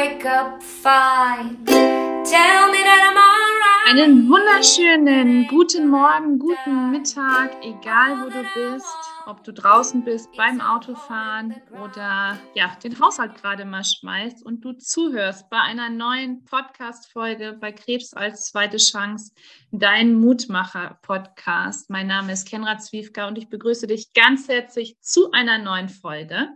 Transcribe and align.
wake 0.00 0.24
up 0.24 0.62
fine. 0.62 1.62
Tell 1.66 2.62
me 2.72 2.80
that 2.88 3.02
I'm 3.08 3.18
alright. 3.18 3.90
Einen 3.90 4.30
wunderschönen 4.30 5.46
guten 5.46 5.88
Morgen, 5.88 6.38
guten 6.38 6.90
Mittag, 6.90 7.50
egal 7.62 8.22
wo 8.22 8.30
du 8.30 8.42
bist, 8.54 8.86
ob 9.26 9.44
du 9.44 9.52
draußen 9.52 10.02
bist 10.02 10.30
beim 10.38 10.62
Autofahren 10.62 11.54
oder 11.84 12.38
ja, 12.54 12.78
den 12.82 12.98
Haushalt 12.98 13.34
gerade 13.34 13.66
mal 13.66 13.84
schmeißt 13.84 14.42
und 14.46 14.64
du 14.64 14.72
zuhörst 14.72 15.50
bei 15.50 15.58
einer 15.58 15.90
neuen 15.90 16.44
Podcast-Folge 16.46 17.58
bei 17.60 17.72
Krebs 17.72 18.14
als 18.14 18.46
zweite 18.46 18.78
Chance, 18.78 19.32
dein 19.70 20.14
Mutmacher-Podcast. 20.14 21.90
Mein 21.90 22.06
Name 22.06 22.32
ist 22.32 22.48
Kenra 22.48 22.78
Zwiefka 22.78 23.28
und 23.28 23.36
ich 23.36 23.50
begrüße 23.50 23.86
dich 23.86 24.14
ganz 24.14 24.48
herzlich 24.48 24.96
zu 25.02 25.30
einer 25.32 25.58
neuen 25.58 25.90
Folge. 25.90 26.48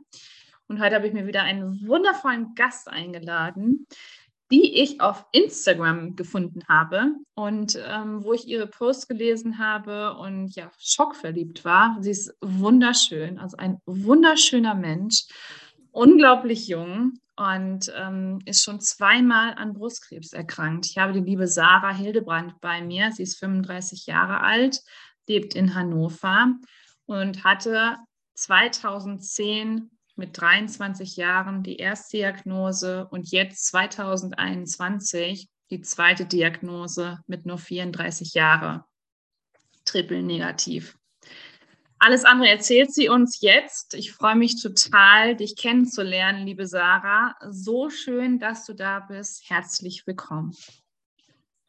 Und 0.68 0.80
heute 0.80 0.94
habe 0.94 1.06
ich 1.06 1.12
mir 1.12 1.26
wieder 1.26 1.42
einen 1.42 1.86
wundervollen 1.86 2.54
Gast 2.54 2.88
eingeladen, 2.88 3.86
die 4.50 4.82
ich 4.82 5.00
auf 5.00 5.26
Instagram 5.32 6.16
gefunden 6.16 6.62
habe 6.68 7.14
und 7.34 7.78
ähm, 7.86 8.22
wo 8.24 8.32
ich 8.32 8.46
ihre 8.46 8.66
Posts 8.66 9.08
gelesen 9.08 9.58
habe 9.58 10.14
und 10.16 10.54
ja, 10.54 10.70
schockverliebt 10.78 11.64
war. 11.64 11.96
Sie 12.00 12.10
ist 12.10 12.34
wunderschön, 12.40 13.38
also 13.38 13.56
ein 13.56 13.78
wunderschöner 13.86 14.74
Mensch, 14.74 15.24
unglaublich 15.90 16.68
jung 16.68 17.18
und 17.36 17.92
ähm, 17.96 18.40
ist 18.44 18.62
schon 18.62 18.80
zweimal 18.80 19.54
an 19.54 19.74
Brustkrebs 19.74 20.32
erkrankt. 20.32 20.86
Ich 20.86 20.98
habe 20.98 21.12
die 21.12 21.20
liebe 21.20 21.46
Sarah 21.46 21.94
Hildebrand 21.94 22.60
bei 22.60 22.82
mir. 22.82 23.10
Sie 23.12 23.22
ist 23.22 23.38
35 23.38 24.06
Jahre 24.06 24.40
alt, 24.40 24.82
lebt 25.26 25.54
in 25.54 25.74
Hannover 25.74 26.54
und 27.06 27.44
hatte 27.44 27.96
2010 28.34 29.90
mit 30.16 30.40
23 30.40 31.16
Jahren 31.16 31.62
die 31.62 31.76
Erstdiagnose 31.76 33.08
und 33.10 33.30
jetzt 33.30 33.66
2021 33.66 35.48
die 35.70 35.80
zweite 35.80 36.26
Diagnose 36.26 37.20
mit 37.26 37.46
nur 37.46 37.58
34 37.58 38.34
Jahren. 38.34 38.82
Triple 39.84 40.22
negativ. 40.22 40.96
Alles 41.98 42.24
andere 42.24 42.50
erzählt 42.50 42.92
sie 42.92 43.08
uns 43.08 43.40
jetzt. 43.40 43.94
Ich 43.94 44.12
freue 44.12 44.36
mich 44.36 44.60
total, 44.60 45.36
dich 45.36 45.56
kennenzulernen, 45.56 46.46
liebe 46.46 46.66
Sarah. 46.66 47.34
So 47.48 47.88
schön, 47.88 48.38
dass 48.38 48.66
du 48.66 48.74
da 48.74 49.00
bist. 49.00 49.48
Herzlich 49.48 50.06
willkommen. 50.06 50.54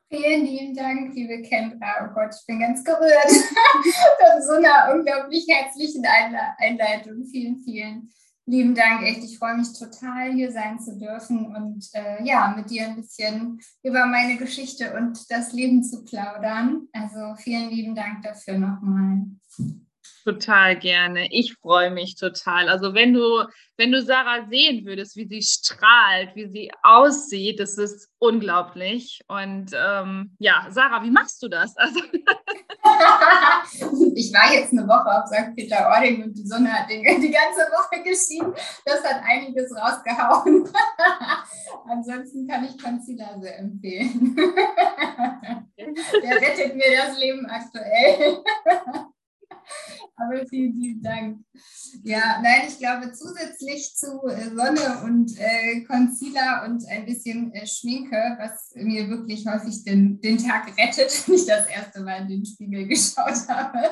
Vielen 0.09 0.45
lieben 0.45 0.75
Dank, 0.75 1.15
liebe 1.15 1.41
Kendra. 1.41 2.05
Oh 2.07 2.13
Gott, 2.13 2.35
ich 2.39 2.45
bin 2.45 2.59
ganz 2.59 2.83
gerührt 2.83 3.31
von 3.31 4.41
so 4.41 4.53
einer 4.53 4.93
unglaublich 4.93 5.45
herzlichen 5.47 6.05
Einleitung. 6.05 7.25
Vielen, 7.25 7.57
vielen 7.57 8.09
lieben 8.45 8.75
Dank, 8.75 9.03
echt. 9.03 9.23
Ich 9.23 9.37
freue 9.37 9.57
mich 9.57 9.77
total, 9.77 10.33
hier 10.33 10.51
sein 10.51 10.79
zu 10.79 10.97
dürfen 10.97 11.45
und 11.55 11.87
äh, 11.93 12.23
ja, 12.23 12.53
mit 12.55 12.69
dir 12.69 12.87
ein 12.87 12.95
bisschen 12.95 13.59
über 13.83 14.05
meine 14.05 14.37
Geschichte 14.37 14.95
und 14.95 15.19
das 15.29 15.53
Leben 15.53 15.83
zu 15.83 16.03
plaudern. 16.03 16.87
Also 16.93 17.35
vielen 17.37 17.69
lieben 17.69 17.95
Dank 17.95 18.23
dafür 18.23 18.57
nochmal. 18.57 19.23
Total 20.23 20.75
gerne. 20.77 21.27
Ich 21.31 21.53
freue 21.53 21.91
mich 21.91 22.15
total. 22.15 22.67
Also 22.67 22.95
wenn 22.95 23.13
du, 23.13 23.43
wenn 23.77 23.91
du 23.91 24.01
Sarah 24.01 24.47
sehen 24.49 24.83
würdest, 24.85 25.15
wie 25.15 25.27
sie 25.27 25.43
strahlt, 25.43 26.35
wie 26.35 26.47
sie 26.47 26.71
aussieht, 26.81 27.59
das 27.59 27.77
ist 27.77 28.09
unglaublich. 28.17 29.21
Und 29.27 29.71
ähm, 29.75 30.35
ja, 30.39 30.65
Sarah, 30.71 31.03
wie 31.03 31.11
machst 31.11 31.43
du 31.43 31.47
das? 31.47 31.77
Also 31.77 31.99
ich 34.15 34.33
war 34.33 34.51
jetzt 34.53 34.71
eine 34.71 34.87
Woche 34.87 35.09
auf 35.09 35.27
St. 35.27 35.55
Peter-Ording 35.55 36.23
und 36.23 36.33
die 36.37 36.45
Sonne 36.45 36.71
hat 36.71 36.89
den, 36.89 37.03
die 37.03 37.31
ganze 37.31 37.61
Woche 37.71 38.01
geschienen. 38.03 38.53
Das 38.85 39.03
hat 39.03 39.21
einiges 39.23 39.75
rausgehauen. 39.75 40.69
Ansonsten 41.87 42.47
kann 42.47 42.65
ich 42.65 42.81
Concealer 42.81 43.39
sehr 43.41 43.59
empfehlen. 43.59 44.35
Der 45.77 46.41
rettet 46.41 46.75
mir 46.75 46.97
das 46.97 47.17
Leben 47.19 47.45
aktuell. 47.45 48.43
Aber 50.15 50.45
vielen 50.47 50.79
lieben 50.79 51.01
Dank. 51.01 51.39
Ja, 52.07 52.39
nein, 52.39 52.67
ich 52.67 52.77
glaube, 52.77 53.11
zusätzlich 53.13 53.95
zu 53.95 54.27
äh, 54.27 54.49
Sonne 54.53 55.01
und 55.05 55.31
äh, 55.39 55.81
Concealer 55.85 56.63
und 56.67 56.87
ein 56.87 57.03
bisschen 57.03 57.51
äh, 57.51 57.65
Schminke, 57.65 58.37
was 58.37 58.75
mir 58.75 59.09
wirklich 59.09 59.47
häufig 59.47 59.83
den, 59.83 60.21
den 60.21 60.37
Tag 60.37 60.67
rettet, 60.77 61.09
wenn 61.27 61.33
ich 61.33 61.47
das 61.47 61.65
erste 61.65 62.03
Mal 62.03 62.21
in 62.21 62.27
den 62.27 62.45
Spiegel 62.45 62.87
geschaut 62.87 63.49
habe, 63.49 63.89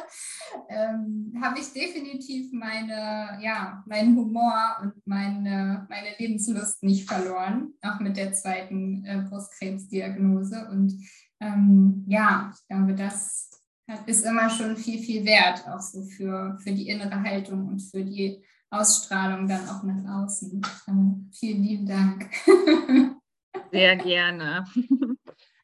ähm, 0.69 1.34
habe 1.41 1.59
ich 1.59 1.74
definitiv 1.74 2.51
meine, 2.53 3.40
ja, 3.41 3.84
meinen 3.88 4.16
Humor 4.16 4.78
und 4.84 4.94
meine, 5.07 5.88
meine 5.90 6.09
Lebenslust 6.19 6.84
nicht 6.84 7.09
verloren, 7.09 7.74
auch 7.81 8.00
mit 8.00 8.16
der 8.16 8.31
zweiten 8.34 9.03
äh, 9.06 9.24
Brustkrebsdiagnose. 9.28 10.68
Und 10.69 10.94
ähm, 11.40 12.06
ja, 12.07 12.51
ich 12.53 12.68
glaube, 12.68 12.94
das 12.94 13.53
ist 14.06 14.26
immer 14.26 14.50
schon 14.50 14.78
viel, 14.78 15.00
viel 15.00 15.26
wert, 15.26 15.68
auch 15.68 15.80
so 15.80 16.04
für, 16.04 16.58
für 16.62 16.72
die 16.72 16.88
innere 16.88 17.22
Haltung 17.22 17.68
und 17.68 17.80
für 17.80 18.04
die 18.04 18.44
Ausstrahlung 18.70 19.48
dann 19.48 19.68
auch 19.70 19.84
nach 19.84 20.24
außen. 20.24 20.62
Ähm, 20.88 21.30
vielen 21.32 21.64
lieben 21.64 21.86
Dank. 21.86 22.30
Sehr 23.72 23.96
gerne. 23.98 24.66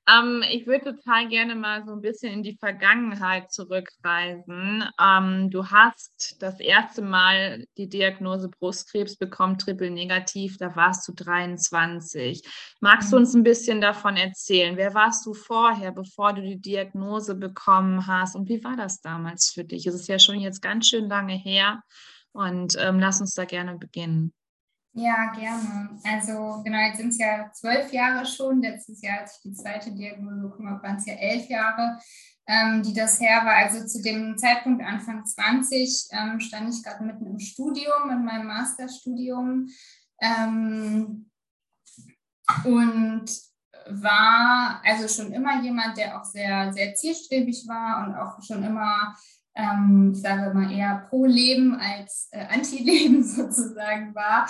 Ähm, 0.10 0.44
ich 0.50 0.66
würde 0.66 0.96
total 0.96 1.28
gerne 1.28 1.56
mal 1.56 1.84
so 1.86 1.92
ein 1.92 2.02
bisschen 2.02 2.34
in 2.34 2.44
die 2.44 2.58
Vergangenheit 2.58 3.52
zurückreisen. 3.52 4.84
Ähm, 5.00 5.50
du 5.50 5.66
hast 5.66 6.38
das 6.40 6.60
erste 6.60 7.02
Mal 7.02 7.66
die 7.78 7.90
Diagnose 7.90 8.50
Brustkrebs 8.50 9.18
bekommen, 9.18 9.58
triple 9.58 9.92
negativ, 9.92 10.58
da 10.58 10.76
warst 10.76 11.08
du 11.08 11.14
23. 11.14 12.42
Magst 12.80 13.12
du 13.12 13.18
mhm. 13.18 13.22
uns 13.22 13.34
ein 13.34 13.44
bisschen 13.44 13.82
davon 13.82 14.18
erzählen? 14.18 14.78
Wer 14.78 14.94
warst 14.94 15.26
du 15.26 15.34
vorher, 15.34 15.92
bevor 15.92 16.34
du 16.34 16.42
die 16.42 16.62
Diagnose 16.62 17.36
bekommen 17.36 18.08
hast? 18.08 18.36
Und 18.36 18.50
wie 18.50 18.64
war 18.64 18.78
das 18.78 19.02
damals 19.02 19.52
für 19.52 19.64
dich? 19.64 19.86
Es 19.86 19.96
ist 19.96 20.08
ja 20.08 20.20
schon 20.20 20.40
jetzt 20.40 20.62
ganz 20.62 20.88
schön 20.88 21.10
lange 21.10 21.36
her. 21.36 21.82
Und 22.32 22.76
ähm, 22.80 23.00
lass 23.00 23.22
uns 23.22 23.34
da 23.34 23.46
gerne 23.46 23.78
beginnen. 23.78 24.34
Ja, 24.94 25.32
gerne. 25.32 26.00
Also 26.04 26.62
genau, 26.64 26.80
jetzt 26.80 26.98
sind 26.98 27.10
es 27.10 27.20
ja 27.20 27.52
zwölf 27.54 27.94
Jahre 27.94 28.26
schon. 28.26 28.62
Letztes 28.62 29.02
Jahr, 29.02 29.20
als 29.20 29.38
ich 29.38 29.52
die 29.52 29.56
zweite 29.56 29.92
Diagnose 29.92 30.42
bekommen 30.42 30.70
habe, 30.70 30.84
waren 30.84 30.98
es 30.98 31.06
ja 31.06 31.14
elf 31.14 31.48
Jahre, 31.48 32.00
ähm, 32.48 32.82
die 32.82 32.94
das 32.94 33.22
her 33.22 33.46
war. 33.46 33.56
Also 33.56 33.86
zu 33.86 34.02
dem 34.02 34.38
Zeitpunkt 34.38 34.84
Anfang 34.84 35.26
20 35.26 36.08
ähm, 36.12 36.40
stand 36.40 36.74
ich 36.74 36.84
gerade 36.84 37.04
mitten 37.04 37.28
im 37.28 37.40
Studium, 37.40 38.10
in 38.10 38.26
meinem 38.26 38.48
Masterstudium. 38.48 39.68
Ähm, 40.22 41.30
und 42.66 43.26
war 43.92 44.82
also 44.84 45.08
schon 45.08 45.32
immer 45.34 45.62
jemand, 45.62 45.98
der 45.98 46.20
auch 46.20 46.26
sehr, 46.26 46.74
sehr 46.74 46.96
zielstrebig 46.96 47.68
war 47.68 48.06
und 48.06 48.16
auch 48.16 48.42
schon 48.44 48.64
immer 48.64 49.16
ähm, 49.56 50.12
ich 50.14 50.22
sage 50.22 50.54
mal 50.54 50.72
eher 50.72 51.06
pro 51.10 51.26
Leben 51.26 51.76
als 51.80 52.30
äh, 52.32 52.46
Anti-Leben 52.46 53.24
sozusagen 53.24 54.14
war, 54.16 54.48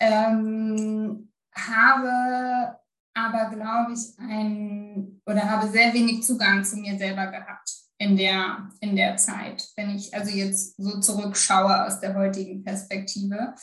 ähm, 0.00 1.30
habe 1.54 2.78
aber, 3.14 3.50
glaube 3.54 3.94
ich, 3.94 4.18
ein 4.18 5.20
oder 5.26 5.50
habe 5.50 5.68
sehr 5.68 5.92
wenig 5.92 6.22
Zugang 6.22 6.64
zu 6.64 6.76
mir 6.76 6.96
selber 6.96 7.26
gehabt 7.26 7.70
in 7.98 8.16
der, 8.16 8.70
in 8.80 8.94
der 8.94 9.16
Zeit, 9.16 9.68
wenn 9.76 9.90
ich 9.90 10.14
also 10.14 10.30
jetzt 10.30 10.76
so 10.76 11.00
zurückschaue 11.00 11.84
aus 11.84 11.98
der 12.00 12.14
heutigen 12.14 12.62
Perspektive. 12.62 13.54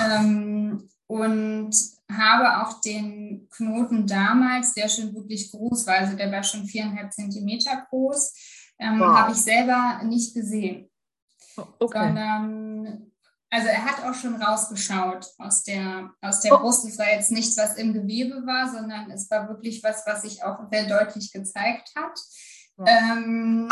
Ähm, 0.00 0.88
und 1.06 1.74
habe 2.12 2.62
auch 2.62 2.80
den 2.82 3.48
Knoten 3.50 4.06
damals, 4.06 4.74
der 4.74 4.88
schon 4.88 5.14
wirklich 5.14 5.50
groß 5.50 5.86
war, 5.86 5.94
also 5.94 6.16
der 6.16 6.30
war 6.30 6.42
schon 6.42 6.66
viereinhalb 6.66 7.12
Zentimeter 7.12 7.86
groß, 7.88 8.34
ähm, 8.78 9.00
wow. 9.00 9.16
habe 9.16 9.32
ich 9.32 9.38
selber 9.38 10.00
nicht 10.04 10.34
gesehen. 10.34 10.90
Oh, 11.56 11.66
okay. 11.80 12.06
Sondern, 12.06 13.12
also 13.50 13.68
er 13.68 13.84
hat 13.84 14.04
auch 14.04 14.14
schon 14.14 14.40
rausgeschaut 14.40 15.26
aus 15.38 15.64
der, 15.64 16.10
aus 16.20 16.40
der 16.40 16.54
oh. 16.54 16.58
Brust. 16.58 16.84
Es 16.86 16.98
war 16.98 17.10
jetzt 17.10 17.30
nichts, 17.30 17.56
was 17.56 17.76
im 17.76 17.92
Gewebe 17.92 18.46
war, 18.46 18.70
sondern 18.70 19.10
es 19.10 19.30
war 19.30 19.48
wirklich 19.48 19.82
was, 19.82 20.06
was 20.06 20.22
sich 20.22 20.42
auch 20.42 20.58
sehr 20.70 20.86
deutlich 20.86 21.32
gezeigt 21.32 21.90
hat. 21.96 22.18
Ja. 22.78 22.84
Ähm, 22.86 23.68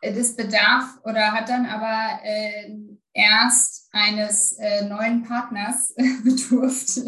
das 0.00 0.36
bedarf 0.36 0.84
oder 1.02 1.32
hat 1.32 1.48
dann 1.48 1.66
aber 1.66 2.20
äh, 2.22 2.76
erst 3.14 3.88
eines 3.92 4.52
äh, 4.58 4.86
neuen 4.86 5.22
Partners 5.22 5.94
bedurft, 6.24 7.00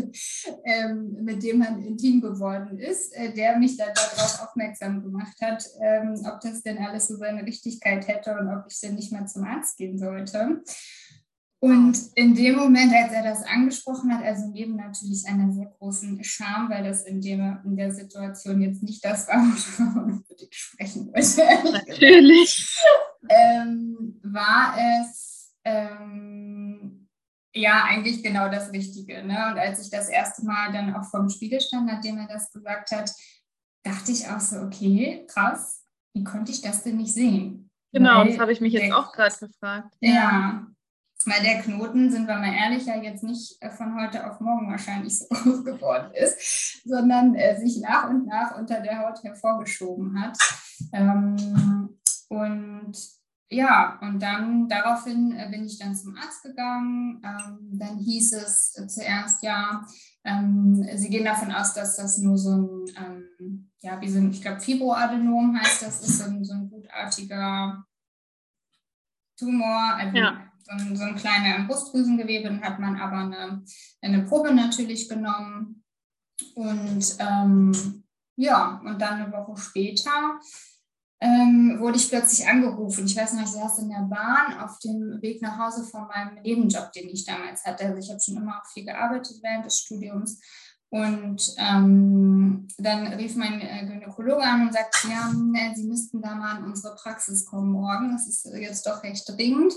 ähm, 0.64 1.16
mit 1.22 1.42
dem 1.42 1.58
man 1.58 1.82
intim 1.82 2.20
geworden 2.20 2.78
ist, 2.78 3.14
äh, 3.14 3.32
der 3.34 3.58
mich 3.58 3.76
dann 3.76 3.92
darauf 3.92 4.40
aufmerksam 4.42 5.02
gemacht 5.02 5.36
hat, 5.42 5.66
ähm, 5.82 6.14
ob 6.24 6.40
das 6.40 6.62
denn 6.62 6.78
alles 6.78 7.08
so 7.08 7.16
seine 7.16 7.44
Richtigkeit 7.44 8.06
hätte 8.06 8.38
und 8.38 8.48
ob 8.48 8.66
ich 8.70 8.80
denn 8.80 8.94
nicht 8.94 9.12
mal 9.12 9.26
zum 9.26 9.44
Arzt 9.44 9.76
gehen 9.76 9.98
sollte. 9.98 10.62
Und 11.58 11.98
in 12.14 12.34
dem 12.34 12.54
Moment, 12.54 12.92
als 12.94 13.12
er 13.12 13.24
das 13.24 13.42
angesprochen 13.42 14.14
hat, 14.14 14.22
also 14.22 14.46
neben 14.52 14.76
natürlich 14.76 15.26
einer 15.26 15.52
sehr 15.52 15.66
großen 15.78 16.22
Scham, 16.22 16.68
weil 16.68 16.84
das 16.84 17.02
in, 17.02 17.20
dem, 17.20 17.58
in 17.64 17.76
der 17.76 17.92
Situation 17.92 18.60
jetzt 18.60 18.82
nicht 18.82 19.04
das 19.04 19.26
war, 19.26 19.38
worüber 19.94 20.22
ich 20.38 20.48
sprechen 20.52 21.08
wollte. 21.08 21.72
Natürlich. 21.72 22.78
ähm, 23.28 24.20
war 24.22 24.76
es 25.00 25.35
ähm, 25.66 27.08
ja, 27.54 27.84
eigentlich 27.84 28.22
genau 28.22 28.48
das 28.48 28.72
Richtige. 28.72 29.22
Ne? 29.24 29.50
Und 29.50 29.58
als 29.58 29.80
ich 29.80 29.90
das 29.90 30.08
erste 30.08 30.44
Mal 30.44 30.72
dann 30.72 30.94
auch 30.94 31.04
vorm 31.04 31.28
Spiegel 31.28 31.60
stand, 31.60 31.86
nachdem 31.86 32.18
er 32.18 32.28
das 32.28 32.52
gesagt 32.52 32.92
hat, 32.92 33.10
dachte 33.82 34.12
ich 34.12 34.28
auch 34.28 34.40
so, 34.40 34.60
okay, 34.60 35.26
krass, 35.28 35.84
wie 36.14 36.24
konnte 36.24 36.52
ich 36.52 36.62
das 36.62 36.82
denn 36.82 36.98
nicht 36.98 37.14
sehen? 37.14 37.70
Genau, 37.92 38.20
weil 38.20 38.28
das 38.28 38.38
habe 38.38 38.52
ich 38.52 38.60
mich 38.60 38.72
jetzt 38.72 38.92
auch 38.92 39.12
gerade 39.12 39.34
gefragt. 39.38 39.94
Ja, 40.00 40.66
weil 41.24 41.42
der 41.42 41.62
Knoten, 41.62 42.10
sind 42.10 42.28
wir 42.28 42.36
mal 42.36 42.54
ehrlich, 42.54 42.86
ja 42.86 42.96
jetzt 42.96 43.24
nicht 43.24 43.56
äh, 43.60 43.70
von 43.70 44.00
heute 44.00 44.30
auf 44.30 44.38
morgen 44.40 44.70
wahrscheinlich 44.70 45.18
so 45.18 45.26
groß 45.30 45.64
geworden 45.64 46.12
ist, 46.14 46.82
sondern 46.84 47.34
äh, 47.34 47.58
sich 47.58 47.80
nach 47.80 48.10
und 48.10 48.26
nach 48.26 48.56
unter 48.58 48.80
der 48.80 48.98
Haut 48.98 49.22
hervorgeschoben 49.24 50.20
hat. 50.20 50.36
Ähm, 50.92 51.98
und 52.28 53.15
ja, 53.48 53.98
und 54.02 54.20
dann 54.20 54.68
daraufhin 54.68 55.32
äh, 55.36 55.48
bin 55.50 55.64
ich 55.64 55.78
dann 55.78 55.94
zum 55.94 56.16
Arzt 56.16 56.42
gegangen. 56.42 57.22
Ähm, 57.24 57.78
dann 57.78 57.98
hieß 57.98 58.32
es 58.32 58.76
äh, 58.76 58.88
zuerst, 58.88 59.42
ja, 59.42 59.86
ähm, 60.24 60.84
sie 60.96 61.08
gehen 61.08 61.24
davon 61.24 61.52
aus, 61.52 61.72
dass 61.72 61.96
das 61.96 62.18
nur 62.18 62.36
so 62.36 62.50
ein, 62.50 62.84
ähm, 62.96 63.70
ja, 63.80 64.00
wie 64.00 64.08
so 64.08 64.18
ein, 64.18 64.32
ich 64.32 64.42
glaube, 64.42 64.60
Fibroadenom 64.60 65.58
heißt, 65.60 65.82
das 65.82 66.02
ist 66.02 66.18
so 66.18 66.24
ein, 66.24 66.44
so 66.44 66.54
ein 66.54 66.68
gutartiger 66.68 67.84
Tumor, 69.38 69.94
also 69.96 70.16
ja. 70.16 70.50
so, 70.64 70.72
ein, 70.72 70.96
so 70.96 71.04
ein 71.04 71.14
kleiner 71.14 71.64
Brustdrüsengewebe. 71.66 72.48
Dann 72.48 72.62
hat 72.62 72.80
man 72.80 72.96
aber 72.96 73.18
eine, 73.18 73.64
eine 74.02 74.22
Probe 74.24 74.52
natürlich 74.52 75.08
genommen. 75.08 75.84
Und 76.56 77.16
ähm, 77.20 78.02
ja, 78.34 78.80
und 78.84 79.00
dann 79.00 79.22
eine 79.22 79.32
Woche 79.32 79.56
später 79.56 80.40
ähm, 81.20 81.76
wurde 81.80 81.96
ich 81.96 82.08
plötzlich 82.08 82.46
angerufen. 82.46 83.06
Ich 83.06 83.16
weiß 83.16 83.32
noch, 83.34 83.42
ich 83.42 83.48
saß 83.48 83.78
in 83.78 83.88
der 83.88 84.02
Bahn 84.02 84.60
auf 84.60 84.78
dem 84.80 85.20
Weg 85.22 85.40
nach 85.40 85.58
Hause 85.58 85.84
von 85.84 86.06
meinem 86.08 86.42
Nebenjob, 86.42 86.92
den 86.92 87.08
ich 87.08 87.24
damals 87.24 87.64
hatte. 87.64 87.86
Also 87.86 87.98
ich 87.98 88.10
habe 88.10 88.20
schon 88.20 88.36
immer 88.36 88.60
auch 88.60 88.70
viel 88.72 88.84
gearbeitet 88.84 89.38
während 89.42 89.64
des 89.64 89.78
Studiums. 89.78 90.40
Und 90.88 91.54
ähm, 91.58 92.68
dann 92.78 93.06
rief 93.14 93.34
mein 93.34 93.60
äh, 93.60 93.86
Gynäkologe 93.86 94.42
an 94.42 94.68
und 94.68 94.72
sagte, 94.72 95.08
ja, 95.08 95.30
Sie 95.74 95.84
müssten 95.84 96.22
da 96.22 96.34
mal 96.34 96.58
in 96.58 96.64
unsere 96.64 96.94
Praxis 96.94 97.44
kommen 97.44 97.72
morgen. 97.72 98.12
Das 98.12 98.28
ist 98.28 98.46
jetzt 98.54 98.86
doch 98.86 99.02
recht 99.02 99.28
dringend. 99.28 99.72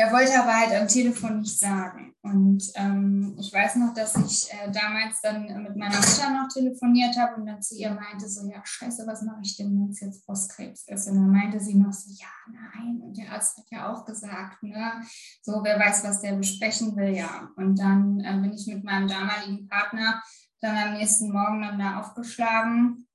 Er 0.00 0.12
wollte 0.12 0.40
aber 0.40 0.54
halt 0.54 0.80
am 0.80 0.86
Telefon 0.86 1.40
nicht 1.40 1.58
sagen. 1.58 2.14
Und 2.22 2.62
ähm, 2.76 3.34
ich 3.36 3.52
weiß 3.52 3.76
noch, 3.76 3.92
dass 3.94 4.14
ich 4.14 4.48
äh, 4.52 4.70
damals 4.70 5.20
dann 5.22 5.42
mit 5.42 5.76
meiner 5.76 5.96
Mutter 5.96 6.30
noch 6.30 6.46
telefoniert 6.46 7.18
habe 7.18 7.34
und 7.34 7.46
dann 7.46 7.60
zu 7.60 7.74
ihr 7.74 7.90
meinte, 7.90 8.28
so, 8.28 8.48
ja, 8.48 8.60
scheiße, 8.62 9.04
was 9.08 9.22
mache 9.22 9.40
ich 9.42 9.56
denn, 9.56 9.74
wenn 9.74 9.90
es 9.90 9.98
jetzt 9.98 10.24
Brustkrebs 10.24 10.84
ist? 10.86 11.08
Und 11.08 11.16
dann 11.16 11.30
meinte 11.32 11.58
sie 11.58 11.74
noch 11.74 11.92
so, 11.92 12.12
ja, 12.12 12.28
nein. 12.46 13.00
Und 13.00 13.18
der 13.18 13.32
Arzt 13.32 13.58
hat 13.58 13.64
ja 13.72 13.92
auch 13.92 14.04
gesagt, 14.04 14.62
ne, 14.62 15.02
so, 15.42 15.64
wer 15.64 15.80
weiß, 15.80 16.04
was 16.04 16.20
der 16.20 16.34
besprechen 16.34 16.94
will, 16.94 17.16
ja. 17.16 17.50
Und 17.56 17.76
dann 17.80 18.20
äh, 18.20 18.38
bin 18.40 18.52
ich 18.52 18.68
mit 18.68 18.84
meinem 18.84 19.08
damaligen 19.08 19.66
Partner 19.66 20.22
dann 20.60 20.76
am 20.76 20.94
nächsten 20.94 21.32
Morgen 21.32 21.60
dann 21.60 21.78
da 21.80 21.98
aufgeschlagen 21.98 23.07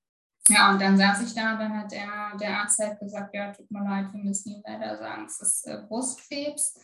ja, 0.50 0.72
und 0.72 0.82
dann 0.82 0.98
saß 0.98 1.22
ich 1.22 1.34
da, 1.34 1.56
dann 1.56 1.78
hat 1.78 1.92
der, 1.92 2.36
der 2.40 2.60
Arzt 2.60 2.80
halt 2.80 3.00
gesagt, 3.00 3.34
ja, 3.34 3.52
tut 3.52 3.70
mir 3.72 3.84
leid, 3.84 4.12
wir 4.14 4.24
müssen 4.24 4.50
Ihnen 4.52 4.64
leider 4.66 4.98
sagen, 4.98 5.26
es 5.26 5.40
ist 5.40 5.68
äh, 5.68 5.82
Brustkrebs. 5.88 6.80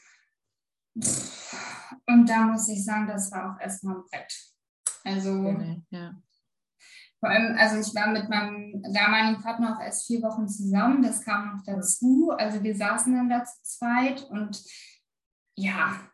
Und 2.08 2.30
da 2.30 2.46
muss 2.46 2.68
ich 2.70 2.84
sagen, 2.84 3.08
das 3.08 3.32
war 3.32 3.54
auch 3.54 3.62
erstmal 3.62 3.96
ein 3.96 4.04
Brett. 4.10 4.34
Also, 5.04 5.58
ja. 5.90 6.14
vor 7.20 7.30
allem, 7.30 7.58
also 7.58 7.78
ich 7.78 7.96
war 7.96 8.12
mit 8.12 8.30
meinem 8.30 8.82
damaligen 8.94 9.42
Partner 9.42 9.76
auch 9.76 9.82
erst 9.82 10.08
vier 10.08 10.22
Wochen 10.22 10.48
zusammen, 10.48 11.02
das 11.02 11.22
kam 11.22 11.56
noch 11.56 11.64
dazu. 11.66 12.32
Also 12.38 12.64
wir 12.64 12.76
saßen 12.76 13.14
dann 13.14 13.30
da 13.30 13.44
zu 13.44 13.62
zweit 13.64 14.24
und 14.24 14.62
ja, 15.56 16.09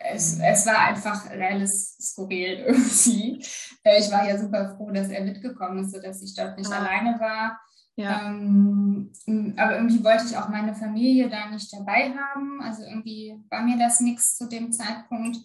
es, 0.00 0.38
es 0.38 0.66
war 0.66 0.78
einfach 0.78 1.30
alles 1.30 1.96
skurril 2.00 2.58
irgendwie. 2.66 3.44
Äh, 3.84 4.00
ich 4.00 4.10
war 4.10 4.28
ja 4.28 4.38
super 4.38 4.74
froh, 4.76 4.90
dass 4.90 5.08
er 5.08 5.24
mitgekommen 5.24 5.84
ist, 5.84 5.92
sodass 5.92 6.22
ich 6.22 6.34
dort 6.34 6.56
nicht 6.56 6.72
ah. 6.72 6.78
alleine 6.78 7.20
war. 7.20 7.60
Ja. 7.96 8.28
Ähm, 8.28 9.12
aber 9.56 9.76
irgendwie 9.76 10.02
wollte 10.02 10.24
ich 10.24 10.36
auch 10.36 10.48
meine 10.48 10.74
Familie 10.74 11.28
da 11.28 11.50
nicht 11.50 11.72
dabei 11.72 12.14
haben. 12.16 12.62
Also 12.62 12.82
irgendwie 12.84 13.38
war 13.50 13.62
mir 13.62 13.78
das 13.78 14.00
nichts 14.00 14.36
zu 14.36 14.48
dem 14.48 14.72
Zeitpunkt. 14.72 15.36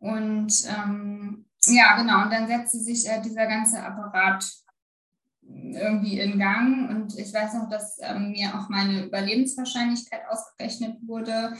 Und 0.00 0.52
ähm, 0.68 1.46
ja, 1.66 1.96
genau. 1.96 2.24
Und 2.24 2.32
dann 2.32 2.46
setzte 2.46 2.78
sich 2.78 3.08
äh, 3.08 3.22
dieser 3.22 3.46
ganze 3.46 3.82
Apparat 3.82 4.44
irgendwie 5.46 6.20
in 6.20 6.38
Gang. 6.38 6.90
Und 6.90 7.18
ich 7.18 7.32
weiß 7.32 7.54
noch, 7.54 7.70
dass 7.70 7.98
ähm, 8.02 8.32
mir 8.32 8.54
auch 8.54 8.68
meine 8.68 9.06
Überlebenswahrscheinlichkeit 9.06 10.22
ausgerechnet 10.28 10.98
wurde 11.06 11.54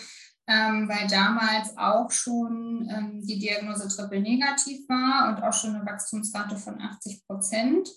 ähm, 0.47 0.89
weil 0.89 1.09
damals 1.09 1.77
auch 1.77 2.11
schon 2.11 2.89
ähm, 2.91 3.21
die 3.23 3.39
Diagnose 3.39 3.89
triple 3.89 4.21
negativ 4.21 4.89
war 4.89 5.29
und 5.29 5.43
auch 5.43 5.53
schon 5.53 5.75
eine 5.75 5.87
Wachstumsrate 5.87 6.57
von 6.57 6.81
80 6.81 7.27
Prozent. 7.27 7.89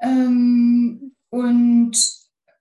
Ähm, 0.00 1.14
und 1.30 1.92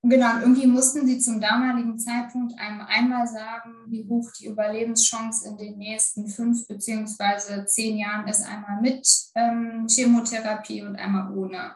genau, 0.04 0.40
irgendwie 0.40 0.68
mussten 0.68 1.08
sie 1.08 1.20
zum 1.20 1.40
damaligen 1.40 1.98
Zeitpunkt 1.98 2.60
einem 2.60 2.82
einmal 2.82 3.28
sagen, 3.28 3.74
wie 3.88 4.06
hoch 4.08 4.30
die 4.40 4.48
Überlebenschance 4.48 5.48
in 5.48 5.58
den 5.58 5.78
nächsten 5.78 6.28
fünf 6.28 6.68
beziehungsweise 6.68 7.66
zehn 7.66 7.98
Jahren 7.98 8.28
ist, 8.28 8.46
einmal 8.46 8.82
mit 8.82 9.08
ähm, 9.36 9.88
Chemotherapie 9.90 10.82
und 10.84 10.98
einmal 10.98 11.36
ohne. 11.36 11.76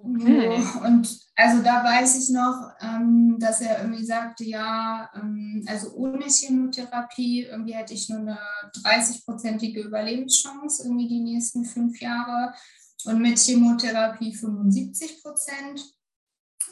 Okay. 0.00 0.62
Und 0.86 1.28
also 1.34 1.62
da 1.62 1.82
weiß 1.82 2.22
ich 2.22 2.30
noch, 2.30 2.70
ähm, 2.80 3.36
dass 3.40 3.60
er 3.60 3.80
irgendwie 3.80 4.04
sagte, 4.04 4.44
ja, 4.44 5.10
ähm, 5.14 5.64
also 5.66 5.92
ohne 5.94 6.24
Chemotherapie 6.26 7.44
irgendwie 7.44 7.74
hätte 7.74 7.94
ich 7.94 8.08
nur 8.08 8.20
eine 8.20 8.38
30-prozentige 8.84 9.80
Überlebenschance 9.80 10.84
irgendwie 10.84 11.08
die 11.08 11.20
nächsten 11.20 11.64
fünf 11.64 12.00
Jahre 12.00 12.54
und 13.06 13.20
mit 13.20 13.38
Chemotherapie 13.38 14.34
75 14.34 15.22
Prozent. 15.22 15.82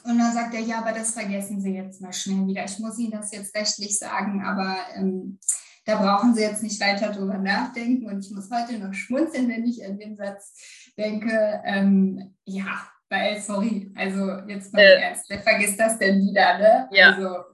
Und 0.04 0.18
dann 0.18 0.32
sagt 0.32 0.54
er, 0.54 0.60
ja, 0.60 0.78
aber 0.78 0.92
das 0.92 1.10
vergessen 1.10 1.60
Sie 1.60 1.70
jetzt 1.70 2.00
mal 2.00 2.12
schnell 2.12 2.46
wieder. 2.46 2.64
Ich 2.64 2.78
muss 2.78 2.98
Ihnen 2.98 3.10
das 3.10 3.32
jetzt 3.32 3.56
rechtlich 3.56 3.98
sagen, 3.98 4.44
aber 4.44 4.76
ähm, 4.94 5.40
da 5.84 5.96
brauchen 5.96 6.34
Sie 6.34 6.42
jetzt 6.42 6.62
nicht 6.62 6.80
weiter 6.80 7.10
drüber 7.10 7.38
nachdenken. 7.38 8.06
Und 8.06 8.24
ich 8.24 8.30
muss 8.30 8.50
heute 8.50 8.78
noch 8.78 8.94
schmunzeln, 8.94 9.48
wenn 9.48 9.66
ich 9.66 9.84
an 9.84 9.98
den 9.98 10.16
Satz 10.16 10.52
denke, 10.96 11.60
ähm, 11.64 12.36
ja, 12.44 12.88
weil, 13.08 13.40
sorry, 13.40 13.92
also 13.94 14.38
jetzt 14.48 14.72
mal 14.72 14.80
äh, 14.80 15.00
ernst, 15.02 15.28
wer 15.28 15.40
vergisst 15.40 15.78
das 15.78 15.98
denn 15.98 16.20
wieder, 16.20 16.58
ne? 16.58 16.88
Ja. 16.90 17.10
Also, 17.10 17.44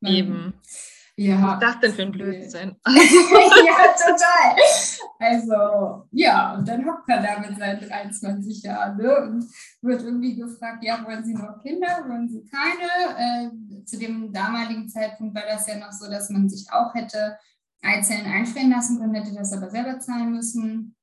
man, 0.00 0.12
Eben. 0.12 0.54
Ja. 1.18 1.40
Was 1.40 1.54
ist 1.54 1.62
das 1.62 1.80
denn 1.80 1.92
für 1.94 2.02
ein 2.02 2.12
Blödsinn? 2.12 2.76
ja, 2.86 3.94
total. 3.96 4.56
Also, 5.18 6.08
ja, 6.10 6.54
und 6.54 6.68
dann 6.68 6.84
hockt 6.84 7.08
er 7.08 7.22
da 7.22 7.38
mit 7.40 7.58
seinen 7.58 7.80
23 7.80 8.62
Jahren 8.62 8.98
ne, 8.98 9.16
und 9.22 9.44
wird 9.80 10.02
irgendwie 10.02 10.36
gefragt, 10.36 10.84
ja, 10.84 11.02
wollen 11.06 11.24
Sie 11.24 11.32
noch 11.32 11.62
Kinder, 11.62 12.04
wollen 12.06 12.28
Sie 12.28 12.44
keine? 12.44 13.50
Äh, 13.50 13.84
zu 13.84 13.98
dem 13.98 14.30
damaligen 14.30 14.90
Zeitpunkt 14.90 15.34
war 15.34 15.44
das 15.48 15.66
ja 15.66 15.78
noch 15.78 15.92
so, 15.92 16.10
dass 16.10 16.28
man 16.28 16.50
sich 16.50 16.70
auch 16.70 16.94
hätte 16.94 17.38
Eizellen 17.82 18.26
einfrieren 18.26 18.70
lassen 18.70 18.98
können, 18.98 19.14
hätte 19.14 19.34
das 19.34 19.54
aber 19.54 19.70
selber 19.70 19.98
zahlen 19.98 20.32
müssen. 20.32 20.96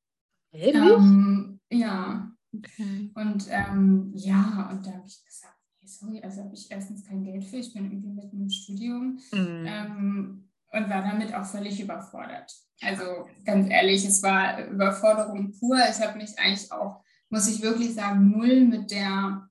Ehrlich? 0.52 0.76
Ähm, 0.76 1.60
ja, 1.72 2.33
Okay. 2.56 3.12
Und 3.16 3.48
ähm, 3.50 4.12
ja, 4.16 4.70
und 4.72 4.86
da 4.86 4.92
habe 4.92 5.08
ich 5.08 5.24
gesagt, 5.26 5.58
nee, 5.82 5.88
sorry, 5.88 6.22
also 6.24 6.44
habe 6.44 6.54
ich 6.54 6.70
erstens 6.70 7.06
kein 7.06 7.24
Geld 7.24 7.44
für, 7.44 7.58
ich 7.58 7.74
bin 7.74 7.86
irgendwie 7.86 8.14
mitten 8.14 8.42
im 8.42 8.50
Studium 8.50 9.20
mhm. 9.32 9.66
ähm, 9.68 10.50
und 10.72 10.90
war 10.90 11.02
damit 11.02 11.34
auch 11.34 11.46
völlig 11.46 11.82
überfordert. 11.82 12.54
Also 12.82 13.28
ganz 13.46 13.70
ehrlich, 13.70 14.06
es 14.06 14.22
war 14.24 14.66
Überforderung 14.68 15.54
pur. 15.58 15.78
Ich 15.90 16.06
habe 16.06 16.18
mich 16.18 16.38
eigentlich 16.38 16.72
auch, 16.72 17.04
muss 17.30 17.48
ich 17.48 17.62
wirklich 17.62 17.94
sagen, 17.94 18.32
null 18.32 18.66
mit 18.66 18.92
der 18.92 19.50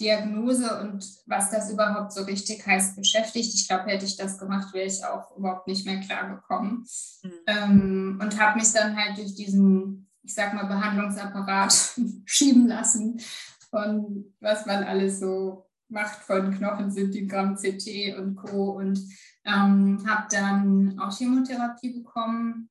Diagnose 0.00 0.80
und 0.80 1.04
was 1.26 1.50
das 1.50 1.70
überhaupt 1.70 2.12
so 2.12 2.22
richtig 2.22 2.66
heißt, 2.66 2.96
beschäftigt. 2.96 3.54
Ich 3.54 3.68
glaube, 3.68 3.90
hätte 3.90 4.04
ich 4.04 4.16
das 4.16 4.38
gemacht, 4.38 4.72
wäre 4.74 4.86
ich 4.86 5.04
auch 5.04 5.36
überhaupt 5.36 5.68
nicht 5.68 5.86
mehr 5.86 6.00
klargekommen. 6.00 6.86
Mhm. 7.22 7.32
Ähm, 7.46 8.18
und 8.20 8.40
habe 8.40 8.58
mich 8.58 8.72
dann 8.72 8.96
halt 8.96 9.18
durch 9.18 9.34
diesen 9.34 10.08
ich 10.22 10.34
sag 10.34 10.54
mal, 10.54 10.66
Behandlungsapparat 10.66 11.72
schieben 12.24 12.66
lassen 12.66 13.20
von 13.72 14.32
was 14.40 14.66
man 14.66 14.84
alles 14.84 15.20
so 15.20 15.66
macht 15.88 16.20
von 16.20 16.54
Knochensynthrogramm, 16.56 17.56
CT 17.56 18.18
und 18.18 18.36
Co. 18.36 18.72
Und 18.72 18.98
ähm, 19.44 20.02
habe 20.06 20.26
dann 20.30 20.98
auch 20.98 21.16
Chemotherapie 21.16 22.00
bekommen. 22.00 22.68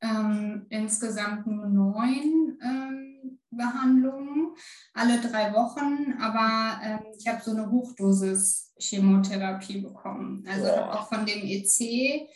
Ähm, 0.00 0.66
insgesamt 0.68 1.46
nur 1.46 1.66
neun 1.66 2.58
ähm, 2.62 3.38
Behandlungen, 3.50 4.54
alle 4.92 5.18
drei 5.20 5.54
Wochen, 5.54 6.12
aber 6.20 6.78
ähm, 6.82 7.00
ich 7.18 7.26
habe 7.26 7.42
so 7.42 7.52
eine 7.52 7.70
Hochdosis 7.70 8.74
Chemotherapie 8.78 9.80
bekommen. 9.80 10.44
Also 10.46 10.68
auch 10.68 11.08
von 11.08 11.24
dem 11.24 11.40
EC 11.42 12.28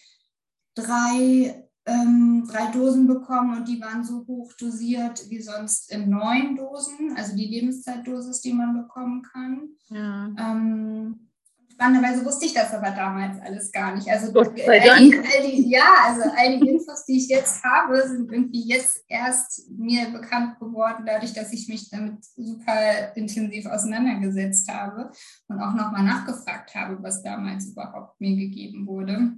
drei 0.75 1.69
ähm, 1.87 2.47
drei 2.51 2.71
Dosen 2.73 3.07
bekommen 3.07 3.57
und 3.57 3.69
die 3.69 3.81
waren 3.81 4.05
so 4.05 4.25
hoch 4.27 4.53
dosiert 4.55 5.29
wie 5.31 5.41
sonst 5.41 5.91
in 5.91 6.11
neun 6.11 6.57
Dosen, 6.57 7.15
also 7.17 7.35
die 7.35 7.47
Lebenszeitdosis, 7.47 8.41
die 8.43 8.53
man 8.53 8.75
bekommen 8.75 9.23
kann. 9.23 9.71
Ja. 9.89 10.31
Ähm, 10.39 11.31
spannenderweise 11.73 12.25
wusste 12.27 12.45
ich 12.45 12.53
das 12.53 12.75
aber 12.75 12.91
damals 12.91 13.41
alles 13.41 13.73
gar 13.73 13.95
nicht. 13.95 14.07
Also 14.09 14.27
sei 14.33 14.91
all 14.91 14.99
die, 14.99 15.17
all 15.17 15.51
die, 15.51 15.71
ja, 15.71 15.89
also 16.05 16.23
all 16.37 16.61
die 16.61 16.69
Infos, 16.69 17.07
die 17.07 17.17
ich 17.17 17.29
jetzt 17.29 17.65
habe, 17.65 18.07
sind 18.07 18.31
irgendwie 18.31 18.69
jetzt 18.69 19.03
erst 19.09 19.71
mir 19.71 20.11
bekannt 20.11 20.59
geworden, 20.61 21.05
dadurch, 21.07 21.33
dass 21.33 21.53
ich 21.55 21.69
mich 21.69 21.89
damit 21.89 22.23
super 22.23 23.17
intensiv 23.17 23.65
auseinandergesetzt 23.65 24.71
habe 24.71 25.11
und 25.49 25.61
auch 25.61 25.75
nochmal 25.75 26.05
nachgefragt 26.05 26.75
habe, 26.75 27.03
was 27.03 27.23
damals 27.23 27.71
überhaupt 27.71 28.21
mir 28.21 28.37
gegeben 28.37 28.87
wurde. 28.87 29.33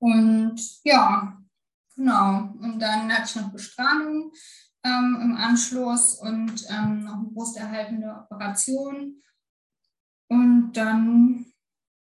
Und 0.00 0.60
ja, 0.82 1.38
genau. 1.94 2.52
Und 2.60 2.80
dann 2.80 3.12
hatte 3.12 3.28
ich 3.28 3.36
noch 3.36 3.52
Bestrahlung 3.52 4.32
ähm, 4.82 5.18
im 5.22 5.36
Anschluss 5.36 6.16
und 6.16 6.66
ähm, 6.70 7.04
noch 7.04 7.14
eine 7.14 7.28
brusterhaltende 7.32 8.26
Operation. 8.30 9.22
Und 10.28 10.72
dann 10.72 11.46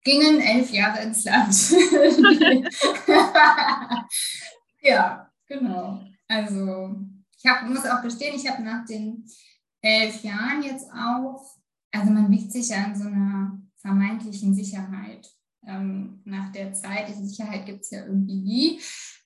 gingen 0.03 0.39
elf 0.39 0.71
Jahre 0.71 1.01
ins 1.03 1.23
Land. 1.25 1.71
ja, 4.81 5.31
genau. 5.47 6.01
Also 6.27 6.95
ich 7.37 7.45
hab, 7.45 7.67
muss 7.67 7.85
auch 7.85 8.01
gestehen, 8.01 8.35
ich 8.35 8.49
habe 8.49 8.63
nach 8.63 8.85
den 8.85 9.25
elf 9.81 10.23
Jahren 10.23 10.63
jetzt 10.63 10.89
auch, 10.91 11.57
also 11.91 12.11
man 12.11 12.31
wiegt 12.31 12.51
sich 12.51 12.69
ja 12.69 12.85
in 12.85 12.95
so 12.95 13.07
einer 13.07 13.59
vermeintlichen 13.77 14.55
Sicherheit. 14.55 15.29
Ähm, 15.67 16.21
nach 16.25 16.51
der 16.51 16.73
Zeit, 16.73 17.07
die 17.09 17.27
Sicherheit 17.27 17.65
gibt 17.65 17.81
es 17.81 17.91
ja 17.91 18.05
irgendwie 18.05 18.35
nie. 18.35 18.79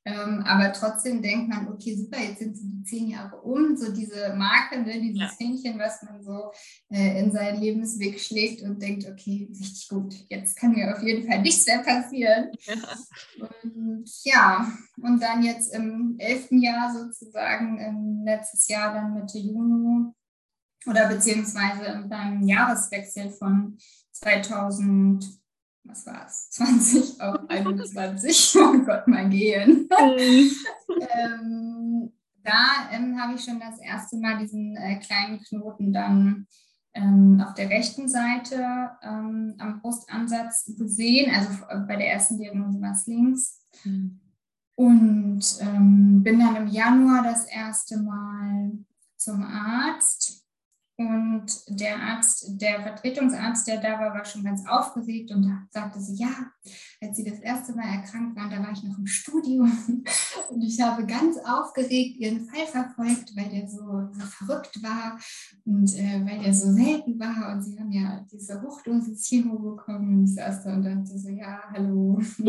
Ähm, 0.08 0.42
aber 0.46 0.72
trotzdem 0.72 1.22
denkt 1.22 1.50
man, 1.50 1.68
okay, 1.68 1.94
super, 1.94 2.18
jetzt 2.18 2.40
sind 2.40 2.56
die 2.56 2.84
zehn 2.84 3.10
Jahre 3.10 3.42
um, 3.42 3.76
so 3.76 3.92
diese 3.92 4.34
Marke, 4.36 4.80
ne, 4.82 5.02
dieses 5.02 5.20
Ja. 5.20 5.32
Hähnchen, 5.38 5.78
was 5.78 6.02
man 6.02 6.24
so 6.24 6.52
äh, 6.90 7.20
in 7.22 7.34
seinen 7.34 7.60
Lebensweg 7.60 8.18
schlägt 8.18 8.62
und 8.62 8.82
denkt, 8.82 9.06
okay, 9.06 9.50
richtig 9.50 9.90
gut, 9.90 10.16
jetzt 10.30 10.56
kann 10.56 10.72
mir 10.72 10.96
auf 10.96 11.04
jeden 11.04 11.28
Fall 11.28 11.42
nichts 11.42 11.68
mehr 11.68 11.80
passieren. 11.80 12.52
Und 13.42 14.10
ja, 14.24 14.72
und 15.02 15.22
dann 15.22 15.44
jetzt 15.44 15.74
im 15.74 16.16
elften 16.18 16.62
Jahr 16.62 16.94
sozusagen, 16.94 17.78
ähm, 17.80 18.22
letztes 18.26 18.68
Jahr 18.68 18.94
dann 18.94 19.14
Mitte 19.14 19.38
Juni 19.38 20.12
oder 20.88 21.10
beziehungsweise 21.10 22.06
beim 22.08 22.42
Jahreswechsel 22.44 23.32
von 23.32 23.78
2000, 24.12 25.37
was 25.88 26.06
war 26.06 26.26
es, 26.26 26.50
20 26.52 27.22
auf 27.22 27.50
21, 27.50 28.56
oh 28.60 28.80
Gott, 28.86 29.08
mein 29.08 29.30
Gehen. 29.30 29.90
ähm, 30.00 32.12
da 32.44 32.90
ähm, 32.92 33.20
habe 33.20 33.36
ich 33.36 33.44
schon 33.44 33.60
das 33.60 33.80
erste 33.80 34.18
Mal 34.18 34.38
diesen 34.38 34.76
äh, 34.78 35.00
kleinen 35.00 35.42
Knoten 35.42 35.92
dann 35.92 36.48
ähm, 36.94 37.44
auf 37.46 37.54
der 37.54 37.70
rechten 37.70 38.08
Seite 38.08 38.92
ähm, 39.04 39.56
am 39.60 39.82
Brustansatz 39.82 40.72
gesehen. 40.78 41.34
Also 41.34 41.64
äh, 41.70 41.80
bei 41.88 41.96
der 41.96 42.12
ersten 42.12 42.38
Diagnose 42.38 42.82
war 42.82 42.92
es 42.92 43.08
links. 43.08 43.60
Und 44.76 45.42
ähm, 45.60 46.24
bin 46.24 46.40
dann 46.40 46.56
im 46.56 46.68
Januar 46.68 47.24
das 47.24 47.46
erste 47.46 47.98
Mal 47.98 48.72
zum 49.18 49.44
Arzt. 49.44 50.47
Und 51.00 51.46
der 51.68 51.96
Arzt, 51.96 52.60
der 52.60 52.82
Vertretungsarzt, 52.82 53.68
der 53.68 53.80
da 53.80 54.00
war, 54.00 54.16
war 54.16 54.26
schon 54.26 54.44
ganz 54.44 54.68
aufgeregt 54.68 55.30
und 55.32 55.68
sagte 55.70 56.00
sie, 56.00 56.16
ja, 56.16 56.52
als 57.00 57.18
sie 57.18 57.24
das 57.24 57.40
erste 57.40 57.74
Mal 57.74 57.86
erkrankt 57.86 58.36
waren, 58.36 58.50
da 58.50 58.58
war 58.58 58.72
ich 58.72 58.82
noch 58.82 58.98
im 58.98 59.06
Studium. 59.06 59.72
Und 60.50 60.62
ich 60.62 60.82
habe 60.82 61.06
ganz 61.06 61.38
aufgeregt 61.38 62.18
ihren 62.18 62.48
Fall 62.48 62.66
verfolgt, 62.66 63.36
weil 63.36 63.50
der 63.50 63.68
so, 63.68 64.10
so 64.12 64.26
verrückt 64.26 64.82
war 64.82 65.20
und 65.66 65.94
äh, 65.96 66.22
weil 66.26 66.42
der 66.42 66.54
so 66.54 66.72
selten 66.72 67.20
war. 67.20 67.52
Und 67.52 67.62
sie 67.62 67.78
haben 67.78 67.92
ja 67.92 68.26
diese 68.32 68.62
Hochdosis 68.62 69.28
Chemo 69.28 69.60
bekommen 69.60 70.20
und 70.20 70.24
ich 70.26 70.36
saß 70.36 70.64
da 70.64 70.74
und 70.74 70.84
dachte 70.84 71.20
so, 71.20 71.30
ja, 71.30 71.62
hallo, 71.72 72.20
ich 72.20 72.38
bin 72.38 72.46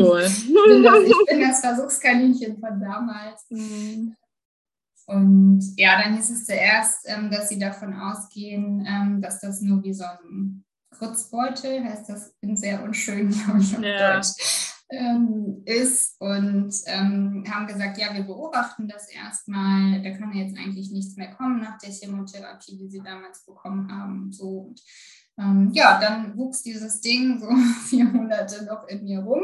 das, 0.83 1.03
ich 1.03 1.25
bin 1.29 1.41
das 1.41 1.59
Versuchskaninchen 1.59 2.57
von 2.59 2.79
damals. 2.79 3.45
Und 5.09 5.73
ja, 5.75 5.99
dann 5.99 6.15
hieß 6.15 6.29
es 6.29 6.45
zuerst, 6.45 6.99
ähm, 7.05 7.31
dass 7.31 7.49
sie 7.49 7.57
davon 7.57 7.95
ausgehen, 7.95 8.85
ähm, 8.87 9.21
dass 9.21 9.39
das 9.39 9.59
nur 9.61 9.83
wie 9.83 9.93
so 9.93 10.03
ein 10.03 10.63
Kurzbeutel, 10.97 11.83
heißt 11.83 12.09
das 12.09 12.35
in 12.41 12.55
sehr 12.55 12.83
unschön, 12.83 13.29
glaube 13.29 13.59
ich, 13.59 13.75
auf 13.75 13.83
Ja. 13.83 14.15
Deutsch, 14.15 14.75
ähm, 14.91 15.63
ist. 15.65 16.15
Und 16.19 16.73
ähm, 16.85 17.43
haben 17.49 17.65
gesagt, 17.65 17.97
ja, 17.97 18.13
wir 18.13 18.23
beobachten 18.23 18.87
das 18.87 19.09
erstmal. 19.09 20.01
Da 20.03 20.11
kann 20.11 20.31
ja 20.31 20.43
jetzt 20.43 20.57
eigentlich 20.57 20.91
nichts 20.91 21.15
mehr 21.15 21.33
kommen 21.33 21.59
nach 21.59 21.79
der 21.79 21.91
Chemotherapie, 21.91 22.77
die 22.77 22.89
sie 22.89 23.01
damals 23.01 23.43
bekommen 23.45 23.91
haben. 23.91 24.31
So. 24.31 24.59
Und, 24.59 24.81
ähm, 25.39 25.71
ja, 25.73 25.99
dann 25.99 26.37
wuchs 26.37 26.63
dieses 26.63 26.99
Ding 26.99 27.39
so 27.39 27.47
vier 27.87 28.05
Monate 28.05 28.65
noch 28.65 28.87
in 28.87 29.05
mir 29.05 29.19
rum. 29.19 29.43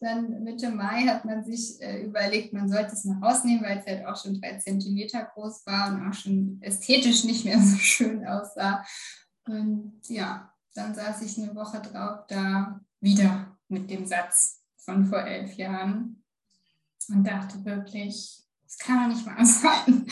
Dann 0.00 0.42
Mitte 0.42 0.70
Mai 0.70 1.02
hat 1.02 1.24
man 1.26 1.44
sich 1.44 1.80
äh, 1.80 2.04
überlegt, 2.04 2.54
man 2.54 2.68
sollte 2.68 2.92
es 2.92 3.04
mal 3.04 3.18
rausnehmen, 3.22 3.62
weil 3.62 3.78
es 3.78 3.86
halt 3.86 4.06
auch 4.06 4.16
schon 4.16 4.40
drei 4.40 4.56
Zentimeter 4.58 5.24
groß 5.34 5.66
war 5.66 5.92
und 5.92 6.08
auch 6.08 6.14
schon 6.14 6.58
ästhetisch 6.62 7.24
nicht 7.24 7.44
mehr 7.44 7.58
so 7.62 7.76
schön 7.76 8.26
aussah. 8.26 8.84
Und 9.46 10.00
ja, 10.08 10.52
dann 10.74 10.94
saß 10.94 11.22
ich 11.22 11.38
eine 11.38 11.54
Woche 11.54 11.80
drauf 11.80 12.26
da 12.28 12.80
wieder 13.00 13.58
mit 13.68 13.90
dem 13.90 14.06
Satz 14.06 14.62
von 14.76 15.04
vor 15.04 15.20
elf 15.20 15.54
Jahren 15.54 16.22
und 17.08 17.24
dachte 17.24 17.62
wirklich, 17.64 18.42
das 18.64 18.78
kann 18.78 19.10
doch 19.10 19.14
nicht 19.14 19.26
wahr 19.26 19.44
sein. 19.44 20.06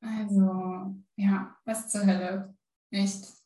Also, 0.00 0.94
ja, 1.16 1.56
was 1.64 1.88
zur 1.88 2.06
Hölle. 2.06 2.54
Echt. 2.90 3.43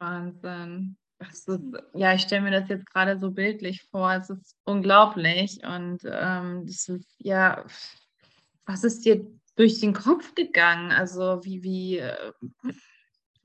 Wahnsinn. 0.00 0.96
Ist, 1.20 1.50
ja, 1.94 2.14
ich 2.14 2.22
stelle 2.22 2.42
mir 2.42 2.50
das 2.50 2.68
jetzt 2.70 2.86
gerade 2.86 3.18
so 3.18 3.30
bildlich 3.30 3.86
vor. 3.90 4.12
Es 4.12 4.30
ist 4.30 4.56
unglaublich. 4.64 5.60
Und 5.62 6.00
ähm, 6.04 6.64
das 6.66 6.88
ist, 6.88 7.14
ja, 7.18 7.64
was 8.64 8.84
ist 8.84 9.04
dir 9.04 9.26
durch 9.56 9.80
den 9.80 9.92
Kopf 9.92 10.34
gegangen? 10.34 10.92
Also, 10.92 11.44
wie, 11.44 11.62
wie, 11.62 11.98
äh, 11.98 12.32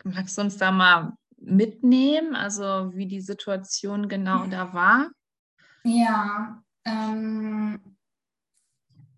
magst 0.05 0.37
du 0.37 0.43
uns 0.43 0.57
da 0.57 0.71
mal 0.71 1.13
mitnehmen? 1.37 2.35
Also, 2.35 2.91
wie 2.93 3.07
die 3.07 3.21
Situation 3.21 4.07
genau 4.07 4.45
da 4.47 4.73
war? 4.73 5.11
Ja, 5.83 6.63
ähm, 6.85 7.97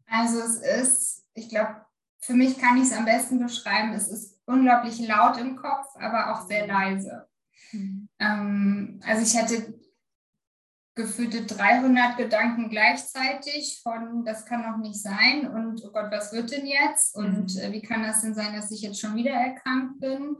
also 0.07 0.39
es 0.39 0.55
ist, 0.61 1.25
ich 1.33 1.49
glaube, 1.49 1.85
für 2.19 2.33
mich 2.33 2.57
kann 2.57 2.77
ich 2.77 2.83
es 2.83 2.93
am 2.93 3.05
besten 3.05 3.39
beschreiben, 3.39 3.93
es 3.93 4.07
ist 4.07 4.41
unglaublich 4.45 4.99
laut 5.07 5.37
im 5.37 5.55
Kopf, 5.55 5.95
aber 5.95 6.33
auch 6.33 6.47
sehr 6.47 6.67
leise. 6.67 7.26
Ähm, 8.19 8.99
also 9.03 9.23
ich 9.23 9.41
hatte 9.41 9.73
gefühlte 10.97 11.45
300 11.45 12.17
Gedanken 12.17 12.69
gleichzeitig 12.69 13.79
von, 13.83 14.25
das 14.25 14.45
kann 14.45 14.63
doch 14.63 14.77
nicht 14.77 15.01
sein 15.01 15.47
und 15.47 15.81
oh 15.85 15.91
Gott, 15.91 16.11
was 16.11 16.33
wird 16.33 16.51
denn 16.51 16.65
jetzt 16.65 17.15
und 17.15 17.53
Mhm. 17.53 17.61
äh, 17.61 17.71
wie 17.71 17.81
kann 17.81 18.03
das 18.03 18.21
denn 18.21 18.33
sein, 18.33 18.53
dass 18.53 18.71
ich 18.71 18.81
jetzt 18.81 18.99
schon 18.99 19.15
wieder 19.15 19.31
erkrankt 19.31 19.99
bin? 19.99 20.37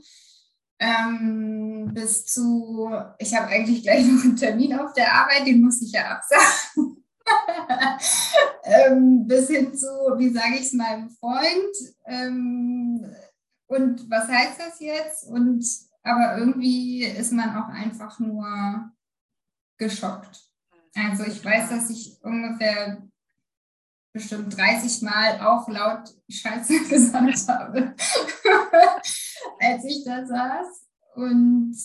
Ähm, 0.80 1.92
bis 1.94 2.26
zu, 2.26 2.90
ich 3.20 3.36
habe 3.36 3.48
eigentlich 3.48 3.84
gleich 3.84 4.06
noch 4.06 4.24
einen 4.24 4.36
Termin 4.36 4.78
auf 4.78 4.94
der 4.94 5.14
Arbeit, 5.14 5.48
den 5.48 5.62
muss 5.62 5.82
ich 5.82 5.92
ja 5.92 6.18
absagen. 6.18 7.04
ähm, 8.64 9.28
bis 9.28 9.48
hin 9.50 9.76
zu, 9.76 9.88
wie 10.18 10.30
sage 10.30 10.56
ich 10.56 10.62
es 10.68 10.74
meinem 10.74 11.10
Freund? 11.10 11.76
Ähm, 12.06 13.06
und 13.68 14.10
was 14.10 14.28
heißt 14.28 14.60
das 14.60 14.80
jetzt? 14.80 15.24
Und 15.28 15.66
aber 16.08 16.38
irgendwie 16.38 17.04
ist 17.04 17.34
man 17.34 17.56
auch 17.56 17.68
einfach 17.68 18.20
nur 18.20 18.92
geschockt. 19.78 20.50
Also 20.96 21.26
ich 21.26 21.44
weiß, 21.44 21.70
dass 21.70 21.90
ich 21.90 22.18
ungefähr 22.24 23.04
bestimmt 24.14 24.58
30 24.58 25.02
Mal 25.04 25.40
auch 25.42 25.68
laut 25.68 26.10
Scheiße 26.30 26.80
gesagt 26.90 27.48
habe, 27.48 27.96
als 29.60 29.86
ich 29.86 30.04
da 30.06 30.26
saß. 30.26 30.88
Und 31.16 31.76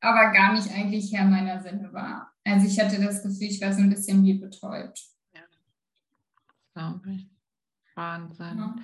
aber 0.00 0.32
gar 0.32 0.52
nicht 0.52 0.70
eigentlich 0.70 1.12
Herr 1.12 1.24
meiner 1.24 1.60
Sinne 1.60 1.92
war. 1.92 2.32
Also 2.44 2.66
ich 2.66 2.78
hatte 2.80 3.00
das 3.00 3.22
Gefühl, 3.22 3.48
ich 3.48 3.60
war 3.60 3.72
so 3.72 3.80
ein 3.80 3.90
bisschen 3.90 4.22
wie 4.24 4.34
betäubt. 4.34 5.02
Glaube 6.72 7.12
ich. 7.12 7.28
Wahnsinn. 7.94 8.58
Ja. 8.58 8.74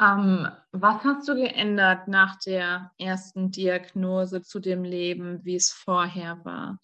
Ähm, 0.00 0.48
was 0.72 1.04
hast 1.04 1.28
du 1.28 1.34
geändert 1.34 2.08
nach 2.08 2.38
der 2.38 2.90
ersten 2.98 3.50
Diagnose 3.50 4.40
zu 4.42 4.58
dem 4.58 4.82
Leben, 4.82 5.44
wie 5.44 5.56
es 5.56 5.70
vorher 5.70 6.42
war? 6.42 6.78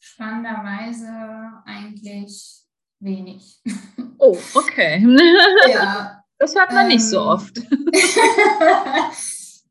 Spannenderweise 0.00 1.60
eigentlich 1.64 2.62
wenig. 3.00 3.60
Oh, 4.18 4.38
okay. 4.54 5.04
ja, 5.68 6.22
Das 6.38 6.54
hört 6.54 6.70
man 6.72 6.86
nicht 6.86 7.04
so 7.04 7.18
Ähm, 7.18 7.26
oft. 7.26 7.58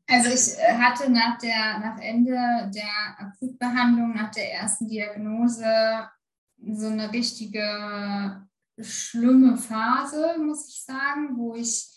also 0.06 0.28
ich 0.28 0.58
äh, 0.58 0.76
hatte 0.76 1.10
nach 1.10 1.38
der, 1.38 1.78
nach 1.78 1.98
Ende 1.98 2.70
der 2.74 3.16
Akutbehandlung, 3.18 4.14
nach 4.14 4.30
der 4.32 4.52
ersten 4.52 4.86
Diagnose 4.86 6.10
so 6.58 6.88
eine 6.88 7.10
richtige 7.10 8.46
schlimme 8.82 9.56
Phase, 9.56 10.36
muss 10.38 10.68
ich 10.68 10.84
sagen, 10.84 11.36
wo 11.36 11.54
ich 11.54 11.88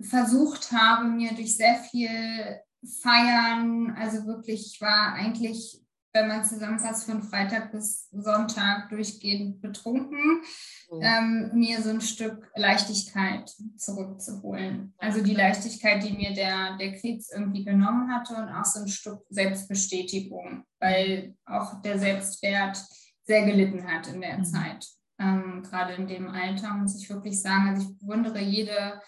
versucht 0.00 0.72
habe, 0.72 1.08
mir 1.08 1.32
durch 1.34 1.56
sehr 1.56 1.76
viel 1.76 2.60
feiern. 3.02 3.94
Also 3.96 4.26
wirklich, 4.26 4.74
ich 4.74 4.80
war 4.80 5.14
eigentlich, 5.14 5.80
wenn 6.12 6.28
man 6.28 6.44
zusammenfasst, 6.44 7.04
von 7.04 7.22
Freitag 7.22 7.72
bis 7.72 8.08
Sonntag 8.10 8.88
durchgehend 8.90 9.60
betrunken, 9.60 10.42
mhm. 10.90 11.00
ähm, 11.00 11.50
mir 11.54 11.80
so 11.82 11.90
ein 11.90 12.00
Stück 12.00 12.50
Leichtigkeit 12.54 13.52
zurückzuholen. 13.76 14.94
Also 14.98 15.22
die 15.22 15.34
Leichtigkeit, 15.34 16.04
die 16.04 16.12
mir 16.12 16.34
der, 16.34 16.76
der 16.76 16.98
Krebs 16.98 17.30
irgendwie 17.32 17.64
genommen 17.64 18.12
hatte 18.12 18.34
und 18.34 18.48
auch 18.48 18.64
so 18.64 18.80
ein 18.80 18.88
Stück 18.88 19.24
Selbstbestätigung, 19.30 20.64
weil 20.78 21.36
auch 21.46 21.80
der 21.82 21.98
Selbstwert 21.98 22.82
sehr 23.26 23.46
gelitten 23.46 23.86
hat 23.86 24.06
in 24.08 24.20
der 24.20 24.38
mhm. 24.38 24.44
Zeit. 24.44 24.86
Ähm, 25.18 25.62
gerade 25.62 25.94
in 25.94 26.06
dem 26.06 26.28
Alter 26.28 26.74
muss 26.74 26.96
ich 26.96 27.08
wirklich 27.08 27.40
sagen, 27.40 27.68
also 27.68 27.88
ich 27.88 27.98
bewundere 27.98 28.40
jede 28.40 29.00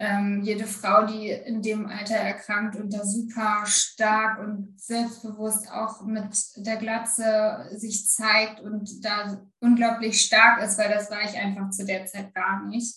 ähm, 0.00 0.40
jede 0.42 0.64
Frau, 0.64 1.04
die 1.04 1.28
in 1.28 1.60
dem 1.60 1.86
Alter 1.86 2.14
erkrankt 2.14 2.74
und 2.76 2.90
da 2.90 3.04
super 3.04 3.64
stark 3.66 4.40
und 4.40 4.80
selbstbewusst 4.80 5.70
auch 5.70 6.00
mit 6.06 6.34
der 6.56 6.78
Glatze 6.78 7.68
sich 7.74 8.08
zeigt 8.08 8.60
und 8.60 9.04
da 9.04 9.46
unglaublich 9.60 10.22
stark 10.22 10.62
ist, 10.62 10.78
weil 10.78 10.88
das 10.88 11.10
war 11.10 11.22
ich 11.22 11.36
einfach 11.36 11.68
zu 11.68 11.84
der 11.84 12.06
Zeit 12.06 12.34
gar 12.34 12.64
nicht. 12.64 12.96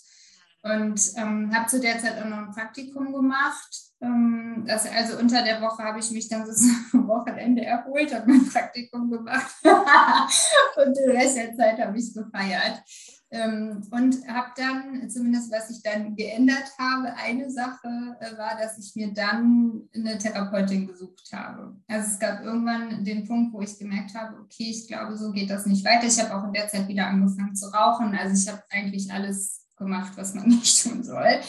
Und 0.63 1.11
ähm, 1.17 1.53
habe 1.53 1.67
zu 1.67 1.81
der 1.81 1.99
Zeit 1.99 2.21
auch 2.21 2.29
noch 2.29 2.37
ein 2.37 2.51
Praktikum 2.51 3.11
gemacht. 3.11 3.83
Ähm, 4.01 4.63
das, 4.65 4.85
also 4.89 5.19
unter 5.19 5.43
der 5.43 5.61
Woche 5.61 5.83
habe 5.83 5.99
ich 5.99 6.09
mich 6.11 6.29
dann 6.29 6.45
sozusagen 6.45 6.85
am 6.93 7.07
Wochenende 7.09 7.65
erholt, 7.65 8.13
habe 8.13 8.31
mein 8.31 8.47
Praktikum 8.49 9.11
gemacht 9.11 9.53
und 9.63 10.97
den 10.97 11.11
Rest 11.11 11.35
der 11.35 11.53
Zeit 11.53 11.79
habe 11.79 11.97
ich 11.97 12.13
gefeiert. 12.13 12.81
Ähm, 13.29 13.81
und 13.89 14.27
habe 14.27 14.51
dann, 14.55 15.09
zumindest 15.09 15.51
was 15.51 15.69
ich 15.71 15.81
dann 15.81 16.15
geändert 16.15 16.71
habe, 16.77 17.13
eine 17.15 17.49
Sache 17.49 18.15
äh, 18.19 18.37
war, 18.37 18.55
dass 18.57 18.77
ich 18.77 18.95
mir 18.95 19.11
dann 19.11 19.89
eine 19.93 20.17
Therapeutin 20.19 20.87
gesucht 20.87 21.29
habe. 21.33 21.75
Also 21.87 22.07
es 22.07 22.19
gab 22.19 22.43
irgendwann 22.43 23.03
den 23.03 23.27
Punkt, 23.27 23.51
wo 23.51 23.61
ich 23.61 23.79
gemerkt 23.79 24.13
habe, 24.13 24.37
okay, 24.39 24.69
ich 24.69 24.87
glaube, 24.87 25.17
so 25.17 25.31
geht 25.31 25.49
das 25.49 25.65
nicht 25.65 25.83
weiter. 25.83 26.05
Ich 26.05 26.21
habe 26.21 26.35
auch 26.35 26.45
in 26.45 26.53
der 26.53 26.67
Zeit 26.67 26.87
wieder 26.87 27.07
angefangen 27.07 27.55
zu 27.55 27.73
rauchen. 27.73 28.15
Also 28.15 28.35
ich 28.35 28.47
habe 28.47 28.63
eigentlich 28.69 29.11
alles 29.11 29.62
gemacht, 29.83 30.13
was 30.15 30.33
man 30.33 30.47
nicht 30.49 30.83
tun 30.83 31.03
soll. 31.03 31.39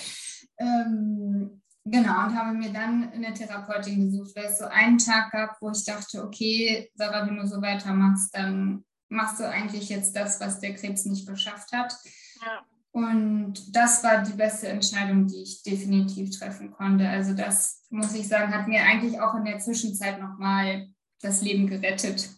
Ähm, 0.58 1.62
Genau, 1.86 2.24
und 2.24 2.34
habe 2.34 2.56
mir 2.56 2.72
dann 2.72 3.12
eine 3.12 3.34
Therapeutin 3.34 4.10
gesucht, 4.10 4.34
weil 4.34 4.46
es 4.46 4.58
so 4.58 4.64
einen 4.64 4.96
Tag 4.96 5.30
gab, 5.32 5.60
wo 5.60 5.70
ich 5.70 5.84
dachte, 5.84 6.24
okay, 6.24 6.90
Sarah, 6.94 7.26
wenn 7.26 7.36
du 7.36 7.46
so 7.46 7.60
weitermachst, 7.60 8.34
dann 8.34 8.84
machst 9.10 9.38
du 9.38 9.48
eigentlich 9.48 9.90
jetzt 9.90 10.16
das, 10.16 10.40
was 10.40 10.60
der 10.60 10.74
Krebs 10.74 11.04
nicht 11.04 11.28
geschafft 11.28 11.72
hat. 11.72 11.94
Ja. 12.42 12.64
Und 12.92 13.76
das 13.76 14.02
war 14.02 14.22
die 14.22 14.32
beste 14.32 14.68
Entscheidung, 14.68 15.26
die 15.26 15.42
ich 15.42 15.62
definitiv 15.62 16.38
treffen 16.38 16.70
konnte. 16.70 17.06
Also 17.06 17.34
das, 17.34 17.82
muss 17.90 18.14
ich 18.14 18.28
sagen, 18.28 18.54
hat 18.54 18.66
mir 18.66 18.82
eigentlich 18.82 19.20
auch 19.20 19.34
in 19.34 19.44
der 19.44 19.58
Zwischenzeit 19.58 20.20
nochmal 20.22 20.88
das 21.20 21.42
Leben 21.42 21.66
gerettet, 21.66 22.30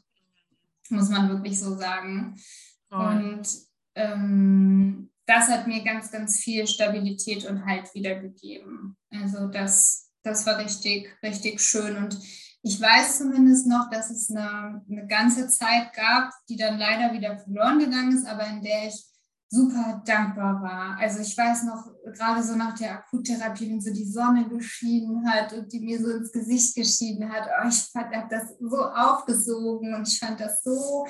muss 0.89 1.09
man 1.09 1.29
wirklich 1.29 1.61
so 1.61 1.77
sagen. 1.77 2.35
Oh. 2.91 2.97
Und 2.97 3.47
ähm, 3.95 5.11
das 5.27 5.49
hat 5.49 5.67
mir 5.67 5.83
ganz, 5.83 6.11
ganz 6.11 6.39
viel 6.39 6.67
Stabilität 6.67 7.45
und 7.45 7.67
Halt 7.67 7.93
wiedergegeben. 7.95 8.97
Also 9.11 9.49
das, 9.49 10.11
das 10.23 10.47
war 10.47 10.59
richtig, 10.59 11.09
richtig 11.23 11.61
schön. 11.61 11.97
Und 11.97 12.19
ich 12.63 12.81
weiß 12.81 13.19
zumindest 13.19 13.67
noch, 13.67 13.91
dass 13.91 14.11
es 14.11 14.31
eine, 14.31 14.83
eine 14.89 15.07
ganze 15.07 15.49
Zeit 15.49 15.93
gab, 15.95 16.33
die 16.49 16.57
dann 16.57 16.79
leider 16.79 17.13
wieder 17.13 17.39
verloren 17.39 17.79
gegangen 17.79 18.17
ist, 18.17 18.27
aber 18.27 18.47
in 18.47 18.63
der 18.63 18.89
ich 18.89 19.05
super 19.49 20.03
dankbar 20.05 20.61
war. 20.61 20.99
Also 20.99 21.21
ich 21.21 21.37
weiß 21.37 21.65
noch, 21.65 21.87
gerade 22.05 22.43
so 22.43 22.57
nach 22.57 22.75
der 22.75 22.99
Akuttherapie, 22.99 23.71
wenn 23.71 23.81
so 23.81 23.93
die 23.93 24.11
Sonne 24.11 24.49
geschienen 24.49 25.31
hat 25.31 25.53
und 25.53 25.73
die 25.73 25.81
mir 25.81 26.01
so 26.01 26.11
ins 26.11 26.33
Gesicht 26.33 26.75
geschienen 26.75 27.31
hat, 27.33 27.49
oh, 27.49 27.69
ich 27.69 27.83
fand 27.93 28.13
das 28.31 28.57
so 28.59 28.77
aufgesogen 28.77 29.95
und 29.95 30.09
ich 30.09 30.19
fand 30.19 30.41
das 30.41 30.63
so 30.63 31.07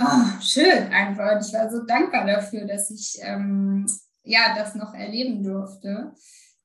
oh, 0.00 0.40
schön 0.40 0.92
einfach. 0.92 1.36
Und 1.36 1.46
ich 1.46 1.52
war 1.52 1.70
so 1.70 1.84
dankbar 1.84 2.26
dafür, 2.26 2.66
dass 2.66 2.90
ich 2.90 3.18
ähm, 3.22 3.86
ja 4.22 4.54
das 4.54 4.74
noch 4.74 4.94
erleben 4.94 5.42
durfte. 5.42 6.14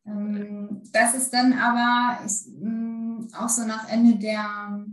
Ähm, 0.05 0.81
das 0.91 1.15
ist 1.15 1.33
dann 1.33 1.53
aber 1.53 2.23
ist, 2.25 2.47
mh, 2.47 2.69
mm, 2.69 3.33
auch 3.33 3.49
so 3.49 3.65
nach 3.65 3.89
Ende 3.89 4.17
der 4.17 4.85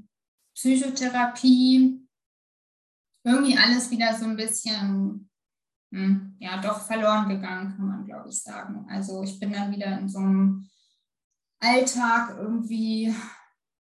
Psychotherapie 0.54 2.06
irgendwie 3.24 3.56
alles 3.56 3.90
wieder 3.90 4.14
so 4.14 4.24
ein 4.24 4.36
bisschen, 4.36 5.30
mh, 5.90 6.00
hm, 6.00 6.36
ja, 6.40 6.60
doch 6.60 6.80
verloren 6.80 7.28
gegangen, 7.28 7.76
kann 7.76 7.86
man 7.86 8.04
glaube 8.04 8.28
ich 8.28 8.42
sagen. 8.42 8.86
Also 8.88 9.22
ich 9.22 9.38
bin 9.38 9.52
dann 9.52 9.70
wieder 9.70 9.98
in 9.98 10.08
so 10.08 10.18
einem 10.18 10.68
Alltag 11.60 12.36
irgendwie 12.38 13.14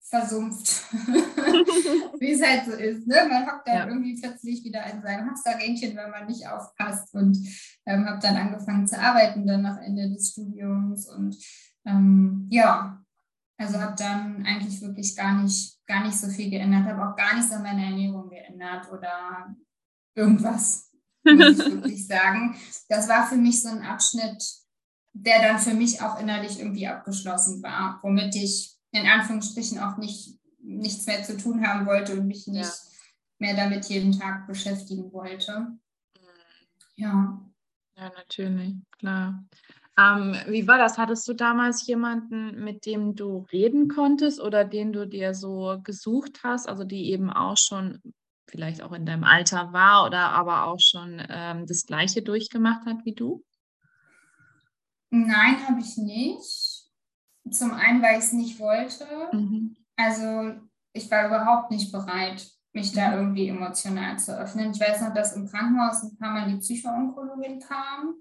versumpft, 0.09 0.85
wie 2.21 2.33
es 2.33 2.43
halt 2.43 2.65
so 2.65 2.73
ist. 2.73 3.07
Ne? 3.07 3.27
Man 3.29 3.47
hockt 3.47 3.69
dann 3.69 3.77
ja. 3.77 3.87
irgendwie 3.89 4.19
plötzlich 4.21 4.65
wieder 4.65 4.85
in 4.87 5.03
seinem 5.03 5.29
Hamsterrädchen, 5.29 5.97
wenn 5.97 6.11
man 6.11 6.27
nicht 6.27 6.49
aufpasst 6.49 7.15
und 7.15 7.37
ähm, 7.87 8.07
habe 8.07 8.19
dann 8.21 8.37
angefangen 8.37 8.87
zu 8.87 8.99
arbeiten 8.99 9.47
dann 9.47 9.63
nach 9.63 9.79
Ende 9.83 10.09
des 10.09 10.31
Studiums 10.31 11.09
und 11.09 11.37
ähm, 11.85 12.47
ja, 12.51 13.03
also 13.59 13.81
habe 13.81 13.97
dann 13.99 14.45
eigentlich 14.47 14.81
wirklich 14.81 15.15
gar 15.17 15.43
nicht, 15.43 15.79
gar 15.87 16.05
nicht 16.05 16.19
so 16.19 16.29
viel 16.29 16.49
geändert, 16.51 16.85
habe 16.85 17.11
auch 17.11 17.17
gar 17.17 17.35
nichts 17.35 17.53
an 17.53 17.63
meiner 17.63 17.85
Ernährung 17.85 18.31
geändert 18.31 18.91
oder 18.91 19.55
irgendwas, 20.15 20.91
muss 21.25 21.59
ich 21.59 21.59
wirklich 21.73 22.07
sagen. 22.07 22.57
Das 22.89 23.09
war 23.09 23.27
für 23.27 23.37
mich 23.37 23.63
so 23.63 23.69
ein 23.69 23.83
Abschnitt, 23.83 24.43
der 25.13 25.43
dann 25.43 25.59
für 25.59 25.75
mich 25.75 26.01
auch 26.01 26.21
innerlich 26.21 26.61
irgendwie 26.61 26.87
abgeschlossen 26.87 27.63
war, 27.63 27.99
womit 28.03 28.35
ich 28.37 28.78
in 28.93 29.07
Anführungsstrichen 29.07 29.79
auch 29.79 29.97
nicht, 29.99 30.39
nichts 30.61 31.07
mehr 31.07 31.23
zu 31.23 31.37
tun 31.37 31.67
haben 31.67 31.87
wollte 31.87 32.15
und 32.19 32.27
mich 32.27 32.47
nicht 32.47 32.65
ja. 32.65 32.73
mehr 33.39 33.57
damit 33.57 33.87
jeden 33.87 34.19
Tag 34.19 34.47
beschäftigen 34.47 35.13
wollte. 35.13 35.61
Mhm. 35.61 35.79
Ja. 36.97 37.41
Ja, 37.97 38.13
natürlich, 38.17 38.75
klar. 38.99 39.45
Ähm, 39.99 40.37
wie 40.47 40.69
war 40.69 40.79
das? 40.79 40.97
Hattest 40.97 41.27
du 41.27 41.35
damals 41.35 41.85
jemanden, 41.87 42.63
mit 42.63 42.87
dem 42.87 43.17
du 43.17 43.47
reden 43.53 43.89
konntest 43.89 44.41
oder 44.41 44.65
den 44.65 44.93
du 44.93 45.09
dir 45.09 45.35
so 45.35 45.81
gesucht 45.83 46.41
hast, 46.45 46.69
also 46.69 46.85
die 46.85 47.11
eben 47.11 47.31
auch 47.31 47.57
schon 47.57 48.01
vielleicht 48.49 48.83
auch 48.83 48.93
in 48.93 49.05
deinem 49.05 49.25
Alter 49.25 49.73
war 49.73 50.07
oder 50.07 50.31
aber 50.31 50.67
auch 50.67 50.79
schon 50.79 51.21
ähm, 51.29 51.67
das 51.67 51.85
Gleiche 51.85 52.23
durchgemacht 52.23 52.87
hat 52.87 53.05
wie 53.05 53.15
du? 53.15 53.45
Nein, 55.11 55.67
habe 55.67 55.81
ich 55.81 55.97
nicht. 55.97 56.68
Zum 57.51 57.73
einen, 57.73 58.03
weil 58.03 58.19
ich 58.19 58.25
es 58.25 58.33
nicht 58.33 58.59
wollte. 58.59 59.07
Mhm. 59.33 59.77
Also 59.97 60.55
ich 60.93 61.11
war 61.11 61.27
überhaupt 61.27 61.71
nicht 61.71 61.93
bereit, 61.93 62.47
mich 62.73 62.93
da 62.93 63.09
mhm. 63.09 63.19
irgendwie 63.19 63.49
emotional 63.49 64.19
zu 64.19 64.37
öffnen. 64.37 64.73
Ich 64.73 64.81
weiß 64.81 65.01
noch, 65.03 65.15
dass 65.15 65.35
im 65.35 65.49
Krankenhaus 65.49 66.03
ein 66.03 66.17
paar 66.19 66.33
Mal 66.33 66.51
die 66.51 66.59
Psychoonkologin 66.59 67.61
kam. 67.61 68.15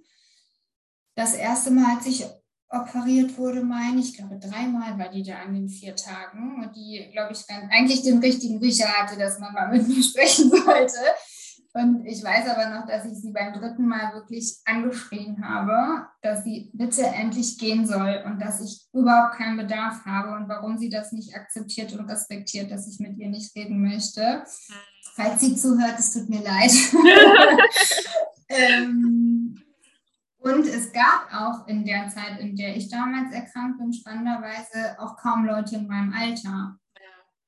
Das 1.15 1.33
erste 1.33 1.71
Mal, 1.71 1.95
als 1.95 2.05
ich 2.05 2.25
operiert 2.69 3.37
wurde, 3.37 3.63
meine 3.63 3.99
ich, 3.99 4.15
glaube 4.15 4.37
dreimal 4.37 4.99
war 4.99 5.09
die 5.09 5.23
da 5.23 5.37
an 5.37 5.53
den 5.53 5.69
vier 5.69 5.95
Tagen 5.95 6.61
und 6.61 6.75
die, 6.75 7.09
glaube 7.13 7.33
ich, 7.33 7.43
eigentlich 7.49 8.03
den 8.03 8.19
richtigen 8.19 8.59
Riecher 8.59 8.87
hatte, 8.87 9.17
dass 9.17 9.39
man 9.39 9.53
mal 9.53 9.71
mit 9.71 9.87
mir 9.87 10.03
sprechen 10.03 10.49
sollte. 10.49 10.99
Und 11.77 12.07
ich 12.07 12.23
weiß 12.23 12.49
aber 12.49 12.69
noch, 12.75 12.87
dass 12.87 13.05
ich 13.05 13.19
sie 13.19 13.31
beim 13.31 13.53
dritten 13.53 13.87
Mal 13.87 14.11
wirklich 14.11 14.57
angeschrien 14.65 15.47
habe, 15.47 16.07
dass 16.23 16.43
sie 16.43 16.71
bitte 16.73 17.03
endlich 17.03 17.59
gehen 17.59 17.85
soll 17.85 18.23
und 18.25 18.41
dass 18.41 18.61
ich 18.61 18.87
überhaupt 18.93 19.35
keinen 19.35 19.57
Bedarf 19.57 20.03
habe 20.03 20.35
und 20.35 20.49
warum 20.49 20.79
sie 20.79 20.89
das 20.89 21.11
nicht 21.11 21.35
akzeptiert 21.35 21.93
und 21.93 22.09
respektiert, 22.09 22.71
dass 22.71 22.87
ich 22.87 22.99
mit 22.99 23.19
ihr 23.19 23.29
nicht 23.29 23.55
reden 23.55 23.83
möchte. 23.83 24.43
Falls 25.13 25.39
sie 25.39 25.55
zuhört, 25.55 25.99
es 25.99 26.11
tut 26.13 26.27
mir 26.29 26.41
leid. 26.41 26.71
ähm, 28.49 29.61
und 30.39 30.65
es 30.65 30.91
gab 30.91 31.31
auch 31.31 31.67
in 31.67 31.85
der 31.85 32.09
Zeit, 32.09 32.39
in 32.39 32.55
der 32.55 32.75
ich 32.75 32.89
damals 32.89 33.31
erkrankt 33.31 33.77
bin, 33.77 33.93
spannenderweise 33.93 34.97
auch 34.97 35.15
kaum 35.15 35.45
Leute 35.45 35.75
in 35.75 35.87
meinem 35.87 36.11
Alter. 36.11 36.79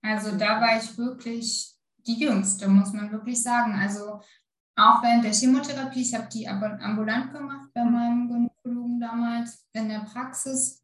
Also 0.03 0.37
da 0.37 0.61
war 0.61 0.77
ich 0.77 0.95
wirklich 0.99 1.78
die 2.07 2.19
jüngste, 2.19 2.67
muss 2.67 2.93
man 2.93 3.11
wirklich 3.11 3.41
sagen. 3.41 3.73
Also 3.73 4.21
auch 4.75 5.03
während 5.03 5.25
der 5.25 5.33
Chemotherapie, 5.33 6.01
ich 6.01 6.13
habe 6.15 6.29
die 6.29 6.47
ambulant 6.47 7.33
gemacht 7.33 7.69
bei 7.73 7.83
meinem 7.83 8.29
Gynäkologen 8.29 8.99
damals 8.99 9.67
in 9.73 9.89
der 9.89 10.01
Praxis. 10.01 10.83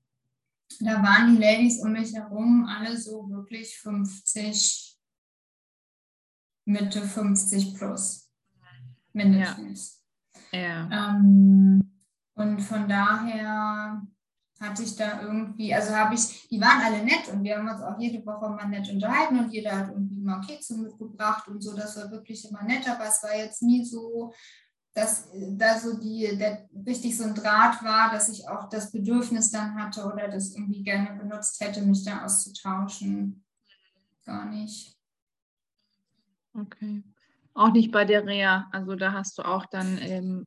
Da 0.79 1.01
waren 1.01 1.33
die 1.33 1.41
Ladies 1.41 1.79
um 1.79 1.93
mich 1.93 2.13
herum 2.13 2.65
alle 2.65 2.97
so 2.97 3.29
wirklich 3.29 3.77
50, 3.79 4.97
Mitte 6.65 7.01
50 7.01 7.75
plus. 7.75 8.29
Mindestens. 9.13 10.03
Ja. 10.51 10.89
ja. 10.89 11.09
Ähm, 11.09 11.89
und 12.33 12.59
von 12.59 12.89
daher 12.89 14.05
hatte 14.59 14.83
ich 14.83 14.95
da 14.95 15.21
irgendwie, 15.21 15.73
also 15.73 15.93
habe 15.93 16.15
ich, 16.15 16.47
die 16.47 16.61
waren 16.61 16.81
alle 16.81 17.03
nett 17.03 17.27
und 17.31 17.43
wir 17.43 17.57
haben 17.57 17.67
uns 17.67 17.81
auch 17.81 17.99
jede 17.99 18.25
Woche 18.25 18.49
mal 18.49 18.67
nett 18.67 18.89
unterhalten 18.89 19.39
und 19.39 19.51
jeder 19.51 19.77
hat 19.77 19.89
irgendwie 19.89 20.21
mal 20.21 20.41
Kekse 20.41 20.77
mitgebracht 20.77 21.47
und 21.47 21.61
so, 21.61 21.75
das 21.75 21.97
war 21.97 22.09
wirklich 22.11 22.49
immer 22.49 22.63
nett, 22.63 22.89
aber 22.89 23.05
es 23.05 23.21
war 23.21 23.35
jetzt 23.35 23.61
nie 23.61 23.83
so, 23.83 24.33
dass 24.93 25.27
da 25.33 25.77
so 25.77 25.99
die, 25.99 26.37
der, 26.37 26.69
richtig 26.87 27.17
so 27.17 27.25
ein 27.25 27.35
Draht 27.35 27.83
war, 27.83 28.11
dass 28.11 28.29
ich 28.29 28.47
auch 28.47 28.69
das 28.69 28.91
Bedürfnis 28.91 29.51
dann 29.51 29.75
hatte 29.75 30.05
oder 30.05 30.29
das 30.29 30.55
irgendwie 30.55 30.83
gerne 30.83 31.19
benutzt 31.19 31.59
hätte, 31.59 31.81
mich 31.81 32.05
da 32.05 32.23
auszutauschen. 32.23 33.43
Gar 34.23 34.45
nicht. 34.45 34.95
Okay. 36.53 37.03
Auch 37.53 37.71
nicht 37.73 37.91
bei 37.91 38.05
der 38.05 38.25
Reha. 38.25 38.69
Also 38.71 38.95
da 38.95 39.11
hast 39.11 39.37
du 39.37 39.43
auch 39.43 39.65
dann. 39.65 39.97
Ähm 39.97 40.45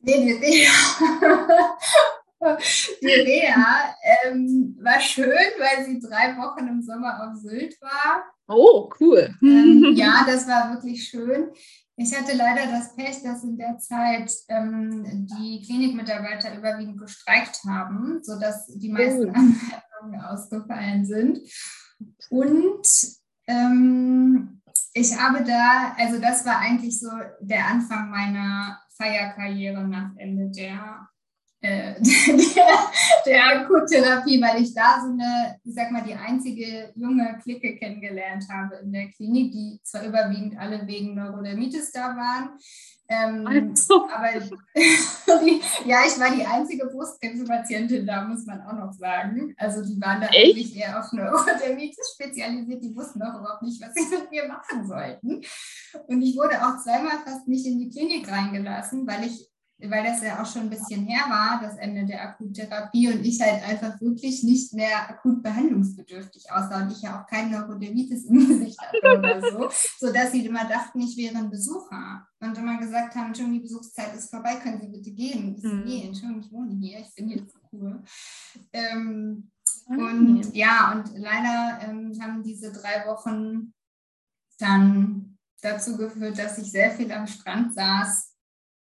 nee, 0.00 0.24
die 0.24 0.32
Reha. 0.32 1.68
die 3.02 3.06
Reha 3.06 3.94
ähm, 4.24 4.76
war 4.80 5.00
schön, 5.00 5.28
weil 5.58 5.84
sie 5.84 5.98
drei 6.00 6.36
Wochen 6.36 6.68
im 6.68 6.82
Sommer 6.82 7.28
auf 7.28 7.36
Sylt 7.36 7.80
war. 7.80 8.24
Oh, 8.46 8.88
cool. 9.00 9.34
Ähm, 9.42 9.92
ja, 9.96 10.24
das 10.26 10.46
war 10.46 10.72
wirklich 10.72 11.08
schön. 11.08 11.50
Ich 11.96 12.16
hatte 12.16 12.36
leider 12.36 12.70
das 12.70 12.94
Pech, 12.94 13.22
dass 13.24 13.42
in 13.42 13.58
der 13.58 13.78
Zeit 13.78 14.32
ähm, 14.48 15.26
die 15.36 15.62
Klinikmitarbeiter 15.66 16.56
überwiegend 16.56 17.00
gestreikt 17.00 17.60
haben, 17.68 18.20
sodass 18.22 18.68
die 18.68 18.88
meisten 18.88 19.30
Anmeldungen 19.30 20.20
ausgefallen 20.24 21.04
sind. 21.04 21.40
Und 22.30 22.86
ähm, 23.48 24.62
ich 24.92 25.18
habe 25.18 25.42
da, 25.42 25.96
also 25.98 26.20
das 26.20 26.46
war 26.46 26.60
eigentlich 26.60 27.00
so 27.00 27.10
der 27.40 27.66
Anfang 27.66 28.10
meiner 28.10 28.80
Feierkarriere 28.96 29.86
nach 29.86 30.10
Ende 30.16 30.50
der 30.50 31.08
äh, 31.60 31.94
der, 32.02 32.90
der 33.26 33.46
Akuttherapie, 33.46 34.40
weil 34.40 34.62
ich 34.62 34.74
da 34.74 35.00
so 35.00 35.12
eine, 35.12 35.58
ich 35.64 35.74
sag 35.74 35.90
mal, 35.90 36.02
die 36.02 36.14
einzige 36.14 36.92
junge 36.94 37.38
Clique 37.42 37.76
kennengelernt 37.76 38.44
habe 38.50 38.76
in 38.76 38.92
der 38.92 39.08
Klinik, 39.08 39.52
die 39.52 39.80
zwar 39.82 40.04
überwiegend 40.04 40.58
alle 40.58 40.86
wegen 40.86 41.14
Neurodermitis 41.14 41.92
da 41.92 42.16
waren, 42.16 42.58
ähm, 43.10 43.46
also. 43.46 44.06
aber 44.14 44.38
die, 44.38 45.62
ja, 45.88 46.00
ich 46.06 46.20
war 46.20 46.30
die 46.34 46.44
einzige 46.44 46.86
Brustkrebspatientin 46.86 48.06
da, 48.06 48.24
muss 48.24 48.44
man 48.44 48.60
auch 48.60 48.74
noch 48.74 48.92
sagen. 48.92 49.54
Also 49.56 49.82
die 49.82 49.98
waren 49.98 50.20
da 50.20 50.26
Echt? 50.26 50.56
eigentlich 50.56 50.76
eher 50.76 51.00
auf 51.00 51.10
Neurodermitis 51.12 52.12
spezialisiert, 52.14 52.84
die 52.84 52.94
wussten 52.94 53.22
auch 53.22 53.40
überhaupt 53.40 53.62
nicht, 53.62 53.80
was 53.80 53.94
sie 53.94 54.14
mit 54.14 54.30
mir 54.30 54.46
machen 54.46 54.86
sollten. 54.86 55.40
Und 56.06 56.20
ich 56.20 56.36
wurde 56.36 56.62
auch 56.62 56.82
zweimal 56.82 57.18
fast 57.24 57.48
nicht 57.48 57.66
in 57.66 57.78
die 57.78 57.88
Klinik 57.88 58.30
reingelassen, 58.30 59.06
weil 59.06 59.24
ich 59.24 59.48
weil 59.80 60.02
das 60.04 60.22
ja 60.22 60.42
auch 60.42 60.46
schon 60.46 60.62
ein 60.62 60.70
bisschen 60.70 61.06
her 61.06 61.24
war, 61.28 61.60
das 61.62 61.76
Ende 61.76 62.04
der 62.04 62.22
Akuttherapie 62.22 63.12
und 63.12 63.24
ich 63.24 63.40
halt 63.40 63.62
einfach 63.62 64.00
wirklich 64.00 64.42
nicht 64.42 64.74
mehr 64.74 65.08
akut 65.08 65.40
behandlungsbedürftig 65.42 66.50
aussah 66.50 66.82
und 66.82 66.92
ich 66.92 67.02
ja 67.02 67.20
auch 67.20 67.26
kein 67.26 67.52
Neurodermitis 67.52 68.24
im 68.24 68.38
Gesicht 68.48 68.80
hatte 68.80 69.18
oder 69.18 69.40
so, 69.40 69.68
sodass 69.98 70.32
sie 70.32 70.44
immer 70.44 70.64
dachten, 70.68 71.00
ich 71.00 71.16
wäre 71.16 71.36
ein 71.36 71.50
Besucher 71.50 72.26
und 72.40 72.58
immer 72.58 72.78
gesagt 72.78 73.14
haben, 73.14 73.28
Entschuldigung, 73.28 73.60
die 73.60 73.68
Besuchszeit 73.68 74.14
ist 74.16 74.30
vorbei, 74.30 74.56
können 74.56 74.80
Sie 74.80 74.88
bitte 74.88 75.12
gehen? 75.12 75.54
Ich 75.54 75.62
so, 75.62 75.68
mhm. 75.68 75.84
nee, 75.84 76.02
Entschuldigung, 76.04 76.42
ich 76.42 76.52
wohne 76.52 76.74
hier, 76.74 76.98
ich 76.98 77.14
bin 77.14 77.28
jetzt 77.28 77.54
cool. 77.72 78.02
Ähm, 78.72 79.50
und 79.86 80.54
ja, 80.54 80.92
und 80.92 81.16
leider 81.16 81.78
ähm, 81.82 82.18
haben 82.20 82.42
diese 82.42 82.72
drei 82.72 83.06
Wochen 83.06 83.72
dann 84.58 85.38
dazu 85.62 85.96
geführt, 85.96 86.38
dass 86.38 86.58
ich 86.58 86.70
sehr 86.70 86.90
viel 86.90 87.10
am 87.12 87.26
Strand 87.28 87.74
saß 87.74 88.27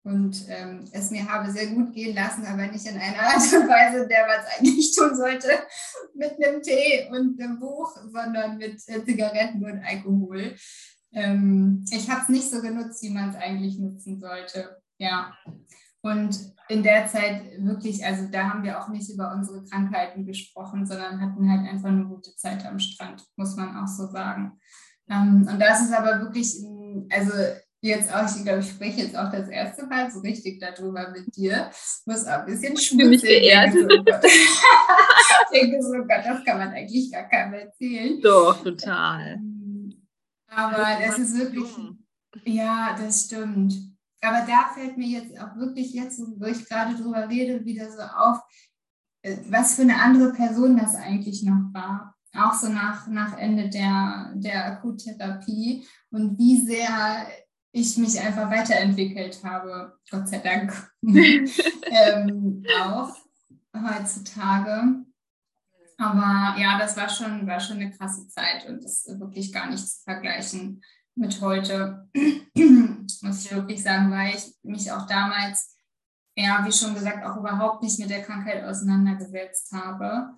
und 0.07 0.45
ähm, 0.47 0.85
es 0.93 1.11
mir 1.11 1.27
habe 1.27 1.51
sehr 1.51 1.67
gut 1.67 1.91
gehen 1.91 2.15
lassen, 2.15 2.45
aber 2.45 2.67
nicht 2.67 2.85
in 2.85 2.97
einer 2.97 3.19
Art 3.27 3.35
und 3.35 3.67
Weise, 3.67 4.07
der 4.07 4.25
es 4.39 4.57
eigentlich 4.57 4.95
tun 4.95 5.15
sollte, 5.15 5.49
mit 6.15 6.41
einem 6.41 6.61
Tee 6.61 7.09
und 7.11 7.41
einem 7.41 7.59
Buch, 7.59 7.93
sondern 8.09 8.57
mit 8.57 8.81
äh, 8.87 9.03
Zigaretten 9.03 9.65
und 9.65 9.83
Alkohol. 9.83 10.55
Ähm, 11.11 11.83
ich 11.91 12.09
habe 12.09 12.21
es 12.21 12.29
nicht 12.29 12.49
so 12.49 12.61
genutzt, 12.61 13.03
wie 13.03 13.09
man 13.09 13.31
es 13.31 13.35
eigentlich 13.35 13.77
nutzen 13.79 14.19
sollte. 14.19 14.77
Ja. 14.97 15.33
Und 16.01 16.53
in 16.69 16.83
der 16.83 17.07
Zeit 17.07 17.41
wirklich, 17.59 18.05
also 18.05 18.27
da 18.31 18.49
haben 18.49 18.63
wir 18.63 18.81
auch 18.81 18.87
nicht 18.87 19.09
über 19.11 19.33
unsere 19.33 19.65
Krankheiten 19.65 20.25
gesprochen, 20.25 20.85
sondern 20.85 21.19
hatten 21.19 21.51
halt 21.51 21.67
einfach 21.67 21.89
eine 21.89 22.05
gute 22.05 22.33
Zeit 22.35 22.65
am 22.65 22.79
Strand, 22.79 23.25
muss 23.35 23.57
man 23.57 23.75
auch 23.75 23.87
so 23.87 24.07
sagen. 24.07 24.57
Ähm, 25.09 25.47
und 25.51 25.59
das 25.59 25.81
ist 25.81 25.93
aber 25.93 26.21
wirklich, 26.21 26.55
also 27.09 27.33
jetzt 27.87 28.13
auch, 28.13 28.23
ich 28.23 28.43
glaube, 28.43 28.59
ich 28.59 28.69
spreche 28.69 29.01
jetzt 29.01 29.15
auch 29.15 29.31
das 29.31 29.47
erste 29.49 29.85
Mal 29.85 30.11
so 30.11 30.19
richtig 30.19 30.59
darüber 30.59 31.09
mit 31.09 31.35
dir. 31.35 31.69
Muss 32.05 32.25
auch 32.25 32.39
ein 32.39 32.45
bisschen 32.45 32.77
schmutzig 32.77 33.23
werden. 33.23 33.89
Ich 33.89 34.05
denke 35.51 35.81
so, 35.81 35.93
Gott, 35.93 36.25
das 36.25 36.43
kann 36.45 36.57
man 36.57 36.69
eigentlich 36.69 37.11
gar 37.11 37.27
keinem 37.29 37.53
erzählen. 37.53 38.21
Doch, 38.21 38.63
total. 38.63 39.39
Aber 40.49 40.97
das 41.05 41.19
ist 41.19 41.37
wirklich, 41.37 41.67
ja, 42.45 42.95
das 42.97 43.25
stimmt. 43.25 43.73
Aber 44.21 44.45
da 44.47 44.69
fällt 44.73 44.97
mir 44.97 45.07
jetzt 45.07 45.39
auch 45.39 45.55
wirklich 45.57 45.93
jetzt, 45.93 46.19
wo 46.19 46.45
ich 46.45 46.67
gerade 46.67 46.95
drüber 46.95 47.29
rede, 47.29 47.63
wieder 47.65 47.91
so 47.91 48.01
auf, 48.01 48.39
äh, 49.21 49.37
was 49.49 49.75
für 49.75 49.83
eine 49.83 50.01
andere 50.01 50.33
Person 50.33 50.77
das 50.77 50.95
eigentlich 50.95 51.43
noch 51.43 51.73
war. 51.73 52.15
Auch 52.33 52.53
so 52.53 52.69
nach, 52.69 53.07
nach 53.07 53.37
Ende 53.37 53.69
der, 53.69 54.33
der 54.35 54.65
Akuttherapie 54.65 55.87
und 56.11 56.37
wie 56.37 56.59
sehr 56.61 57.27
ich 57.71 57.97
mich 57.97 58.19
einfach 58.19 58.49
weiterentwickelt 58.49 59.43
habe, 59.43 59.97
Gott 60.09 60.27
sei 60.27 60.39
Dank, 60.39 60.73
ähm, 61.03 62.63
auch 62.81 63.15
heutzutage. 63.75 65.05
Aber 65.97 66.55
ja, 66.59 66.77
das 66.77 66.95
war 66.95 67.09
schon, 67.09 67.47
war 67.47 67.59
schon 67.59 67.77
eine 67.77 67.91
krasse 67.91 68.27
Zeit 68.27 68.67
und 68.67 68.83
das 68.83 69.05
ist 69.05 69.19
wirklich 69.19 69.51
gar 69.51 69.69
nicht 69.69 69.87
zu 69.87 70.03
vergleichen 70.03 70.81
mit 71.15 71.41
heute, 71.41 72.07
muss 72.55 73.45
ich 73.45 73.51
wirklich 73.51 73.81
sagen, 73.81 74.11
weil 74.11 74.35
ich 74.35 74.55
mich 74.61 74.91
auch 74.91 75.07
damals, 75.07 75.75
ja, 76.35 76.63
wie 76.65 76.71
schon 76.71 76.93
gesagt, 76.93 77.25
auch 77.25 77.37
überhaupt 77.37 77.81
nicht 77.81 77.99
mit 77.99 78.11
der 78.11 78.21
Krankheit 78.21 78.63
auseinandergesetzt 78.63 79.71
habe. 79.71 80.35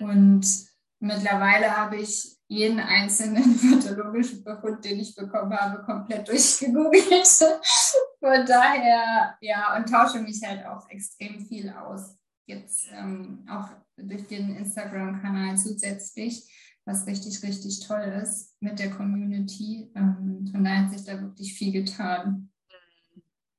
Mhm. 0.00 0.08
Und 0.08 0.73
mittlerweile 1.04 1.76
habe 1.76 1.96
ich 1.96 2.36
jeden 2.48 2.80
einzelnen 2.80 3.58
pathologischen 3.70 4.44
Befund, 4.44 4.84
den 4.84 5.00
ich 5.00 5.14
bekommen 5.14 5.52
habe, 5.56 5.82
komplett 5.82 6.28
durchgegoogelt. 6.28 7.26
Von 8.20 8.46
daher, 8.46 9.36
ja, 9.40 9.76
und 9.76 9.88
tausche 9.88 10.20
mich 10.20 10.40
halt 10.44 10.64
auch 10.66 10.88
extrem 10.88 11.40
viel 11.40 11.70
aus. 11.70 12.16
Jetzt 12.46 12.88
ähm, 12.92 13.46
auch 13.50 13.68
durch 13.96 14.26
den 14.26 14.56
Instagram-Kanal 14.56 15.56
zusätzlich, 15.56 16.50
was 16.84 17.06
richtig, 17.06 17.42
richtig 17.42 17.86
toll 17.86 18.20
ist 18.22 18.54
mit 18.60 18.78
der 18.78 18.90
Community. 18.90 19.90
Ähm, 19.94 20.46
von 20.50 20.64
daher 20.64 20.84
hat 20.84 20.90
sich 20.90 21.04
da 21.04 21.20
wirklich 21.20 21.54
viel 21.54 21.72
getan. 21.72 22.50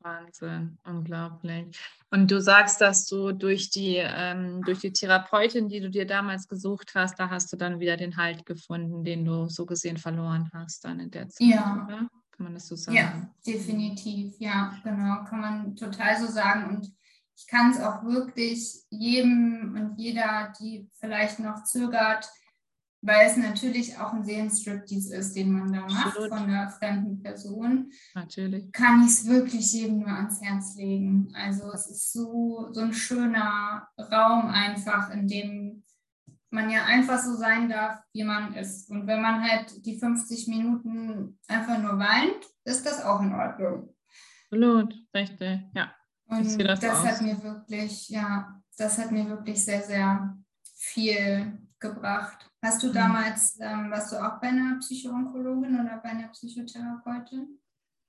Wahnsinn, 0.06 0.78
unglaublich. 0.86 1.76
Und 2.12 2.30
du 2.30 2.40
sagst, 2.40 2.80
dass 2.80 3.08
du 3.08 3.32
durch 3.32 3.72
die, 3.72 3.98
ähm, 3.98 4.62
durch 4.64 4.80
die 4.80 4.94
Therapeutin, 4.94 5.68
die 5.68 5.80
du 5.80 5.90
dir 5.90 6.06
damals 6.06 6.48
gesucht 6.48 6.92
hast, 6.94 7.20
da 7.20 7.30
hast 7.30 7.52
du 7.52 7.58
dann 7.58 7.80
wieder 7.80 7.98
den 7.98 8.16
Halt 8.16 8.46
gefunden, 8.46 9.04
den 9.04 9.26
du 9.26 9.50
so 9.50 9.66
gesehen 9.66 9.98
verloren 9.98 10.50
hast 10.54 10.86
dann 10.86 11.00
in 11.00 11.10
der 11.10 11.28
Zeit, 11.30 11.48
ja. 11.48 11.84
oder? 11.86 12.08
Kann 12.32 12.44
man 12.44 12.54
das 12.54 12.68
so 12.68 12.76
sagen? 12.76 12.98
Ja, 12.98 13.30
definitiv. 13.48 14.36
Ja, 14.40 14.78
genau, 14.84 15.24
kann 15.24 15.40
man 15.40 15.76
total 15.76 16.20
so 16.20 16.28
sagen. 16.28 16.76
Und 16.76 16.94
ich 17.36 17.48
kann 17.48 17.72
es 17.72 17.80
auch 17.80 18.04
wirklich 18.04 18.84
jedem 18.90 19.76
und 19.76 19.98
jeder, 19.98 20.54
die 20.60 20.88
vielleicht 21.00 21.40
noch 21.40 21.64
zögert, 21.64 22.30
weil 23.06 23.28
es 23.28 23.38
natürlich 23.38 23.98
auch 23.98 24.14
ein 24.14 24.24
Seelenstriptease 24.24 25.16
ist, 25.16 25.36
den 25.36 25.52
man 25.52 25.72
da 25.72 25.82
macht 25.82 26.08
Absolut. 26.08 26.30
von 26.30 26.40
einer 26.40 26.70
fremden 26.70 27.22
Person. 27.22 27.92
Natürlich. 28.14 28.72
Kann 28.72 29.04
ich 29.04 29.10
es 29.10 29.28
wirklich 29.28 29.72
jedem 29.74 30.00
nur 30.00 30.10
ans 30.10 30.42
Herz 30.42 30.76
legen. 30.76 31.32
Also 31.36 31.72
es 31.72 31.88
ist 31.88 32.12
so, 32.12 32.70
so 32.72 32.82
ein 32.82 32.94
schöner 32.94 33.88
Raum 34.00 34.48
einfach, 34.48 35.12
in 35.12 35.28
dem 35.28 35.84
man 36.50 36.70
ja 36.70 36.86
einfach 36.86 37.20
so 37.20 37.36
sein 37.36 37.70
darf, 37.70 38.00
wie 38.14 38.24
man 38.24 38.54
ist. 38.56 38.90
Und 38.90 39.06
wenn 39.06 39.22
man 39.22 39.44
halt 39.44 39.86
die 39.86 40.00
50 40.00 40.48
Minuten 40.48 41.38
einfach 41.48 41.78
nur 41.78 42.00
weint, 42.00 42.46
ist 42.64 42.86
das 42.86 43.04
auch 43.04 43.22
in 43.22 43.34
Ordnung. 43.34 43.94
Absolut, 44.46 44.96
richtig, 45.14 45.62
ja. 45.76 45.94
Und 46.28 46.60
das, 46.60 46.80
das 46.80 47.06
hat 47.06 47.22
mir 47.22 47.42
wirklich, 47.44 48.10
ja, 48.10 48.62
das 48.78 48.98
hat 48.98 49.12
mir 49.12 49.30
wirklich 49.30 49.64
sehr, 49.64 49.82
sehr 49.82 50.36
viel 50.76 51.60
gebracht. 51.80 52.50
Hast 52.66 52.82
du 52.82 52.88
mhm. 52.88 52.94
damals, 52.94 53.60
ähm, 53.62 53.92
warst 53.92 54.12
du 54.12 54.18
auch 54.18 54.42
bei 54.42 54.48
einer 54.48 54.80
Psychoonkologin 54.80 55.80
oder 55.80 56.00
bei 56.02 56.10
einer 56.10 56.30
Psychotherapeutin? 56.30 57.60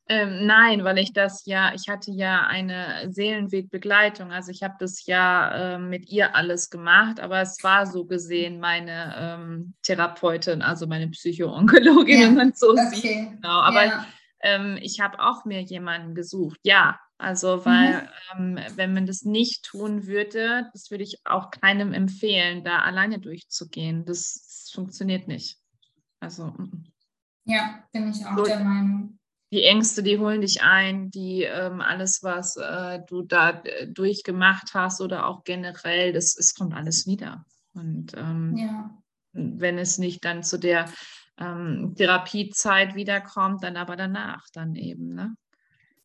Ähm, 0.08 0.46
nein, 0.46 0.84
weil 0.84 0.98
ich 0.98 1.12
das 1.12 1.44
ja, 1.46 1.74
ich 1.74 1.88
hatte 1.88 2.12
ja 2.12 2.46
eine 2.46 3.12
Seelenwegbegleitung, 3.12 4.30
also 4.30 4.52
ich 4.52 4.62
habe 4.62 4.76
das 4.78 5.04
ja 5.04 5.74
äh, 5.74 5.78
mit 5.78 6.08
ihr 6.08 6.36
alles 6.36 6.70
gemacht, 6.70 7.18
aber 7.18 7.40
es 7.40 7.58
war 7.64 7.86
so 7.86 8.04
gesehen 8.04 8.60
meine 8.60 9.14
ähm, 9.18 9.74
Therapeutin, 9.82 10.62
also 10.62 10.86
meine 10.86 11.08
Psychoonkologin, 11.08 12.20
ja. 12.20 12.26
wenn 12.28 12.34
man 12.36 12.52
so 12.54 12.70
okay. 12.70 12.94
sieht. 12.94 13.32
Genau. 13.32 13.60
Aber 13.60 13.84
ja. 13.84 14.06
ähm, 14.40 14.78
ich 14.80 15.00
habe 15.00 15.18
auch 15.18 15.44
mir 15.44 15.60
jemanden 15.62 16.14
gesucht, 16.14 16.60
ja. 16.62 16.98
Also, 17.18 17.64
weil 17.64 18.08
mhm. 18.36 18.58
wenn 18.74 18.92
man 18.92 19.06
das 19.06 19.22
nicht 19.22 19.64
tun 19.64 20.06
würde, 20.06 20.68
das 20.72 20.90
würde 20.90 21.02
ich 21.02 21.20
auch 21.24 21.50
keinem 21.50 21.94
empfehlen, 21.94 22.62
da 22.62 22.80
alleine 22.80 23.18
durchzugehen. 23.18 24.04
Das, 24.04 24.45
das 24.66 24.74
funktioniert 24.74 25.28
nicht. 25.28 25.58
Also. 26.18 26.52
Ja, 27.44 27.84
bin 27.92 28.10
ich 28.10 28.26
auch 28.26 28.36
so, 28.36 28.44
der 28.44 28.64
Meinung. 28.64 29.18
die 29.52 29.62
Ängste, 29.62 30.02
die 30.02 30.18
holen 30.18 30.40
dich 30.40 30.62
ein, 30.62 31.10
die 31.10 31.44
ähm, 31.44 31.80
alles, 31.80 32.24
was 32.24 32.56
äh, 32.56 33.00
du 33.06 33.22
da 33.22 33.50
äh, 33.50 33.86
durchgemacht 33.86 34.74
hast 34.74 35.00
oder 35.00 35.26
auch 35.26 35.44
generell, 35.44 36.12
das, 36.12 36.36
es 36.36 36.54
kommt 36.54 36.74
alles 36.74 37.06
wieder. 37.06 37.44
Und 37.74 38.14
ähm, 38.16 38.56
ja. 38.56 38.90
wenn 39.32 39.78
es 39.78 39.98
nicht 39.98 40.24
dann 40.24 40.42
zu 40.42 40.58
der 40.58 40.90
ähm, 41.38 41.94
Therapiezeit 41.96 42.96
wiederkommt, 42.96 43.62
dann 43.62 43.76
aber 43.76 43.94
danach 43.94 44.46
dann 44.52 44.74
eben, 44.74 45.14
ne? 45.14 45.36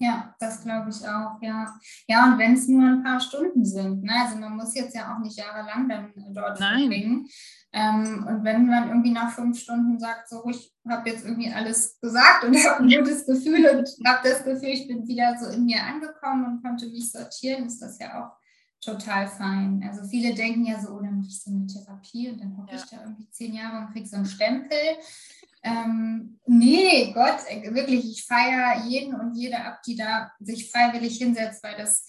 Ja, 0.02 0.34
das 0.40 0.64
glaube 0.64 0.90
ich 0.90 1.08
auch, 1.08 1.40
ja. 1.44 1.72
Ja, 2.08 2.26
und 2.26 2.40
wenn 2.40 2.54
es 2.54 2.68
nur 2.68 2.84
ein 2.84 3.04
paar 3.04 3.20
Stunden 3.20 3.64
sind, 3.64 4.02
ne? 4.02 4.12
also 4.24 4.36
man 4.36 4.56
muss 4.56 4.74
jetzt 4.74 4.96
ja 4.96 5.14
auch 5.14 5.20
nicht 5.20 5.38
jahrelang 5.38 5.88
dann 5.88 6.12
dort 6.34 6.60
Nein. 6.60 6.80
verbringen. 6.80 7.28
Ähm, 7.72 8.26
und 8.28 8.44
wenn 8.44 8.66
man 8.66 8.90
irgendwie 8.90 9.12
nach 9.12 9.32
fünf 9.32 9.60
Stunden 9.60 10.00
sagt, 10.00 10.28
so, 10.28 10.44
ich 10.50 10.74
habe 10.90 11.08
jetzt 11.08 11.24
irgendwie 11.24 11.52
alles 11.52 12.00
gesagt 12.02 12.46
und 12.46 12.56
habe 12.68 12.84
ein 12.84 12.90
gutes 12.90 13.28
Gefühl 13.28 13.64
und 13.70 14.08
habe 14.08 14.28
das 14.28 14.44
Gefühl, 14.44 14.70
ich 14.70 14.88
bin 14.88 15.08
wieder 15.08 15.38
so 15.38 15.52
in 15.52 15.66
mir 15.66 15.84
angekommen 15.84 16.46
und 16.46 16.64
konnte 16.64 16.88
mich 16.88 17.12
sortieren, 17.12 17.68
ist 17.68 17.80
das 17.80 18.00
ja 18.00 18.24
auch 18.24 18.32
total 18.84 19.28
fein. 19.28 19.86
Also 19.88 20.04
viele 20.10 20.34
denken 20.34 20.66
ja 20.66 20.82
so, 20.82 20.94
oh, 20.94 21.00
dann 21.00 21.20
mache 21.20 21.28
ich 21.28 21.44
so 21.44 21.52
eine 21.52 21.68
Therapie 21.68 22.32
und 22.32 22.42
dann 22.42 22.58
hocke 22.58 22.72
ja. 22.72 22.78
ich 22.78 22.90
da 22.90 23.04
irgendwie 23.04 23.30
zehn 23.30 23.54
Jahre 23.54 23.86
und 23.86 23.94
kriege 23.94 24.08
so 24.08 24.16
einen 24.16 24.26
Stempel. 24.26 24.80
Ähm, 25.64 26.40
nee, 26.46 27.12
Gott, 27.14 27.40
äh, 27.48 27.74
wirklich, 27.74 28.06
ich 28.10 28.26
feiere 28.26 28.86
jeden 28.88 29.14
und 29.14 29.36
jede 29.36 29.64
ab, 29.64 29.82
die 29.86 29.96
da 29.96 30.32
sich 30.40 30.72
freiwillig 30.72 31.18
hinsetzt, 31.18 31.64
weil 31.64 31.78
das 31.78 32.06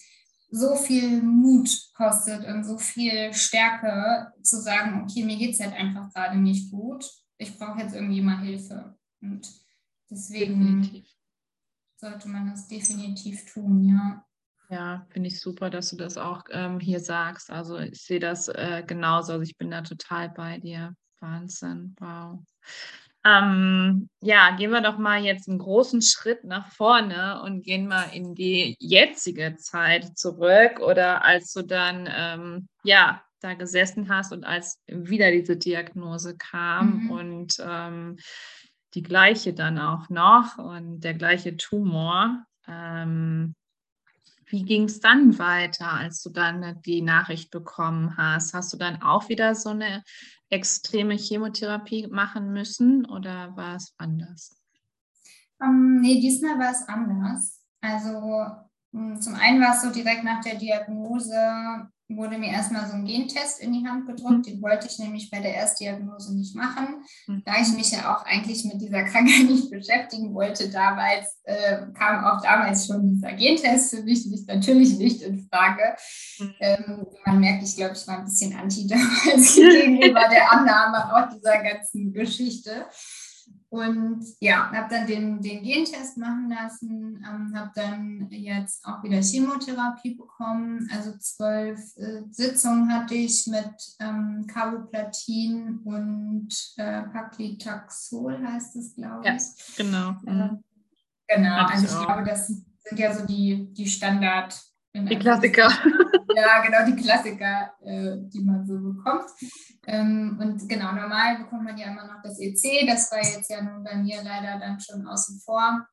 so 0.49 0.75
viel 0.75 1.21
Mut 1.21 1.69
kostet 1.95 2.45
und 2.45 2.63
so 2.63 2.77
viel 2.77 3.33
Stärke 3.33 4.31
zu 4.43 4.61
sagen, 4.61 5.03
okay, 5.03 5.23
mir 5.23 5.37
geht 5.37 5.55
es 5.55 5.59
halt 5.59 5.73
einfach 5.73 6.13
gerade 6.13 6.37
nicht 6.37 6.71
gut. 6.71 7.09
Ich 7.37 7.57
brauche 7.57 7.79
jetzt 7.79 7.95
irgendwie 7.95 8.21
mal 8.21 8.39
Hilfe. 8.39 8.95
Und 9.21 9.47
deswegen 10.09 10.59
definitiv. 10.59 11.07
sollte 11.97 12.29
man 12.29 12.49
das 12.49 12.67
definitiv 12.67 13.51
tun, 13.51 13.83
ja. 13.83 14.25
Ja, 14.69 15.05
finde 15.09 15.27
ich 15.27 15.39
super, 15.39 15.69
dass 15.69 15.89
du 15.89 15.97
das 15.97 16.17
auch 16.17 16.43
ähm, 16.51 16.79
hier 16.79 16.99
sagst. 16.99 17.49
Also 17.49 17.77
ich 17.77 18.01
sehe 18.01 18.19
das 18.19 18.47
äh, 18.47 18.83
genauso. 18.85 19.33
Also 19.33 19.43
ich 19.43 19.57
bin 19.57 19.71
da 19.71 19.81
total 19.81 20.29
bei 20.29 20.59
dir. 20.59 20.95
Wahnsinn, 21.19 21.95
wow. 21.99 22.39
Ähm, 23.25 24.09
ja, 24.21 24.55
gehen 24.57 24.71
wir 24.71 24.81
doch 24.81 24.97
mal 24.97 25.23
jetzt 25.23 25.47
einen 25.47 25.59
großen 25.59 26.01
Schritt 26.01 26.43
nach 26.43 26.71
vorne 26.71 27.41
und 27.43 27.63
gehen 27.63 27.87
mal 27.87 28.09
in 28.13 28.35
die 28.35 28.75
jetzige 28.79 29.55
Zeit 29.55 30.17
zurück 30.17 30.79
oder 30.81 31.23
als 31.23 31.53
du 31.53 31.61
dann 31.61 32.09
ähm, 32.13 32.67
ja 32.83 33.23
da 33.39 33.53
gesessen 33.53 34.09
hast 34.09 34.33
und 34.33 34.43
als 34.43 34.81
wieder 34.87 35.31
diese 35.31 35.55
Diagnose 35.55 36.35
kam 36.37 37.03
mhm. 37.03 37.11
und 37.11 37.55
ähm, 37.59 38.17
die 38.93 39.03
gleiche 39.03 39.53
dann 39.53 39.79
auch 39.79 40.09
noch 40.09 40.57
und 40.57 41.01
der 41.01 41.13
gleiche 41.13 41.57
Tumor. 41.57 42.45
Ähm, 42.67 43.55
wie 44.53 44.63
ging 44.63 44.83
es 44.83 44.99
dann 44.99 45.39
weiter, 45.39 45.91
als 45.91 46.21
du 46.21 46.29
dann 46.29 46.79
die 46.83 47.01
Nachricht 47.01 47.49
bekommen 47.49 48.15
hast? 48.17 48.53
Hast 48.53 48.71
du 48.71 48.77
dann 48.77 49.01
auch 49.01 49.27
wieder 49.27 49.55
so 49.55 49.69
eine 49.69 50.03
extreme 50.49 51.15
Chemotherapie 51.15 52.05
machen 52.05 52.53
müssen 52.53 53.03
oder 53.07 53.57
war 53.57 53.77
es 53.77 53.95
anders? 53.97 54.55
Ähm, 55.59 56.01
nee, 56.01 56.21
diesmal 56.21 56.59
war 56.59 56.71
es 56.71 56.87
anders. 56.87 57.63
Also 57.81 58.45
hm, 58.91 59.19
zum 59.19 59.33
einen 59.33 59.59
war 59.59 59.75
es 59.75 59.81
so 59.81 59.89
direkt 59.89 60.23
nach 60.23 60.41
der 60.41 60.55
Diagnose 60.55 61.89
wurde 62.15 62.37
mir 62.37 62.51
erstmal 62.51 62.87
so 62.87 62.93
ein 62.93 63.05
Gentest 63.05 63.59
in 63.59 63.73
die 63.73 63.87
Hand 63.87 64.07
gedrückt. 64.07 64.39
Mhm. 64.39 64.43
Den 64.43 64.61
wollte 64.61 64.87
ich 64.87 64.99
nämlich 64.99 65.29
bei 65.29 65.39
der 65.39 65.53
Erstdiagnose 65.53 66.35
nicht 66.35 66.55
machen. 66.55 67.03
Mhm. 67.27 67.43
Da 67.45 67.53
ich 67.61 67.73
mich 67.73 67.91
ja 67.91 68.15
auch 68.15 68.25
eigentlich 68.25 68.63
mit 68.65 68.81
dieser 68.81 69.03
Krankheit 69.03 69.45
nicht 69.49 69.69
beschäftigen 69.69 70.33
wollte, 70.33 70.69
damals 70.69 71.39
äh, 71.43 71.77
kam 71.93 72.23
auch 72.23 72.41
damals 72.41 72.87
schon 72.87 73.13
dieser 73.13 73.33
Gentest 73.33 73.95
für 73.95 74.03
mich 74.03 74.25
nicht, 74.25 74.47
natürlich 74.47 74.97
nicht 74.97 75.21
in 75.21 75.47
Frage. 75.49 75.95
Mhm. 76.39 76.53
Ähm, 76.59 77.05
man 77.25 77.39
merkt, 77.39 77.63
ich 77.63 77.75
glaube, 77.75 77.93
ich 77.93 78.07
war 78.07 78.19
ein 78.19 78.25
bisschen 78.25 78.55
anti 78.55 78.87
damals 78.87 79.55
gegenüber 79.55 80.27
der 80.31 80.51
Annahme 80.51 81.15
auch 81.15 81.35
dieser 81.35 81.61
ganzen 81.61 82.13
Geschichte. 82.13 82.85
Und 83.73 84.23
ja, 84.39 84.71
habe 84.71 84.87
dann 84.87 85.07
den, 85.07 85.41
den 85.41 85.63
Gentest 85.63 86.15
machen 86.15 86.47
lassen, 86.47 87.25
ähm, 87.27 87.51
habe 87.55 87.71
dann 87.73 88.27
jetzt 88.29 88.85
auch 88.85 89.01
wieder 89.01 89.19
Chemotherapie 89.19 90.13
bekommen. 90.13 90.87
Also 90.93 91.17
zwölf 91.17 91.79
äh, 91.97 92.21
Sitzungen 92.29 92.93
hatte 92.93 93.15
ich 93.15 93.47
mit 93.47 93.73
ähm, 93.99 94.45
Carboplatin 94.45 95.79
und 95.85 96.49
äh, 96.77 97.01
Paclitaxol, 97.01 98.47
heißt 98.47 98.75
es, 98.75 98.93
glaube 98.93 99.23
ich. 99.27 99.41
Ja, 99.41 99.41
genau. 99.75 100.09
Äh, 100.27 100.49
genau, 101.35 101.65
also 101.65 101.85
ich, 101.85 101.91
ich 101.99 102.05
glaube, 102.05 102.23
das 102.25 102.49
sind 102.49 102.99
ja 102.99 103.11
so 103.11 103.25
die, 103.25 103.73
die 103.73 103.87
Standard- 103.87 104.61
die 104.93 105.19
Klassiker. 105.19 105.69
Ja, 106.35 106.63
genau, 106.63 106.83
die 106.87 106.99
Klassiker, 106.99 107.73
äh, 107.81 108.15
die 108.17 108.43
man 108.43 108.65
so 108.65 108.79
bekommt. 108.79 109.25
Ähm, 109.85 110.35
und 110.41 110.67
genau, 110.67 110.91
normal 110.91 111.37
bekommt 111.37 111.63
man 111.63 111.77
ja 111.77 111.91
immer 111.91 112.07
noch 112.07 112.23
das 112.23 112.39
EC. 112.39 112.87
Das 112.87 113.11
war 113.11 113.19
jetzt 113.19 113.51
ja 113.51 113.61
nun 113.61 113.83
bei 113.83 113.95
mir 113.95 114.23
leider 114.23 114.57
dann 114.59 114.79
schon 114.79 115.05
außen 115.05 115.41
vor, 115.45 115.85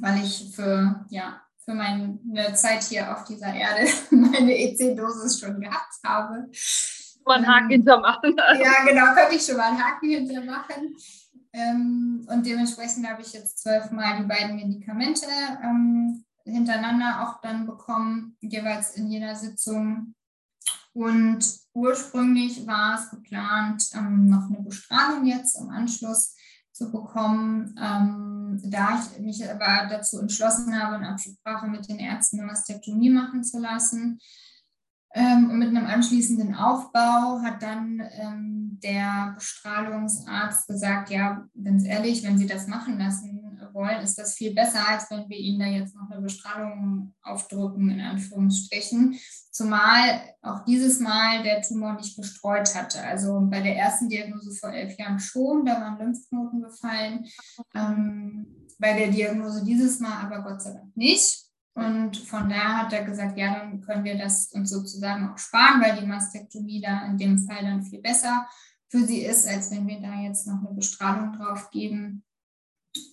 weil 0.00 0.24
ich 0.24 0.52
für, 0.52 1.06
ja, 1.10 1.40
für 1.64 1.74
meine 1.74 2.18
Zeit 2.54 2.82
hier 2.82 3.12
auf 3.12 3.22
dieser 3.24 3.54
Erde 3.54 3.88
meine 4.10 4.52
EC-Dosis 4.52 5.38
schon 5.38 5.60
gehabt 5.60 5.94
habe. 6.04 6.50
Mal 7.24 7.36
einen 7.36 7.46
Haken 7.46 7.64
ähm, 7.64 7.70
hintermachen. 7.70 8.36
Ja, 8.36 8.84
genau, 8.84 9.14
könnte 9.14 9.36
ich 9.36 9.42
schon 9.42 9.58
mal 9.58 9.68
einen 9.68 9.84
Haken 9.84 10.08
hintermachen. 10.08 10.96
Ähm, 11.52 12.26
und 12.28 12.46
dementsprechend 12.46 13.08
habe 13.08 13.22
ich 13.22 13.32
jetzt 13.32 13.58
zwölfmal 13.60 14.18
die 14.18 14.26
beiden 14.26 14.56
Medikamente 14.56 15.26
ähm, 15.62 16.24
hintereinander 16.48 17.22
auch 17.22 17.40
dann 17.40 17.66
bekommen, 17.66 18.36
jeweils 18.40 18.96
in 18.96 19.08
jeder 19.08 19.34
Sitzung. 19.34 20.14
Und 20.92 21.44
ursprünglich 21.74 22.66
war 22.66 22.98
es 22.98 23.10
geplant, 23.10 23.90
ähm, 23.94 24.28
noch 24.28 24.48
eine 24.48 24.60
Bestrahlung 24.60 25.26
jetzt 25.26 25.58
im 25.60 25.70
Anschluss 25.70 26.34
zu 26.72 26.90
bekommen. 26.90 27.78
Ähm, 27.80 28.60
da 28.64 28.98
ich 28.98 29.20
mich 29.20 29.48
aber 29.48 29.88
dazu 29.88 30.18
entschlossen 30.18 30.80
habe, 30.80 30.96
in 30.96 31.04
Absprache 31.04 31.68
mit 31.68 31.88
den 31.88 31.98
Ärzten 31.98 32.38
eine 32.38 32.46
Mastektomie 32.46 33.10
machen 33.10 33.44
zu 33.44 33.58
lassen, 33.58 34.18
ähm, 35.14 35.50
und 35.50 35.58
mit 35.58 35.68
einem 35.68 35.86
anschließenden 35.86 36.54
Aufbau 36.54 37.40
hat 37.42 37.62
dann 37.62 38.02
ähm, 38.12 38.78
der 38.82 39.32
Bestrahlungsarzt 39.36 40.68
gesagt, 40.68 41.10
ja, 41.10 41.46
ganz 41.62 41.84
ehrlich, 41.84 42.22
wenn 42.24 42.36
Sie 42.36 42.46
das 42.46 42.66
machen 42.66 42.98
lassen 42.98 43.47
wollen, 43.74 44.02
ist 44.02 44.18
das 44.18 44.34
viel 44.34 44.54
besser, 44.54 44.86
als 44.88 45.10
wenn 45.10 45.28
wir 45.28 45.36
Ihnen 45.36 45.60
da 45.60 45.66
jetzt 45.66 45.94
noch 45.94 46.10
eine 46.10 46.20
Bestrahlung 46.20 47.14
aufdrücken, 47.22 47.90
in 47.90 48.00
Anführungsstrichen. 48.00 49.18
Zumal 49.50 50.20
auch 50.42 50.64
dieses 50.64 51.00
Mal 51.00 51.42
der 51.42 51.62
Tumor 51.62 51.94
nicht 51.94 52.16
gestreut 52.16 52.74
hatte. 52.74 53.02
Also 53.02 53.40
bei 53.42 53.60
der 53.60 53.76
ersten 53.76 54.08
Diagnose 54.08 54.52
vor 54.52 54.70
elf 54.70 54.98
Jahren 54.98 55.18
schon, 55.18 55.64
da 55.64 55.80
waren 55.80 55.98
Lymphknoten 55.98 56.62
gefallen. 56.62 57.26
Ähm, 57.74 58.68
bei 58.78 58.96
der 58.96 59.08
Diagnose 59.08 59.64
dieses 59.64 60.00
Mal 60.00 60.24
aber 60.24 60.42
Gott 60.42 60.62
sei 60.62 60.72
Dank 60.72 60.96
nicht. 60.96 61.48
Und 61.74 62.16
von 62.16 62.48
daher 62.48 62.78
hat 62.78 62.92
er 62.92 63.04
gesagt, 63.04 63.38
ja, 63.38 63.54
dann 63.54 63.80
können 63.80 64.04
wir 64.04 64.18
das 64.18 64.50
uns 64.52 64.70
sozusagen 64.70 65.28
auch 65.28 65.38
sparen, 65.38 65.80
weil 65.80 66.00
die 66.00 66.06
Mastektomie 66.06 66.80
da 66.80 67.06
in 67.06 67.16
dem 67.16 67.38
Fall 67.38 67.62
dann 67.62 67.82
viel 67.82 68.00
besser 68.00 68.48
für 68.88 69.04
sie 69.04 69.22
ist, 69.22 69.46
als 69.46 69.70
wenn 69.70 69.86
wir 69.86 70.00
da 70.00 70.20
jetzt 70.20 70.46
noch 70.46 70.58
eine 70.58 70.74
Bestrahlung 70.74 71.34
drauf 71.34 71.70
geben. 71.70 72.24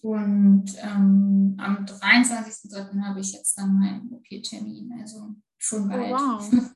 Und 0.02 0.66
ähm, 0.82 1.56
am 1.58 1.86
23.03. 1.86 3.02
habe 3.02 3.20
ich 3.20 3.34
jetzt 3.34 3.58
dann 3.58 3.80
meinen 3.80 4.12
OP-Termin, 4.12 4.94
also 5.00 5.36
schon 5.58 5.86
oh, 5.86 5.88
bald. 5.88 6.12
Oh, 6.12 6.18
wow. 6.18 6.72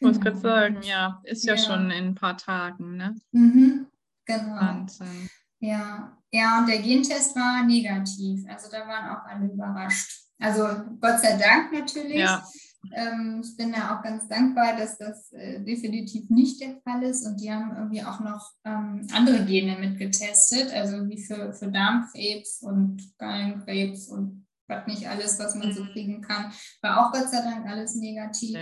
Ich 0.00 0.06
muss 0.06 0.20
gerade 0.20 0.38
sagen, 0.38 0.78
ja, 0.82 1.20
ist 1.24 1.44
ja, 1.44 1.54
ja, 1.54 1.60
schon 1.60 1.90
in 1.90 2.06
ein 2.06 2.14
paar 2.14 2.36
Tagen, 2.36 2.96
ne? 2.96 3.16
Mhm, 3.32 3.88
genau. 4.24 4.54
Wahnsinn. 4.54 5.28
Ja, 5.58 6.16
ja, 6.30 6.60
und 6.60 6.68
der 6.68 6.80
Gentest 6.80 7.34
war 7.34 7.64
negativ. 7.64 8.44
Also 8.48 8.70
da 8.70 8.86
waren 8.86 9.16
auch 9.16 9.24
alle 9.24 9.52
überrascht. 9.52 10.28
Also 10.38 10.68
Gott 11.00 11.18
sei 11.20 11.36
Dank 11.36 11.72
natürlich. 11.72 12.18
Ja. 12.18 12.46
Ähm, 12.92 13.42
ich 13.44 13.56
bin 13.56 13.72
da 13.72 13.96
auch 13.96 14.02
ganz 14.02 14.28
dankbar, 14.28 14.76
dass 14.76 14.98
das 14.98 15.32
äh, 15.32 15.60
definitiv 15.62 16.30
nicht 16.30 16.60
der 16.60 16.80
Fall 16.82 17.02
ist. 17.02 17.26
Und 17.26 17.40
die 17.40 17.52
haben 17.52 17.76
irgendwie 17.76 18.02
auch 18.02 18.20
noch 18.20 18.52
ähm, 18.64 19.06
andere 19.12 19.44
Gene 19.44 19.78
mitgetestet, 19.78 20.72
also 20.72 21.08
wie 21.08 21.22
für, 21.22 21.52
für 21.52 21.70
Darmkrebs 21.70 22.62
und 22.62 23.12
Gallenkrebs 23.18 24.08
und 24.08 24.46
was 24.68 24.86
nicht 24.86 25.08
alles, 25.08 25.38
was 25.38 25.54
man 25.54 25.72
so 25.72 25.82
mhm. 25.82 25.88
kriegen 25.88 26.20
kann. 26.20 26.52
War 26.82 27.06
auch 27.06 27.12
Gott 27.12 27.30
sei 27.30 27.40
Dank 27.42 27.66
alles 27.66 27.96
negativ. 27.96 28.58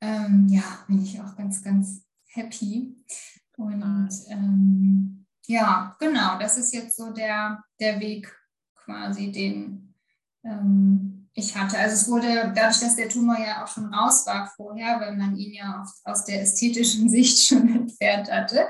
Ähm, 0.00 0.46
ja, 0.48 0.84
bin 0.86 1.02
ich 1.02 1.20
auch 1.20 1.36
ganz, 1.36 1.62
ganz 1.62 2.04
happy. 2.28 2.96
Und 3.56 4.12
ähm, 4.28 5.26
ja, 5.46 5.96
genau, 5.98 6.38
das 6.38 6.58
ist 6.58 6.74
jetzt 6.74 6.96
so 6.96 7.12
der, 7.12 7.62
der 7.80 8.00
Weg 8.00 8.32
quasi, 8.74 9.32
den 9.32 9.94
ähm, 10.44 11.25
ich 11.38 11.54
hatte. 11.54 11.78
Also 11.78 11.94
es 11.94 12.08
wurde 12.08 12.50
dadurch, 12.54 12.80
dass 12.80 12.96
der 12.96 13.10
Tumor 13.10 13.38
ja 13.38 13.62
auch 13.62 13.68
schon 13.68 13.92
raus 13.92 14.26
war 14.26 14.50
vorher, 14.56 14.98
weil 15.00 15.16
man 15.16 15.36
ihn 15.36 15.52
ja 15.52 15.82
auf, 15.82 15.90
aus 16.04 16.24
der 16.24 16.40
ästhetischen 16.40 17.08
Sicht 17.10 17.46
schon 17.46 17.68
entfernt 17.68 18.32
hatte, 18.32 18.66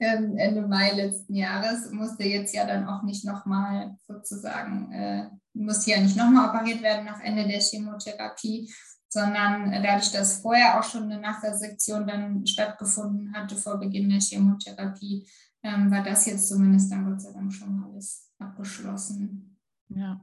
ähm, 0.00 0.36
Ende 0.38 0.62
Mai 0.62 0.92
letzten 0.92 1.34
Jahres, 1.34 1.90
musste 1.92 2.24
jetzt 2.24 2.54
ja 2.54 2.66
dann 2.66 2.88
auch 2.88 3.02
nicht 3.02 3.26
nochmal 3.26 3.94
sozusagen, 4.06 4.90
äh, 4.90 5.28
musste 5.52 5.90
ja 5.90 6.00
nicht 6.00 6.16
nochmal 6.16 6.48
operiert 6.48 6.82
werden 6.82 7.04
nach 7.04 7.20
Ende 7.20 7.46
der 7.46 7.60
Chemotherapie, 7.60 8.72
sondern 9.10 9.70
dadurch, 9.70 10.10
dass 10.10 10.40
vorher 10.40 10.80
auch 10.80 10.84
schon 10.84 11.04
eine 11.04 11.20
Nachresektion 11.20 12.06
dann 12.06 12.46
stattgefunden 12.46 13.34
hatte 13.34 13.54
vor 13.54 13.78
Beginn 13.78 14.08
der 14.08 14.20
Chemotherapie, 14.20 15.28
ähm, 15.62 15.90
war 15.90 16.02
das 16.02 16.24
jetzt 16.24 16.48
zumindest 16.48 16.90
dann 16.90 17.04
Gott 17.04 17.20
sei 17.20 17.32
Dank 17.32 17.52
schon 17.52 17.84
alles 17.84 18.30
abgeschlossen. 18.38 19.58
Ja, 19.90 20.18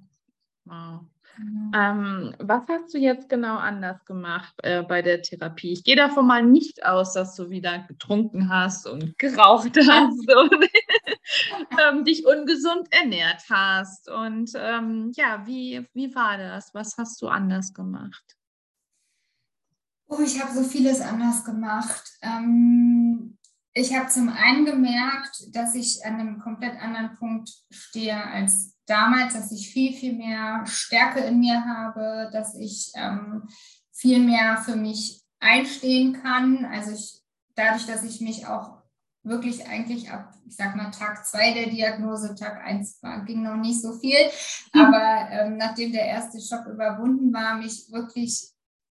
wow. 0.64 1.02
Ähm, 1.38 2.34
was 2.40 2.64
hast 2.70 2.94
du 2.94 2.98
jetzt 2.98 3.28
genau 3.30 3.58
anders 3.58 4.04
gemacht 4.06 4.54
äh, 4.64 4.84
bei 4.84 5.02
der 5.02 5.22
Therapie? 5.22 5.74
Ich 5.74 5.84
gehe 5.84 5.96
davon 5.96 6.28
mal 6.28 6.44
nicht 6.44 6.86
aus, 6.86 7.14
dass 7.14 7.36
du 7.36 7.50
wieder 7.50 7.80
getrunken 7.80 8.50
hast 8.50 8.88
und 8.88 9.18
geraucht 9.18 9.78
hast 9.78 10.36
und 10.36 10.70
ähm, 11.90 12.06
dich 12.06 12.26
ungesund 12.26 12.88
ernährt 12.92 13.44
hast. 13.50 14.10
Und 14.10 14.52
ähm, 14.56 15.12
ja, 15.16 15.46
wie, 15.46 15.86
wie 15.94 16.16
war 16.16 16.38
das? 16.38 16.74
Was 16.74 16.98
hast 16.98 17.22
du 17.22 17.28
anders 17.28 17.74
gemacht? 17.74 18.38
Oh, 20.08 20.20
ich 20.24 20.42
habe 20.42 20.54
so 20.54 20.64
vieles 20.64 21.02
anders 21.02 21.44
gemacht. 21.44 22.04
Ähm, 22.22 23.38
ich 23.74 23.94
habe 23.94 24.08
zum 24.08 24.30
einen 24.30 24.66
gemerkt, 24.66 25.54
dass 25.54 25.76
ich 25.76 26.06
an 26.06 26.16
einem 26.16 26.40
komplett 26.40 26.80
anderen 26.80 27.16
Punkt 27.16 27.50
stehe 27.70 28.24
als 28.24 28.75
damals, 28.86 29.34
dass 29.34 29.52
ich 29.52 29.70
viel, 29.70 29.94
viel 29.94 30.14
mehr 30.14 30.64
Stärke 30.66 31.20
in 31.22 31.40
mir 31.40 31.66
habe, 31.66 32.30
dass 32.32 32.56
ich 32.56 32.92
ähm, 32.96 33.48
viel 33.92 34.20
mehr 34.20 34.58
für 34.58 34.76
mich 34.76 35.24
einstehen 35.40 36.22
kann. 36.22 36.66
Also 36.66 36.92
ich, 36.92 37.22
dadurch, 37.56 37.86
dass 37.86 38.04
ich 38.04 38.22
mich 38.22 38.48
auch 38.48 38.84
wirklich 39.24 39.68
eigentlich 39.68 40.12
ab, 40.12 40.34
ich 40.48 40.56
sag 40.56 40.76
mal, 40.76 40.92
Tag 40.92 41.26
zwei 41.26 41.54
der 41.54 41.68
Diagnose, 41.68 42.36
Tag 42.36 42.64
eins 42.64 43.02
war, 43.02 43.26
ging 43.26 43.42
noch 43.42 43.56
nicht 43.56 43.82
so 43.82 43.94
viel. 43.94 44.18
Mhm. 44.74 44.82
Aber 44.82 45.30
ähm, 45.32 45.58
nachdem 45.58 45.92
der 45.92 46.06
erste 46.06 46.40
Schock 46.40 46.68
überwunden 46.68 47.34
war, 47.34 47.58
mich 47.58 47.92
wirklich 47.92 48.55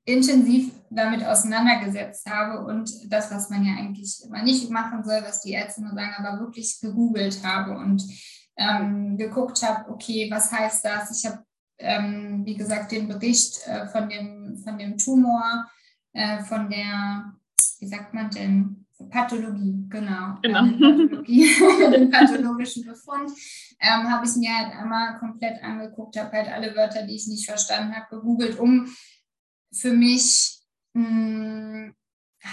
intensiv 0.09 0.73
damit 0.89 1.23
auseinandergesetzt 1.23 2.29
habe 2.31 2.65
und 2.65 2.91
das, 3.13 3.31
was 3.31 3.51
man 3.51 3.63
ja 3.63 3.75
eigentlich 3.75 4.23
immer 4.25 4.43
nicht 4.43 4.71
machen 4.71 5.05
soll, 5.05 5.21
was 5.23 5.43
die 5.43 5.53
Ärzte 5.53 5.83
nur 5.83 5.95
sagen, 5.95 6.15
aber 6.19 6.41
wirklich 6.41 6.81
gegoogelt 6.81 7.45
habe 7.45 7.77
und 7.77 8.03
ähm, 8.57 9.19
geguckt 9.19 9.63
habe, 9.63 9.91
okay, 9.91 10.29
was 10.31 10.51
heißt 10.51 10.85
das? 10.85 11.17
Ich 11.17 11.31
habe, 11.31 11.45
ähm, 11.79 12.43
wie 12.47 12.57
gesagt, 12.57 12.91
den 12.91 13.07
Bericht 13.07 13.67
äh, 13.67 13.87
von, 13.89 14.09
dem, 14.09 14.57
von 14.65 14.79
dem 14.79 14.97
Tumor, 14.97 15.67
äh, 16.15 16.39
von 16.39 16.71
der, 16.71 17.35
wie 17.79 17.87
sagt 17.87 18.15
man 18.15 18.31
denn, 18.31 18.87
Pathologie, 19.11 19.85
genau. 19.89 20.39
genau. 20.43 20.65
Äh, 20.65 20.73
Pathologie, 20.73 21.51
den 21.93 22.11
pathologischen 22.11 22.85
Befund, 22.85 23.31
ähm, 23.81 24.11
habe 24.11 24.27
ich 24.27 24.35
mir 24.37 24.57
halt 24.57 24.75
einmal 24.75 25.19
komplett 25.19 25.63
angeguckt, 25.63 26.19
habe 26.19 26.33
halt 26.33 26.49
alle 26.49 26.75
Wörter, 26.75 27.07
die 27.07 27.15
ich 27.15 27.29
nicht 27.29 27.47
verstanden 27.47 27.95
habe, 27.95 28.17
gegoogelt, 28.17 28.59
um 28.59 28.89
für 29.73 29.93
mich 29.93 30.61
mh, 30.95 31.05
hm, 31.05 31.95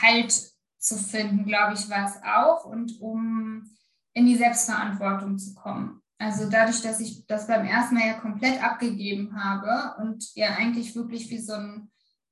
Halt 0.02 0.34
zu 0.80 0.98
finden, 0.98 1.46
glaube 1.46 1.74
ich, 1.74 1.90
war 1.90 2.06
es 2.06 2.22
auch 2.24 2.66
und 2.66 3.00
um 3.02 3.70
in 4.14 4.26
die 4.26 4.36
Selbstverantwortung 4.36 5.38
zu 5.38 5.54
kommen. 5.54 6.02
Also 6.18 6.50
dadurch, 6.50 6.82
dass 6.82 7.00
ich 7.00 7.26
das 7.28 7.48
beim 7.48 7.66
ersten 7.66 7.96
Mal 7.96 8.08
ja 8.08 8.14
komplett 8.14 8.64
abgegeben 8.64 9.36
habe 9.36 10.02
und 10.02 10.34
ja 10.36 10.56
eigentlich 10.56 10.96
wirklich 10.96 11.30
wie 11.30 11.40
so, 11.40 11.54
ein, 11.54 11.92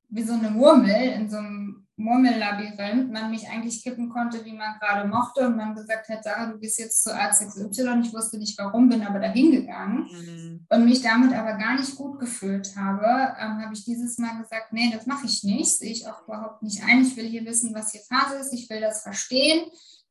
wie 0.10 0.24
so 0.24 0.34
eine 0.34 0.52
Murmel 0.52 1.12
in 1.12 1.30
so 1.30 1.38
einem 1.38 1.63
Murmellabyrinth, 1.96 3.12
man 3.12 3.30
mich 3.30 3.48
eigentlich 3.50 3.84
kippen 3.84 4.10
konnte, 4.10 4.44
wie 4.46 4.54
man 4.54 4.80
gerade 4.80 5.08
mochte 5.08 5.48
und 5.48 5.56
man 5.56 5.76
gesagt 5.76 6.10
hat, 6.10 6.24
Sarah, 6.24 6.48
du 6.48 6.58
gehst 6.58 6.80
jetzt 6.80 7.04
zu 7.04 7.14
Arzt 7.14 7.48
XY. 7.48 8.02
Ich 8.04 8.14
wusste 8.14 8.38
nicht 8.38 8.58
warum, 8.58 8.90
bin 8.90 9.06
aber 9.06 9.20
dahin 9.20 9.52
gegangen 9.52 10.08
mhm. 10.12 10.66
und 10.70 10.86
mich 10.86 11.02
damit 11.02 11.34
aber 11.34 11.54
gar 11.54 11.76
nicht 11.76 11.96
gut 11.96 12.20
gefühlt 12.20 12.76
habe, 12.76 13.06
ähm, 13.40 13.62
habe 13.62 13.74
ich 13.74 13.86
dieses 13.86 14.18
Mal 14.18 14.42
gesagt, 14.42 14.74
nee, 14.74 14.92
das 14.92 15.06
mache 15.06 15.26
ich 15.28 15.44
nicht, 15.44 15.78
sehe 15.78 15.92
ich 15.92 16.08
auch 16.08 16.24
überhaupt 16.24 16.64
nicht 16.64 16.84
ein. 16.84 17.04
Ich 17.04 17.16
will 17.16 17.26
hier 17.26 17.46
wissen, 17.46 17.76
was 17.76 17.92
hier 17.92 18.02
Phase 18.02 18.36
ist, 18.38 18.54
ich 18.54 18.70
will 18.70 18.82
das 18.82 19.04
verstehen 19.04 19.62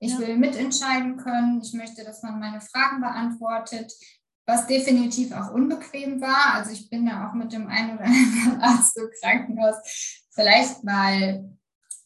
ich 0.02 0.12
ja. 0.12 0.18
will 0.18 0.36
mitentscheiden 0.36 1.16
können. 1.16 1.60
Ich 1.62 1.72
möchte, 1.74 2.02
dass 2.04 2.24
man 2.24 2.40
meine 2.40 2.60
Fragen 2.60 3.00
beantwortet, 3.00 3.92
was 4.46 4.66
definitiv 4.66 5.32
auch 5.32 5.52
unbequem 5.52 6.20
war. 6.20 6.54
Also 6.54 6.72
ich 6.72 6.90
bin 6.90 7.06
da 7.06 7.28
auch 7.28 7.34
mit 7.34 7.52
dem 7.52 7.68
einen 7.68 7.96
oder 7.96 8.06
anderen 8.06 8.60
Arzt 8.60 8.98
im 8.98 9.08
Krankenhaus 9.20 9.76
vielleicht 10.30 10.82
mal, 10.82 11.48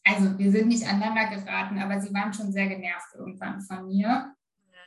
also 0.06 0.38
wir 0.38 0.52
sind 0.52 0.68
nicht 0.68 0.86
aneinander 0.86 1.36
geraten, 1.36 1.78
aber 1.78 2.00
sie 2.00 2.14
waren 2.14 2.32
schon 2.32 2.52
sehr 2.52 2.68
genervt 2.68 3.14
irgendwann 3.14 3.60
von 3.60 3.86
mir, 3.88 4.34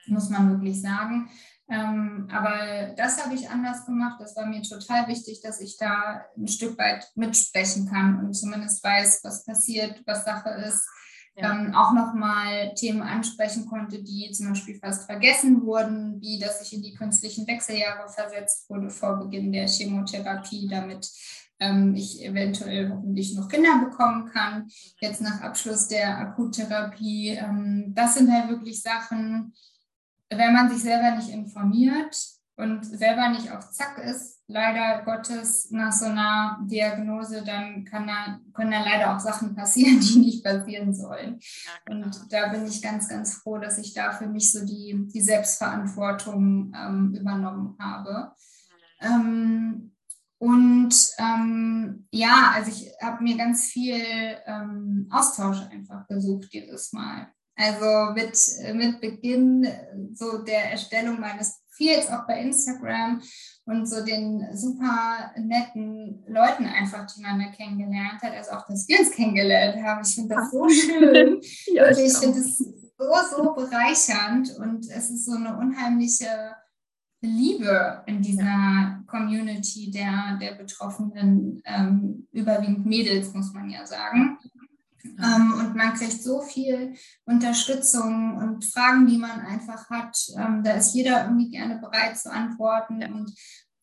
muss 0.08 0.30
man 0.30 0.50
wirklich 0.50 0.82
sagen. 0.82 1.30
Ähm, 1.70 2.28
aber 2.32 2.94
das 2.96 3.24
habe 3.24 3.36
ich 3.36 3.50
anders 3.50 3.86
gemacht. 3.86 4.20
Das 4.20 4.36
war 4.36 4.46
mir 4.48 4.64
total 4.64 5.08
wichtig, 5.08 5.42
dass 5.42 5.62
ich 5.62 5.78
da 5.78 6.26
ein 6.36 6.48
Stück 6.48 6.78
weit 6.80 7.12
mitsprechen 7.16 7.88
kann 7.88 8.26
und 8.26 8.34
zumindest 8.34 8.84
weiß, 8.84 9.20
was 9.24 9.46
passiert, 9.46 10.02
was 10.08 10.26
Sache 10.26 10.50
ist 10.50 10.88
ja. 11.36 11.52
ähm, 11.52 11.74
auch 11.76 11.94
nochmal 11.94 12.74
Themen 12.76 13.02
ansprechen 13.02 13.66
konnte, 13.68 14.02
die 14.02 14.32
zum 14.32 14.50
Beispiel 14.50 14.80
fast 14.80 15.06
vergessen 15.06 15.66
wurden, 15.66 16.22
wie 16.22 16.40
dass 16.40 16.62
ich 16.62 16.74
in 16.74 16.82
die 16.82 16.94
künstlichen 16.94 17.48
Wechseljahre 17.48 18.10
versetzt 18.10 18.70
wurde 18.70 18.90
vor 18.90 19.20
Beginn 19.20 19.52
der 19.52 19.68
Chemotherapie, 19.68 20.68
damit 20.68 21.10
ähm, 21.60 21.96
ich 21.96 22.24
eventuell 22.24 22.90
hoffentlich 22.90 23.36
noch 23.36 23.48
Kinder 23.48 23.80
bekommen 23.84 24.26
kann, 24.26 24.68
jetzt 25.00 25.22
nach 25.22 25.42
Abschluss 25.42 25.88
der 25.88 26.18
Akuttherapie. 26.18 27.30
Ähm, 27.30 27.94
das 27.96 28.16
sind 28.16 28.32
halt 28.32 28.50
wirklich 28.50 28.82
Sachen, 28.82 29.54
wenn 30.30 30.54
man 30.54 30.70
sich 30.70 30.82
selber 30.82 31.16
nicht 31.16 31.30
informiert, 31.30 32.16
und 32.60 32.84
selber 32.84 33.30
nicht 33.30 33.52
auf 33.52 33.72
Zack 33.72 33.98
ist, 34.00 34.44
leider 34.48 35.04
Gottes 35.06 35.72
nach 35.72 35.94
so 35.94 36.06
einer 36.06 36.60
Diagnose, 36.64 37.42
dann 37.42 37.86
da, 37.86 38.40
können 38.54 38.72
da 38.72 38.84
leider 38.84 39.16
auch 39.16 39.20
Sachen 39.20 39.56
passieren, 39.56 40.00
die 40.02 40.20
nicht 40.20 40.44
passieren 40.44 40.94
sollen. 40.94 41.40
Ja, 41.40 41.94
und 41.94 42.20
da 42.30 42.50
bin 42.50 42.66
ich 42.66 42.82
ganz, 42.82 43.08
ganz 43.08 43.36
froh, 43.36 43.60
dass 43.60 43.78
ich 43.78 43.94
da 43.94 44.12
für 44.12 44.28
mich 44.28 44.52
so 44.52 44.66
die, 44.66 45.08
die 45.08 45.22
Selbstverantwortung 45.22 46.74
ähm, 46.76 47.16
übernommen 47.18 47.78
habe. 47.80 48.34
Ähm, 49.00 49.94
und 50.40 50.96
ähm, 51.18 52.08
ja, 52.12 52.54
also 52.56 52.72
ich 52.72 52.92
habe 53.02 53.22
mir 53.22 53.38
ganz 53.38 53.66
viel 53.66 54.02
ähm, 54.46 55.10
Austausch 55.12 55.60
einfach 55.70 56.08
gesucht 56.08 56.48
dieses 56.54 56.94
Mal. 56.94 57.28
Also 57.56 58.14
mit, 58.14 58.38
mit 58.74 59.02
Beginn 59.02 59.68
so 60.14 60.38
der 60.44 60.72
Erstellung 60.72 61.20
meines 61.20 61.62
Profils, 61.80 62.10
auch 62.10 62.26
bei 62.26 62.40
Instagram 62.42 63.22
und 63.66 63.86
so 63.86 64.04
den 64.04 64.46
super 64.56 65.32
netten 65.38 66.24
Leuten 66.28 66.66
einfach, 66.66 67.06
die 67.08 67.22
man 67.22 67.40
da 67.40 67.52
kennengelernt 67.52 68.22
hat. 68.22 68.34
Also 68.34 68.52
auch, 68.52 68.66
dass 68.66 68.88
wir 68.88 69.00
uns 69.00 69.12
kennengelernt 69.12 69.84
haben. 69.84 70.02
Ich 70.06 70.16
finde 70.16 70.36
das 70.36 70.52
so 70.52 70.70
schön. 70.70 71.42
ja, 71.68 71.88
und 71.90 71.98
ich 71.98 72.18
finde 72.18 72.40
es 72.40 72.58
so, 72.58 73.14
so 73.30 73.54
bereichernd 73.54 74.56
und 74.58 74.90
es 74.90 75.10
ist 75.10 75.26
so 75.26 75.34
eine 75.34 75.58
unheimliche 75.58 76.56
Liebe 77.22 78.04
in 78.06 78.22
dieser 78.22 79.04
Community 79.08 79.92
der, 79.92 80.38
der 80.40 80.54
Betroffenen, 80.54 81.62
ähm, 81.66 82.28
überwiegend 82.32 82.86
Mädels, 82.86 83.34
muss 83.34 83.54
man 83.54 83.70
ja 83.70 83.86
sagen. 83.86 84.38
Ähm, 85.04 85.54
und 85.58 85.76
man 85.76 85.94
kriegt 85.94 86.22
so 86.22 86.42
viel 86.42 86.94
Unterstützung 87.26 88.36
und 88.38 88.66
Fragen, 88.66 89.08
die 89.08 89.18
man 89.18 89.40
einfach 89.42 89.90
hat. 89.90 90.18
Ähm, 90.38 90.64
da 90.64 90.74
ist 90.74 90.94
jeder 90.94 91.26
irgendwie 91.26 91.50
gerne 91.50 91.78
bereit 91.80 92.18
zu 92.18 92.32
antworten. 92.32 93.02
Ja. 93.02 93.08
Und 93.08 93.34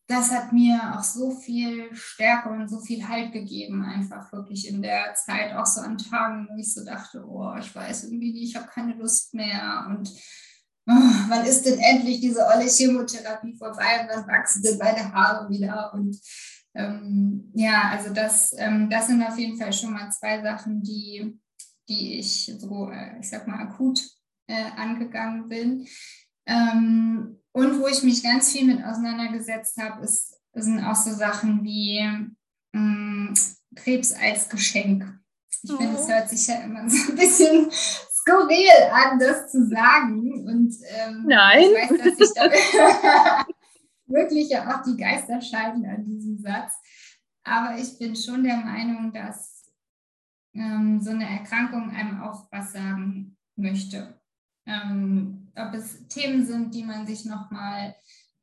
das 0.07 0.31
hat 0.31 0.53
mir 0.53 0.95
auch 0.97 1.03
so 1.03 1.31
viel 1.31 1.93
Stärke 1.93 2.49
und 2.49 2.69
so 2.69 2.79
viel 2.79 3.07
Halt 3.07 3.33
gegeben, 3.33 3.83
einfach 3.83 4.31
wirklich 4.31 4.67
in 4.67 4.81
der 4.81 5.13
Zeit, 5.15 5.53
auch 5.53 5.65
so 5.65 5.81
an 5.81 5.97
Tagen, 5.97 6.47
wo 6.49 6.57
ich 6.57 6.73
so 6.73 6.85
dachte, 6.85 7.25
oh, 7.27 7.53
ich 7.59 7.75
weiß 7.75 8.05
irgendwie 8.05 8.31
nicht, 8.31 8.51
ich 8.51 8.55
habe 8.55 8.67
keine 8.67 8.93
Lust 8.93 9.33
mehr. 9.33 9.85
Und 9.89 10.09
wann 10.87 11.45
ist 11.45 11.65
denn 11.65 11.79
endlich 11.79 12.21
diese 12.21 12.45
olle 12.45 12.67
Chemotherapie 12.67 13.55
vorbei? 13.55 14.07
Wann 14.09 14.27
wachsen 14.27 14.63
denn 14.63 14.77
meine 14.77 15.11
Haare 15.13 15.49
wieder? 15.49 15.93
Und 15.93 16.17
ähm, 16.73 17.51
ja, 17.53 17.89
also 17.91 18.13
das, 18.13 18.53
ähm, 18.57 18.89
das 18.89 19.07
sind 19.07 19.21
auf 19.21 19.37
jeden 19.37 19.57
Fall 19.57 19.73
schon 19.73 19.93
mal 19.93 20.09
zwei 20.11 20.41
Sachen, 20.41 20.81
die, 20.83 21.37
die 21.89 22.19
ich 22.19 22.53
so, 22.57 22.89
äh, 22.89 23.19
ich 23.19 23.29
sag 23.29 23.47
mal, 23.47 23.59
akut 23.59 24.01
äh, 24.47 24.71
angegangen 24.77 25.49
bin. 25.49 25.87
Ähm, 26.45 27.41
und 27.51 27.79
wo 27.79 27.87
ich 27.87 28.03
mich 28.03 28.23
ganz 28.23 28.51
viel 28.51 28.65
mit 28.65 28.83
auseinandergesetzt 28.83 29.77
habe, 29.77 30.03
ist, 30.03 30.39
sind 30.53 30.79
auch 30.83 30.95
so 30.95 31.11
Sachen 31.11 31.63
wie 31.63 32.01
mh, 32.71 32.79
mm, 32.79 33.33
Krebs 33.75 34.13
als 34.13 34.47
Geschenk. 34.47 35.03
Ich 35.63 35.71
oh. 35.71 35.77
finde, 35.77 35.99
es 35.99 36.07
hört 36.07 36.29
sich 36.29 36.47
ja 36.47 36.61
immer 36.61 36.89
so 36.89 37.11
ein 37.11 37.15
bisschen 37.15 37.69
skurril 38.27 38.91
an, 38.91 39.19
das 39.19 39.51
zu 39.51 39.67
sagen. 39.67 40.47
Und 40.47 40.75
ähm, 40.89 41.25
Nein. 41.27 41.61
ich 41.61 41.73
weiß, 41.73 42.17
dass 42.17 42.19
ich 42.19 42.33
da 42.35 43.45
wirklich 44.07 44.49
ja 44.49 44.75
auch 44.75 44.83
die 44.83 44.97
Geister 44.97 45.41
scheiden 45.41 45.85
an 45.85 46.05
diesem 46.05 46.37
Satz. 46.39 46.73
Aber 47.43 47.77
ich 47.77 47.97
bin 47.97 48.15
schon 48.15 48.43
der 48.43 48.57
Meinung, 48.57 49.11
dass 49.13 49.65
ähm, 50.53 50.99
so 51.01 51.11
eine 51.11 51.29
Erkrankung 51.29 51.91
einem 51.91 52.21
auch 52.21 52.47
was 52.51 52.73
sagen 52.73 53.37
möchte. 53.55 54.19
Ähm, 54.65 55.51
ob 55.55 55.73
es 55.73 56.07
Themen 56.07 56.45
sind, 56.45 56.75
die 56.75 56.83
man 56.83 57.07
sich 57.07 57.25
nochmal 57.25 57.95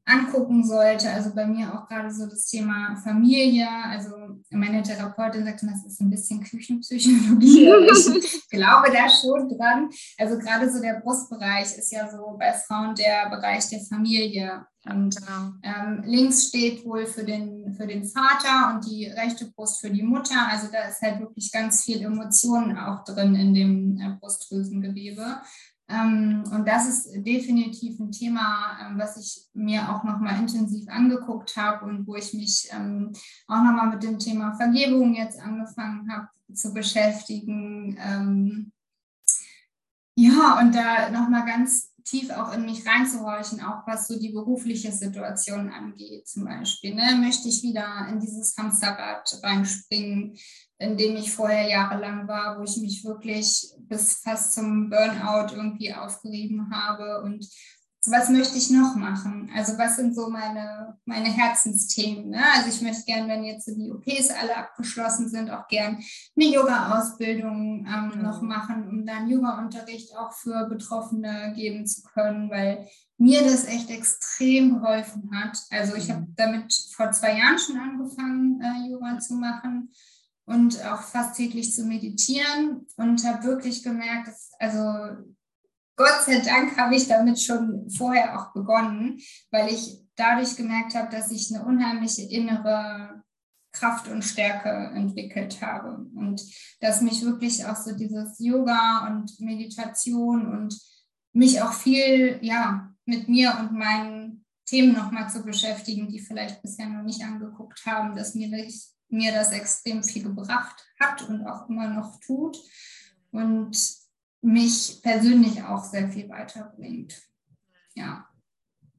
angucken 0.07 0.65
sollte. 0.65 1.11
Also 1.11 1.35
bei 1.35 1.47
mir 1.47 1.73
auch 1.73 1.89
gerade 1.89 2.13
so 2.13 2.27
das 2.27 2.47
Thema 2.47 2.97
Familie. 3.03 3.69
Also 3.89 4.11
meine 4.51 4.83
Therapeutin 4.83 5.45
sagt, 5.45 5.63
das 5.63 5.87
ist 5.87 6.01
ein 6.01 6.11
bisschen 6.11 6.43
Küchenpsychologie. 6.43 7.71
ich 8.21 8.49
glaube 8.51 8.93
da 8.93 9.09
schon 9.09 9.49
dran. 9.49 9.89
Also 10.19 10.39
gerade 10.39 10.71
so 10.71 10.81
der 10.81 11.01
Brustbereich 11.01 11.77
ist 11.79 11.93
ja 11.93 12.11
so 12.11 12.37
bei 12.39 12.53
Frauen 12.53 12.95
der 12.95 13.31
Bereich 13.31 13.69
der 13.69 13.81
Familie. 13.81 14.67
Und 14.87 15.17
genau. 15.17 15.53
ähm, 15.63 16.03
links 16.05 16.49
steht 16.49 16.85
wohl 16.85 17.07
für 17.07 17.25
den, 17.25 17.73
für 17.75 17.87
den 17.87 18.05
Vater 18.05 18.75
und 18.75 18.87
die 18.87 19.07
rechte 19.07 19.47
Brust 19.47 19.81
für 19.81 19.91
die 19.91 20.03
Mutter. 20.03 20.47
Also 20.51 20.69
da 20.71 20.83
ist 20.83 21.01
halt 21.01 21.21
wirklich 21.21 21.51
ganz 21.51 21.85
viel 21.85 22.03
Emotionen 22.03 22.77
auch 22.77 23.03
drin 23.05 23.35
in 23.35 23.55
dem 23.55 23.99
äh, 23.99 24.17
Brustdrüsengewebe. 24.21 25.41
Ähm, 25.89 26.45
und 26.51 26.67
das 26.67 26.89
ist 26.89 27.27
definitiv 27.27 28.01
ein 28.01 28.11
Thema, 28.11 28.79
ähm, 28.81 28.99
was 28.99 29.17
ich 29.17 29.45
mir 29.53 29.91
auch 29.91 30.03
nochmal 30.05 30.39
intensiv 30.39 30.89
angeguckt 30.89 31.57
habe 31.57 31.85
und 31.85 32.07
wo 32.07 32.17
ich 32.17 32.33
mich 32.33 32.69
ähm, 32.73 33.13
auch 33.47 33.63
nochmal 33.63 33.91
mit 33.91 34.03
dem 34.03 34.19
Thema 34.19 34.55
Vergebung 34.55 35.15
jetzt 35.15 35.39
angefangen 35.41 36.11
habe 36.11 36.29
zu 36.53 36.73
beschäftigen. 36.73 37.99
ja, 40.15 40.61
und 40.61 40.75
da 40.75 41.11
nochmal 41.11 41.45
ganz 41.47 41.95
tief 42.05 42.31
auch 42.31 42.53
in 42.53 42.67
mich 42.67 42.87
reinzuhorchen, 42.87 43.63
auch 43.63 43.87
was 43.87 44.07
so 44.07 44.19
die 44.19 44.29
berufliche 44.29 44.93
Situation 44.93 45.71
angeht, 45.71 46.29
zum 46.29 46.45
Beispiel. 46.45 46.95
Ne? 46.95 47.17
Möchte 47.17 47.49
ich 47.49 47.63
wieder 47.63 48.07
in 48.11 48.21
dieses 48.21 48.57
Hamsterrad 48.57 49.41
reinspringen? 49.43 50.37
In 50.79 50.97
dem 50.97 51.17
ich 51.17 51.33
vorher 51.33 51.69
jahrelang 51.69 52.27
war, 52.27 52.59
wo 52.59 52.65
ich 52.65 52.77
mich 52.79 53.05
wirklich 53.05 53.73
bis 53.79 54.15
fast 54.15 54.55
zum 54.55 54.91
Burnout 54.91 55.55
irgendwie 55.55 55.95
aufgerieben 55.95 56.71
habe. 56.71 57.23
Und 57.23 57.49
was 58.07 58.29
möchte 58.29 58.59
ich 58.59 58.71
noch 58.71 58.97
machen? 58.97 59.51
Also 59.55 59.79
was 59.79 59.97
sind 59.97 60.15
so 60.15 60.29
meine, 60.29 60.99
meine 61.07 61.31
Herzensthemen? 61.31 62.31
Ne? 62.31 62.43
Also 62.55 62.69
ich 62.69 62.83
möchte 62.83 63.05
gerne, 63.05 63.29
wenn 63.29 63.45
jetzt 63.45 63.67
die 63.67 63.91
OPs 63.91 64.31
alle 64.31 64.57
abgeschlossen 64.57 65.29
sind, 65.29 65.51
auch 65.51 65.69
gerne 65.69 65.99
eine 66.37 66.47
Yoga-Ausbildung 66.47 67.87
ähm, 67.87 68.13
mhm. 68.15 68.23
noch 68.23 68.43
machen, 68.43 68.89
um 68.89 69.07
dann 69.07 69.29
Yoga-Unterricht 69.29 70.15
auch 70.19 70.33
für 70.33 70.69
Betroffene 70.69 71.55
geben 71.57 71.87
zu 71.87 72.03
können, 72.03 72.51
weil 72.51 72.87
mir 73.17 73.43
das 73.43 73.65
echt 73.65 73.89
extrem 73.91 74.81
geholfen 74.81 75.31
hat. 75.33 75.59
Also 75.71 75.95
ich 75.95 76.11
habe 76.11 76.23
mhm. 76.23 76.35
damit 76.37 76.75
vor 76.95 77.11
zwei 77.13 77.39
Jahren 77.39 77.59
schon 77.59 77.79
angefangen, 77.79 78.61
äh, 78.61 78.91
Yoga 78.91 79.19
zu 79.19 79.35
machen 79.35 79.91
und 80.47 80.85
auch 80.85 81.03
fast 81.03 81.37
täglich 81.37 81.73
zu 81.73 81.85
meditieren 81.85 82.87
und 82.97 83.25
habe 83.25 83.45
wirklich 83.45 83.83
gemerkt, 83.83 84.29
dass, 84.29 84.51
also 84.59 85.25
Gott 85.97 86.25
sei 86.27 86.41
Dank 86.41 86.77
habe 86.77 86.97
ich 86.97 87.07
damit 87.07 87.41
schon 87.41 87.89
vorher 87.91 88.39
auch 88.39 88.53
begonnen, 88.53 89.21
weil 89.51 89.73
ich 89.73 90.01
dadurch 90.17 90.57
gemerkt 90.57 90.95
habe, 90.95 91.15
dass 91.15 91.31
ich 91.31 91.55
eine 91.55 91.65
unheimliche 91.65 92.23
innere 92.23 93.23
Kraft 93.73 94.09
und 94.09 94.23
Stärke 94.23 94.71
entwickelt 94.95 95.61
habe 95.61 96.07
und 96.15 96.43
dass 96.81 97.01
mich 97.01 97.23
wirklich 97.23 97.65
auch 97.67 97.77
so 97.77 97.95
dieses 97.95 98.39
Yoga 98.39 99.09
und 99.09 99.39
Meditation 99.41 100.47
und 100.47 100.79
mich 101.33 101.61
auch 101.61 101.73
viel 101.73 102.39
ja 102.41 102.95
mit 103.05 103.29
mir 103.29 103.57
und 103.59 103.73
meinen 103.73 104.45
Themen 104.67 104.95
nochmal 104.95 105.29
zu 105.29 105.43
beschäftigen, 105.43 106.09
die 106.09 106.21
vielleicht 106.21 106.63
bisher 106.63 106.89
noch 106.89 107.03
nicht 107.03 107.23
angeguckt 107.23 107.85
haben, 107.85 108.17
dass 108.17 108.35
mir 108.35 108.51
das 108.51 108.95
mir 109.15 109.33
das 109.33 109.53
extrem 109.53 110.03
viel 110.03 110.25
gebracht 110.25 110.85
hat 111.01 111.23
und 111.23 111.47
auch 111.47 111.69
immer 111.69 111.89
noch 111.89 112.21
tut 112.21 112.59
und 113.31 113.77
mich 114.43 115.01
persönlich 115.03 115.63
auch 115.63 115.83
sehr 115.85 116.11
viel 116.11 116.29
weiterbringt. 116.29 117.23
Ja. 117.95 118.29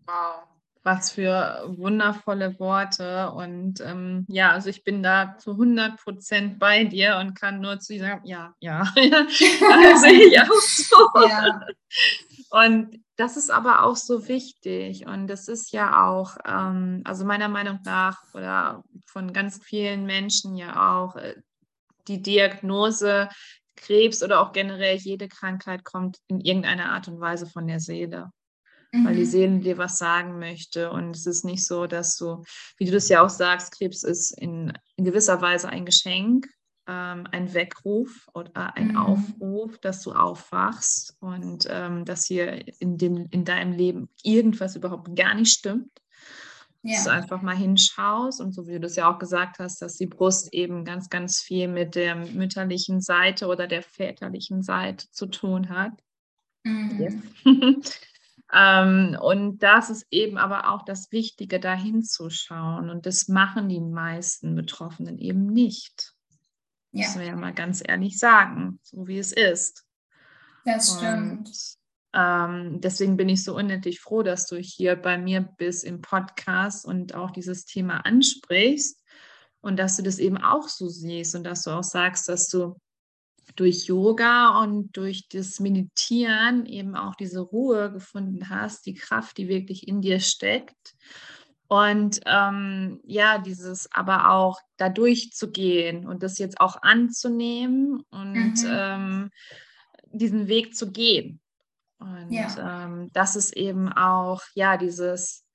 Wow. 0.05 0.47
Was 0.84 1.11
für 1.11 1.66
wundervolle 1.78 2.59
Worte. 2.59 3.32
Und 3.32 3.82
ähm, 3.82 4.26
ja, 4.28 4.51
also 4.51 4.70
ich 4.70 4.84
bin 4.84 5.01
da 5.01 5.36
zu 5.38 5.51
100 5.51 5.97
Prozent 5.97 6.59
bei 6.59 6.84
dir 6.84 7.18
und 7.20 7.34
kann 7.34 7.59
nur 7.59 7.80
zu 7.80 7.93
dir 7.93 8.01
sagen, 8.01 8.22
ja, 8.26 8.55
ja. 8.59 8.82
also 8.95 10.05
ich 10.05 10.39
auch 10.39 10.61
so. 10.61 11.28
Ja. 11.28 11.61
Und 12.51 13.05
das 13.18 13.38
ist 13.38 13.49
aber 13.49 13.84
auch 13.84 13.95
so 13.95 14.28
wichtig 14.28 15.07
und 15.07 15.28
das 15.28 15.47
ist 15.47 15.72
ja 15.72 16.07
auch, 16.07 16.38
ähm, 16.45 17.01
also 17.05 17.26
meiner 17.26 17.47
Meinung 17.47 17.80
nach 17.86 18.22
oder 18.34 18.84
von 19.05 19.32
ganz 19.32 19.63
vielen 19.63 20.05
Menschen 20.05 20.55
ja 20.55 20.97
auch, 20.97 21.16
äh, 21.16 21.36
die 22.07 22.22
Diagnose 22.22 23.30
Krebs 23.76 24.24
oder 24.24 24.41
auch 24.41 24.51
generell 24.53 24.97
jede 24.97 25.28
Krankheit 25.28 25.84
kommt 25.84 26.20
in 26.28 26.39
irgendeiner 26.39 26.91
Art 26.91 27.07
und 27.07 27.20
Weise 27.20 27.47
von 27.47 27.68
der 27.68 27.80
Seele. 27.80 28.32
Weil 29.03 29.16
die 29.16 29.22
mhm. 29.22 29.30
Seele 29.30 29.59
dir 29.59 29.78
was 29.78 29.97
sagen 29.97 30.39
möchte. 30.39 30.89
Und 30.89 31.18
es 31.18 31.26
ist 31.26 31.43
nicht 31.43 31.66
so, 31.66 31.86
dass 31.86 32.16
du, 32.16 32.43
wie 32.78 32.86
du 32.86 32.91
das 32.91 33.09
ja 33.09 33.26
auch 33.26 33.30
sagst, 33.30 33.78
Krebs 33.78 34.03
ist 34.03 34.32
in, 34.39 34.72
in 34.95 35.03
gewisser 35.03 35.41
Weise 35.41 35.68
ein 35.68 35.86
Geschenk 35.86 36.47
ähm, 36.88 37.28
ein 37.32 37.54
Weckruf 37.54 38.30
oder 38.34 38.76
ein 38.76 38.90
mhm. 38.90 38.98
Aufruf, 38.98 39.78
dass 39.80 40.02
du 40.02 40.12
aufwachst 40.12 41.16
und 41.20 41.68
ähm, 41.70 42.06
dass 42.06 42.26
hier 42.26 42.64
in, 42.80 42.98
dem, 42.98 43.28
in 43.32 43.46
deinem 43.46 43.74
Leben 43.74 44.10
irgendwas 44.24 44.76
überhaupt 44.76 45.16
gar 45.16 45.34
nicht 45.34 45.52
stimmt. 45.52 45.92
Ja. 46.84 46.94
Dass 46.94 47.06
du 47.06 47.12
einfach 47.12 47.42
mal 47.42 47.56
hinschaust 47.56 48.40
und 48.40 48.54
so 48.54 48.68
wie 48.68 48.74
du 48.74 48.82
das 48.82 48.96
ja 48.96 49.12
auch 49.12 49.18
gesagt 49.18 49.58
hast, 49.58 49.82
dass 49.82 49.98
die 49.98 50.06
Brust 50.06 50.54
eben 50.54 50.86
ganz, 50.86 51.10
ganz 51.10 51.42
viel 51.42 51.68
mit 51.68 51.96
der 51.96 52.16
mütterlichen 52.16 53.02
Seite 53.02 53.48
oder 53.48 53.66
der 53.66 53.82
väterlichen 53.82 54.62
Seite 54.62 55.10
zu 55.10 55.26
tun 55.26 55.70
hat. 55.70 55.94
Mhm. 56.64 57.00
Yes. 57.00 57.16
ähm, 58.54 59.18
und 59.20 59.64
das 59.64 59.90
ist 59.90 60.06
eben 60.12 60.38
aber 60.38 60.72
auch 60.72 60.84
das 60.84 61.12
Wichtige, 61.12 61.60
da 61.60 61.74
hinzuschauen. 61.74 62.92
Und 62.92 63.08
das 63.08 63.28
machen 63.28 63.68
die 63.68 63.80
meisten 63.80 64.54
Betroffenen 64.54 65.18
eben 65.18 65.48
nicht. 65.48 66.14
Ja. 66.96 67.08
Müssen 67.08 67.20
wir 67.20 67.28
ja 67.28 67.36
mal 67.36 67.54
ganz 67.54 67.84
ehrlich 67.86 68.18
sagen, 68.18 68.80
so 68.82 69.06
wie 69.06 69.20
es 69.20 69.34
ist. 69.34 69.86
Das 70.64 70.96
stimmt. 70.96 71.50
Und, 71.50 71.78
ähm, 72.14 72.80
deswegen 72.80 73.18
bin 73.18 73.28
ich 73.28 73.43
so 73.43 73.54
unendlich 73.54 74.00
froh, 74.00 74.24
dass 74.24 74.48
du 74.48 74.56
hier 74.56 74.96
bei 74.96 75.18
mir 75.18 75.41
bist 75.41 75.84
im 75.84 76.02
Podcast 76.02 76.86
und 76.86 77.14
auch 77.14 77.32
dieses 77.32 77.66
Thema 77.66 78.06
ansprichst 78.06 79.04
und 79.60 79.78
dass 79.78 79.98
du 79.98 80.04
das 80.04 80.20
eben 80.20 80.38
auch 80.38 80.70
so 80.70 80.88
siehst 80.88 81.36
und 81.36 81.43
dass 81.43 81.64
du 81.64 81.72
auch 81.72 81.84
sagst, 81.84 82.30
dass 82.30 82.48
du 82.48 82.80
durch 83.58 83.88
Yoga 83.88 84.62
und 84.64 84.96
durch 84.96 85.28
das 85.28 85.60
Meditieren 85.60 86.66
eben 86.66 86.96
auch 86.96 87.16
diese 87.16 87.41
Ruhe 87.41 87.91
gefunden 87.91 88.50
hast, 88.50 88.86
die 88.86 88.93
Kraft, 88.93 89.38
die 89.38 89.50
wirklich 89.50 89.86
in 89.86 90.02
dir 90.02 90.22
steckt 90.22 90.96
und 91.68 92.22
ähm, 92.26 92.99
ja, 93.03 93.39
dieses 93.39 93.91
aber 93.91 94.32
auch 94.32 94.59
da 94.78 94.89
durchzugehen 94.89 96.07
und 96.07 96.22
das 96.22 96.38
jetzt 96.38 96.59
auch 96.59 96.82
anzunehmen 96.82 98.03
und 98.11 98.63
mhm. 98.63 98.70
ähm, 98.70 99.32
diesen 100.11 100.47
Weg 100.47 100.76
zu 100.76 100.91
gehen. 100.91 101.41
Und 101.97 102.32
ja. 102.32 102.86
ähm, 102.86 103.09
das 103.13 103.36
ist 103.36 103.55
eben 103.55 103.91
auch, 103.91 104.41
ja, 104.53 104.78
dieses 104.78 105.45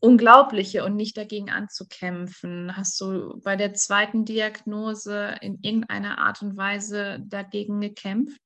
Unglaubliche 0.00 0.84
und 0.84 0.96
nicht 0.96 1.16
dagegen 1.16 1.50
anzukämpfen. 1.50 2.76
Hast 2.76 3.00
du 3.00 3.40
bei 3.40 3.56
der 3.56 3.74
zweiten 3.74 4.24
Diagnose 4.24 5.36
in 5.40 5.58
irgendeiner 5.62 6.18
Art 6.18 6.42
und 6.42 6.56
Weise 6.56 7.20
dagegen 7.26 7.80
gekämpft? 7.80 8.42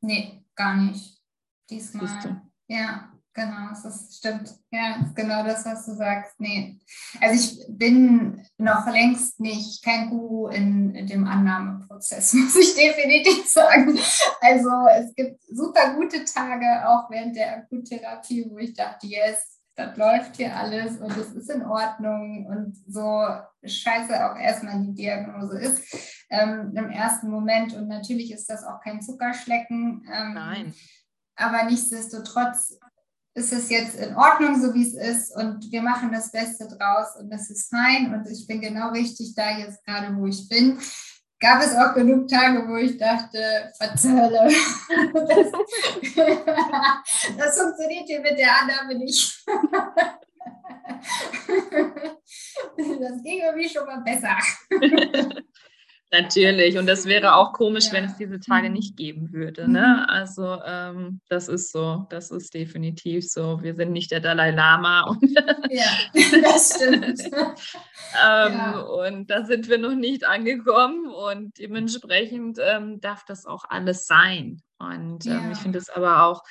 Nee, 0.00 0.44
gar 0.56 0.76
nicht. 0.76 1.22
Diesmal. 1.70 2.42
Ja, 2.66 3.12
Genau, 3.34 3.68
das 3.82 4.16
stimmt. 4.18 4.50
Ja, 4.70 4.98
das 4.98 5.08
ist 5.08 5.16
genau 5.16 5.42
das, 5.42 5.64
was 5.64 5.86
du 5.86 5.94
sagst. 5.94 6.38
Nee. 6.38 6.78
Also 7.18 7.34
ich 7.34 7.66
bin 7.68 8.46
noch 8.58 8.86
längst 8.86 9.40
nicht 9.40 9.82
kein 9.82 10.10
Guru 10.10 10.48
in, 10.48 10.94
in, 10.94 11.06
dem 11.06 11.26
Annahmeprozess, 11.26 12.32
muss 12.34 12.56
ich 12.56 12.74
definitiv 12.74 13.48
sagen. 13.48 13.98
Also 14.40 14.70
es 14.98 15.14
gibt 15.14 15.40
super 15.48 15.94
gute 15.94 16.24
Tage, 16.26 16.86
auch 16.86 17.10
während 17.10 17.34
der 17.34 17.56
Akuttherapie, 17.56 18.46
wo 18.50 18.58
ich 18.58 18.74
dachte, 18.74 19.06
yes, 19.06 19.60
das 19.76 19.96
läuft 19.96 20.36
hier 20.36 20.54
alles 20.54 20.98
und 20.98 21.16
es 21.16 21.32
ist 21.32 21.50
in 21.50 21.64
Ordnung 21.64 22.46
und 22.46 22.76
so 22.86 23.26
scheiße 23.64 24.30
auch 24.30 24.36
erstmal 24.36 24.82
die 24.82 24.92
Diagnose 24.92 25.58
ist 25.58 26.26
ähm, 26.28 26.74
im 26.76 26.90
ersten 26.90 27.30
Moment. 27.30 27.72
Und 27.72 27.88
natürlich 27.88 28.32
ist 28.32 28.50
das 28.50 28.64
auch 28.64 28.80
kein 28.82 29.00
Zuckerschlecken. 29.00 30.06
Ähm, 30.12 30.34
Nein. 30.34 30.74
Aber 31.36 31.64
nichtsdestotrotz 31.64 32.78
ist 33.34 33.52
es 33.52 33.70
jetzt 33.70 33.96
in 33.96 34.14
Ordnung, 34.14 34.60
so 34.60 34.74
wie 34.74 34.86
es 34.86 34.94
ist 34.94 35.36
und 35.36 35.70
wir 35.70 35.82
machen 35.82 36.12
das 36.12 36.30
Beste 36.30 36.68
draus 36.68 37.16
und 37.18 37.30
das 37.30 37.48
ist 37.50 37.70
fein 37.70 38.12
und 38.14 38.30
ich 38.30 38.46
bin 38.46 38.60
genau 38.60 38.90
richtig 38.90 39.34
da 39.34 39.58
jetzt 39.58 39.84
gerade, 39.84 40.14
wo 40.16 40.26
ich 40.26 40.48
bin. 40.48 40.78
Gab 41.40 41.60
es 41.60 41.74
auch 41.74 41.94
genug 41.94 42.28
Tage, 42.28 42.68
wo 42.68 42.76
ich 42.76 42.96
dachte, 42.98 43.72
verzölle. 43.76 44.48
Das, 45.12 45.52
das 47.36 47.58
funktioniert 47.58 48.06
hier 48.06 48.20
mit 48.20 48.38
der 48.38 48.60
Annahme 48.60 48.94
nicht. 48.96 49.44
das 52.76 53.22
ging 53.22 53.40
irgendwie 53.40 53.68
schon 53.68 53.86
mal 53.86 54.02
besser. 54.02 54.36
Natürlich. 56.12 56.76
Und 56.76 56.86
das 56.86 57.06
wäre 57.06 57.34
auch 57.36 57.54
komisch, 57.54 57.86
Ja. 57.86 57.94
wenn 57.94 58.04
es 58.04 58.16
diese 58.18 58.38
Tage 58.38 58.68
Mhm. 58.68 58.74
nicht 58.74 58.96
geben 58.98 59.32
würde. 59.32 59.66
Mhm. 59.66 59.72
Ne? 59.72 60.06
Also 60.08 60.60
ähm, 60.64 61.20
das 61.30 61.48
ist 61.48 61.72
so, 61.72 62.06
das 62.10 62.30
ist 62.30 62.52
definitiv 62.52 63.26
so. 63.28 63.62
Wir 63.62 63.74
sind 63.74 63.92
nicht 63.92 64.10
der 64.10 64.20
Dalai 64.20 64.50
Lama 64.50 65.02
und, 65.08 65.22
Ja, 65.70 65.86
das 66.42 66.74
stimmt. 66.76 67.20
ähm, 67.24 68.52
Ja. 68.52 68.78
und 68.80 69.30
da 69.30 69.44
sind 69.44 69.68
wir 69.70 69.78
noch 69.78 69.94
nicht 69.94 70.24
angekommen 70.26 71.06
und 71.06 71.58
dementsprechend 71.58 72.58
ähm, 72.60 73.00
darf 73.00 73.24
das 73.24 73.46
auch 73.46 73.64
alles 73.68 74.06
sein. 74.06 74.60
Und 74.78 75.24
ähm, 75.26 75.32
Ja. 75.32 75.50
ich 75.52 75.58
finde 75.58 75.78
es 75.78 75.88
aber 75.88 76.24
auch 76.24 76.42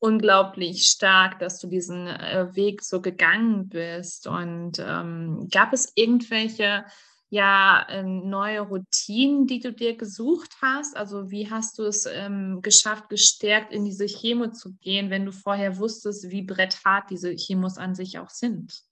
unglaublich 0.00 0.86
stark, 0.88 1.38
dass 1.38 1.60
du 1.60 1.68
diesen 1.68 2.08
äh, 2.08 2.48
Weg 2.54 2.82
so 2.82 3.00
gegangen 3.00 3.68
bist. 3.68 4.26
Und 4.26 4.72
ähm, 4.78 5.48
gab 5.52 5.72
es 5.72 5.92
irgendwelche 5.94 6.84
ja, 7.30 7.86
ähm, 7.88 8.28
neue 8.28 8.60
Routinen, 8.60 9.46
die 9.46 9.58
du 9.60 9.72
dir 9.72 9.96
gesucht 9.96 10.56
hast? 10.62 10.96
Also 10.96 11.30
wie 11.30 11.50
hast 11.50 11.78
du 11.78 11.84
es 11.84 12.06
ähm, 12.06 12.60
geschafft, 12.62 13.08
gestärkt 13.08 13.72
in 13.72 13.84
diese 13.84 14.06
Chemo 14.06 14.52
zu 14.52 14.74
gehen, 14.74 15.10
wenn 15.10 15.24
du 15.24 15.32
vorher 15.32 15.78
wusstest, 15.78 16.30
wie 16.30 16.42
bretthart 16.42 17.10
diese 17.10 17.34
Chemos 17.34 17.76
an 17.78 17.94
sich 17.94 18.18
auch 18.18 18.30
sind? 18.30 18.84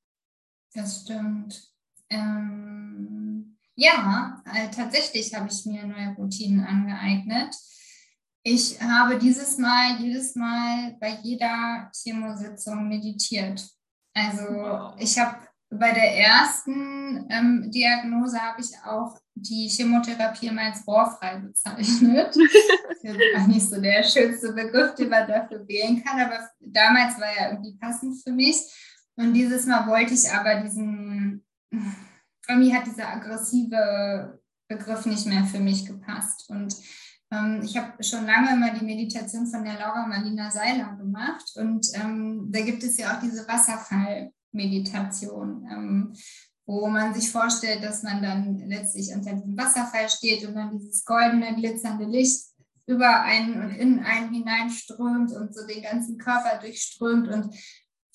Das 0.74 1.02
stimmt. 1.02 1.70
Ähm, 2.10 3.56
ja, 3.74 4.42
äh, 4.52 4.70
tatsächlich 4.70 5.34
habe 5.34 5.48
ich 5.50 5.64
mir 5.66 5.86
neue 5.86 6.14
Routinen 6.16 6.64
angeeignet. 6.64 7.54
Ich 8.42 8.80
habe 8.80 9.18
dieses 9.18 9.56
Mal, 9.58 10.00
jedes 10.00 10.34
Mal 10.34 10.96
bei 11.00 11.18
jeder 11.22 11.90
Chemositzung 11.94 12.88
meditiert. 12.88 13.64
Also 14.14 14.42
Wow. 14.42 14.94
ich 14.98 15.18
habe 15.18 15.46
bei 15.78 15.92
der 15.92 16.18
ersten 16.18 17.26
ähm, 17.30 17.70
Diagnose 17.70 18.38
habe 18.38 18.60
ich 18.60 18.70
auch 18.84 19.18
die 19.34 19.68
Chemotherapie 19.68 20.48
immer 20.48 20.62
als 20.62 20.86
rohrfrei 20.86 21.38
bezeichnet. 21.38 22.36
Das 22.36 22.36
ist 23.02 23.36
auch 23.36 23.46
nicht 23.46 23.68
so 23.68 23.80
der 23.80 24.02
schönste 24.02 24.52
Begriff, 24.52 24.94
den 24.94 25.08
man 25.08 25.26
dafür 25.26 25.66
wählen 25.66 26.04
kann, 26.04 26.20
aber 26.20 26.48
damals 26.60 27.18
war 27.18 27.28
er 27.36 27.52
irgendwie 27.52 27.78
passend 27.78 28.22
für 28.22 28.32
mich. 28.32 28.56
Und 29.16 29.32
dieses 29.32 29.66
Mal 29.66 29.86
wollte 29.86 30.14
ich 30.14 30.30
aber 30.30 30.60
diesen, 30.60 31.44
irgendwie 32.48 32.74
hat 32.74 32.86
dieser 32.86 33.08
aggressive 33.08 34.40
Begriff 34.68 35.06
nicht 35.06 35.26
mehr 35.26 35.44
für 35.44 35.60
mich 35.60 35.86
gepasst. 35.86 36.48
Und 36.50 36.76
ähm, 37.30 37.60
ich 37.62 37.76
habe 37.76 38.02
schon 38.02 38.26
lange 38.26 38.52
immer 38.52 38.70
die 38.70 38.84
Meditation 38.84 39.46
von 39.46 39.64
der 39.64 39.78
Laura 39.78 40.06
Marlina 40.06 40.50
Seiler 40.50 40.96
gemacht. 40.96 41.50
Und 41.56 41.86
ähm, 41.94 42.48
da 42.50 42.60
gibt 42.60 42.82
es 42.82 42.98
ja 42.98 43.14
auch 43.14 43.20
diese 43.20 43.46
Wasserfallmeditation, 44.52 45.68
ähm, 45.70 46.12
wo 46.66 46.86
man 46.88 47.14
sich 47.14 47.30
vorstellt, 47.30 47.82
dass 47.82 48.02
man 48.02 48.22
dann 48.22 48.58
letztlich 48.68 49.12
unter 49.14 49.32
diesem 49.32 49.56
Wasserfall 49.56 50.08
steht 50.08 50.46
und 50.46 50.54
dann 50.54 50.70
dieses 50.70 51.04
goldene, 51.04 51.54
glitzernde 51.56 52.04
Licht 52.04 52.46
über 52.86 53.22
einen 53.22 53.62
und 53.62 53.70
in 53.70 54.00
einen 54.00 54.32
hineinströmt 54.32 55.32
und 55.32 55.54
so 55.54 55.66
den 55.66 55.82
ganzen 55.82 56.18
Körper 56.18 56.58
durchströmt 56.60 57.28
und 57.28 57.54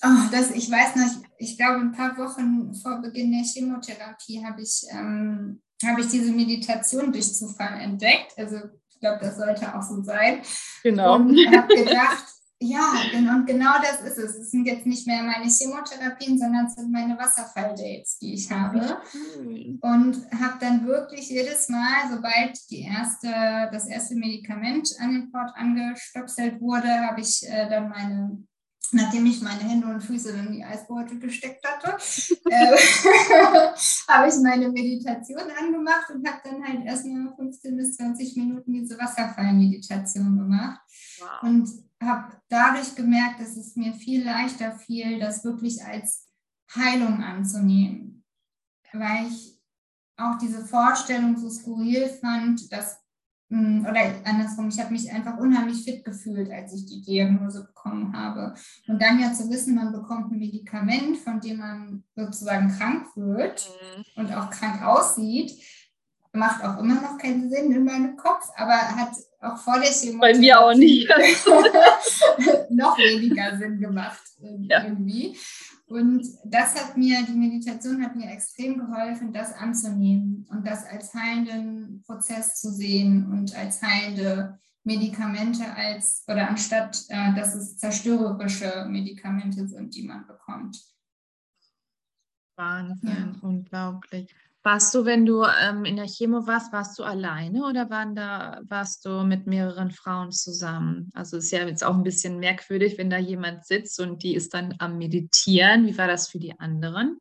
Oh, 0.04 0.30
das, 0.32 0.52
ich 0.52 0.70
weiß 0.70 0.96
noch, 0.96 1.08
ich, 1.40 1.50
ich 1.50 1.58
glaube, 1.58 1.80
ein 1.80 1.92
paar 1.92 2.16
Wochen 2.20 2.72
vor 2.76 3.02
Beginn 3.02 3.32
der 3.32 3.42
Chemotherapie 3.44 4.46
habe 4.46 4.62
ich, 4.62 4.84
ähm, 4.92 5.60
habe 5.84 6.02
ich 6.02 6.08
diese 6.10 6.32
Meditation 6.32 7.12
durch 7.12 7.34
Zufall 7.34 7.82
entdeckt. 7.82 8.32
Also 8.38 8.58
ich 8.92 9.00
glaube, 9.00 9.18
das 9.22 9.38
sollte 9.38 9.76
auch 9.76 9.82
so 9.82 10.04
sein. 10.04 10.44
Genau. 10.84 11.16
Und 11.16 11.36
habe 11.48 11.76
gedacht, 11.76 12.26
ja, 12.60 12.94
und 13.14 13.46
genau 13.46 13.74
das 13.82 14.02
ist 14.02 14.18
es. 14.18 14.36
Es 14.36 14.52
sind 14.52 14.66
jetzt 14.66 14.86
nicht 14.86 15.06
mehr 15.06 15.22
meine 15.22 15.50
Chemotherapien, 15.50 16.40
sondern 16.40 16.66
es 16.66 16.74
sind 16.74 16.92
meine 16.92 17.18
Wasserfall-Dates, 17.18 18.18
die 18.20 18.34
ich 18.34 18.52
habe. 18.52 18.98
Und 19.82 20.28
habe 20.32 20.58
dann 20.60 20.88
wirklich 20.88 21.30
jedes 21.30 21.70
Mal, 21.70 22.10
sobald 22.10 22.58
die 22.72 22.82
erste, 22.82 23.28
das 23.72 23.88
erste 23.88 24.16
Medikament 24.16 24.90
an 25.00 25.14
den 25.14 25.32
Port 25.32 25.52
angestöpselt 25.56 26.60
wurde, 26.60 26.90
habe 26.90 27.22
ich 27.22 27.48
äh, 27.48 27.70
dann 27.70 27.90
meine 27.90 28.44
nachdem 28.94 29.26
ich 29.26 29.42
meine 29.42 29.60
Hände 29.60 29.86
und 29.88 30.02
Füße 30.02 30.32
in 30.32 30.54
die 30.54 30.64
Eisbeutel 30.64 31.20
gesteckt 31.20 31.62
hatte, 31.68 31.92
äh, 32.50 32.78
habe 34.08 34.30
ich 34.30 34.36
meine 34.42 34.70
Meditation 34.70 35.42
angemacht 35.60 36.10
und 36.10 36.26
habe 36.26 36.40
dann 36.44 36.66
halt 36.66 36.86
erstmal 36.86 37.36
15 37.36 37.76
bis 37.76 37.98
20 37.98 38.38
Minuten 38.38 38.72
diese 38.72 38.98
Wasserfallmeditation 38.98 40.38
gemacht 40.38 40.80
Wow. 41.20 41.44
und 41.50 41.87
habe 42.02 42.34
dadurch 42.50 42.96
gemerkt, 42.96 43.40
dass 43.40 43.58
es 43.58 43.76
mir 43.76 43.94
viel 43.94 44.24
leichter 44.24 44.72
fiel, 44.74 45.20
das 45.20 45.44
wirklich 45.44 45.84
als 45.84 46.28
Heilung 46.76 47.24
anzunehmen, 47.24 48.24
weil 48.94 49.28
ich 49.28 49.60
auch 50.18 50.38
diese 50.38 50.66
Vorstellung 50.66 51.38
so 51.38 51.50
skurril 51.50 52.08
fand, 52.10 52.72
dass 52.72 53.00
Mm, 53.50 53.86
oder 53.86 54.02
andersrum, 54.26 54.68
ich 54.68 54.80
habe 54.80 54.92
mich 54.92 55.10
einfach 55.12 55.38
unheimlich 55.38 55.84
fit 55.84 56.04
gefühlt, 56.04 56.52
als 56.52 56.74
ich 56.74 56.86
die 56.86 57.02
Diagnose 57.02 57.64
bekommen 57.66 58.16
habe. 58.16 58.54
Und 58.88 59.02
dann 59.02 59.20
ja 59.20 59.32
zu 59.32 59.50
wissen, 59.50 59.76
man 59.76 59.94
bekommt 59.94 60.32
ein 60.32 60.40
Medikament, 60.40 61.18
von 61.18 61.40
dem 61.40 61.58
man 61.60 62.04
sozusagen 62.16 62.70
krank 62.78 63.08
wird 63.16 63.70
Mhm. 63.70 64.04
und 64.22 64.34
auch 64.36 64.50
krank 64.50 64.84
aussieht, 64.84 65.54
macht 66.34 66.64
auch 66.64 66.78
immer 66.80 66.96
noch 66.96 67.18
keinen 67.18 67.50
Sinn 67.50 67.72
in 67.72 67.86
meinem 67.86 68.18
Kopf, 68.18 68.50
aber 68.58 68.74
hat 68.74 69.16
auch 69.40 69.58
vor 69.58 69.80
der 69.80 69.92
Bei 70.20 70.34
mir 70.38 70.60
auch 70.60 70.74
nicht. 70.74 71.08
noch 72.70 72.98
weniger 72.98 73.58
Sinn 73.58 73.80
gemacht 73.80 74.22
äh, 74.42 74.56
Ja. 74.62 74.84
irgendwie. 74.84 75.38
Und 75.88 76.28
das 76.44 76.76
hat 76.76 76.98
mir, 76.98 77.24
die 77.26 77.34
Meditation 77.38 78.04
hat 78.04 78.16
mir 78.16 78.30
extrem 78.30 78.78
geholfen, 78.78 79.32
das 79.32 79.54
anzunehmen 79.54 80.46
und 80.50 80.68
das 80.68 80.86
als 80.86 81.14
heilenden 81.14 82.04
Prozess 82.06 82.60
zu 82.60 82.72
sehen 82.72 83.32
und 83.32 83.56
als 83.56 83.82
heilende 83.82 84.60
Medikamente 84.84 85.64
als 85.76 86.24
oder 86.28 86.50
anstatt, 86.50 87.04
äh, 87.10 87.34
dass 87.36 87.56
es 87.56 87.78
zerstörerische 87.78 88.86
Medikamente 88.90 89.68
sind, 89.68 89.96
die 89.96 90.04
man 90.04 90.26
bekommt. 90.28 90.82
Wahnsinn, 92.56 93.38
unglaublich. 93.42 94.34
Warst 94.68 94.94
du, 94.94 95.06
wenn 95.06 95.26
du 95.26 95.46
ähm, 95.46 95.86
in 95.86 95.96
der 95.96 96.08
Chemo 96.08 96.46
warst, 96.46 96.74
warst 96.74 97.00
du 97.00 97.04
alleine 97.04 97.64
oder 97.66 97.90
waren 97.90 98.16
da, 98.16 98.60
warst 98.68 99.06
du 99.06 99.24
mit 99.24 99.48
mehreren 99.48 99.92
Frauen 99.92 100.34
zusammen? 100.34 101.10
Also 101.14 101.38
ist 101.38 101.52
ja 101.52 101.66
jetzt 101.66 101.86
auch 101.86 101.96
ein 101.96 102.04
bisschen 102.04 102.38
merkwürdig, 102.40 102.98
wenn 102.98 103.10
da 103.10 103.18
jemand 103.18 103.66
sitzt 103.66 103.98
und 104.02 104.24
die 104.24 104.36
ist 104.36 104.54
dann 104.54 104.76
am 104.80 104.98
Meditieren. 104.98 105.86
Wie 105.88 105.98
war 105.98 106.08
das 106.08 106.28
für 106.28 106.40
die 106.40 106.60
anderen? 106.60 107.18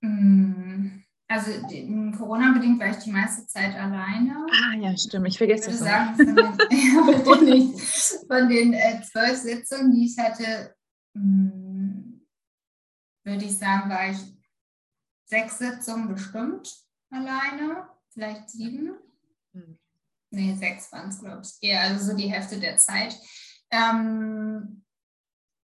Mm, 0.00 1.04
Also 1.28 1.52
die- 1.68 2.12
Corona-bedingt 2.18 2.80
war 2.80 2.88
ich 2.90 2.96
die 2.96 3.12
meiste 3.12 3.46
Zeit 3.46 3.76
alleine. 3.76 4.44
Ah 4.50 4.74
ja, 4.76 4.96
stimmt. 4.96 5.28
Ich 5.28 5.34
Ich 5.34 5.38
vergesse 5.38 5.70
würde 5.70 5.78
das 5.78 5.86
sagen, 5.86 6.16
von 6.16 6.36
den, 7.06 7.24
von 7.24 7.46
den, 7.46 7.78
von 8.26 8.48
den 8.48 8.72
äh, 8.72 9.02
zwölf 9.02 9.36
Sitzungen, 9.36 9.92
die 9.92 10.06
ich 10.06 10.18
hatte, 10.18 10.74
mh, 11.14 12.18
würde 13.24 13.44
ich 13.44 13.56
sagen, 13.56 13.88
war 13.88 14.10
ich 14.10 14.18
sechs 15.30 15.58
Sitzungen 15.58 16.08
bestimmt 16.08 16.74
alleine, 17.10 17.88
vielleicht 18.12 18.50
sieben. 18.50 18.96
Hm. 19.52 19.78
Nee, 20.30 20.54
sechs 20.56 20.92
waren 20.92 21.08
es, 21.08 21.20
glaube 21.20 21.42
ich. 21.42 21.56
Eher, 21.62 21.82
also 21.82 22.10
so 22.10 22.16
die 22.16 22.30
Hälfte 22.30 22.58
der 22.60 22.76
Zeit. 22.76 23.16
Ähm, 23.70 24.84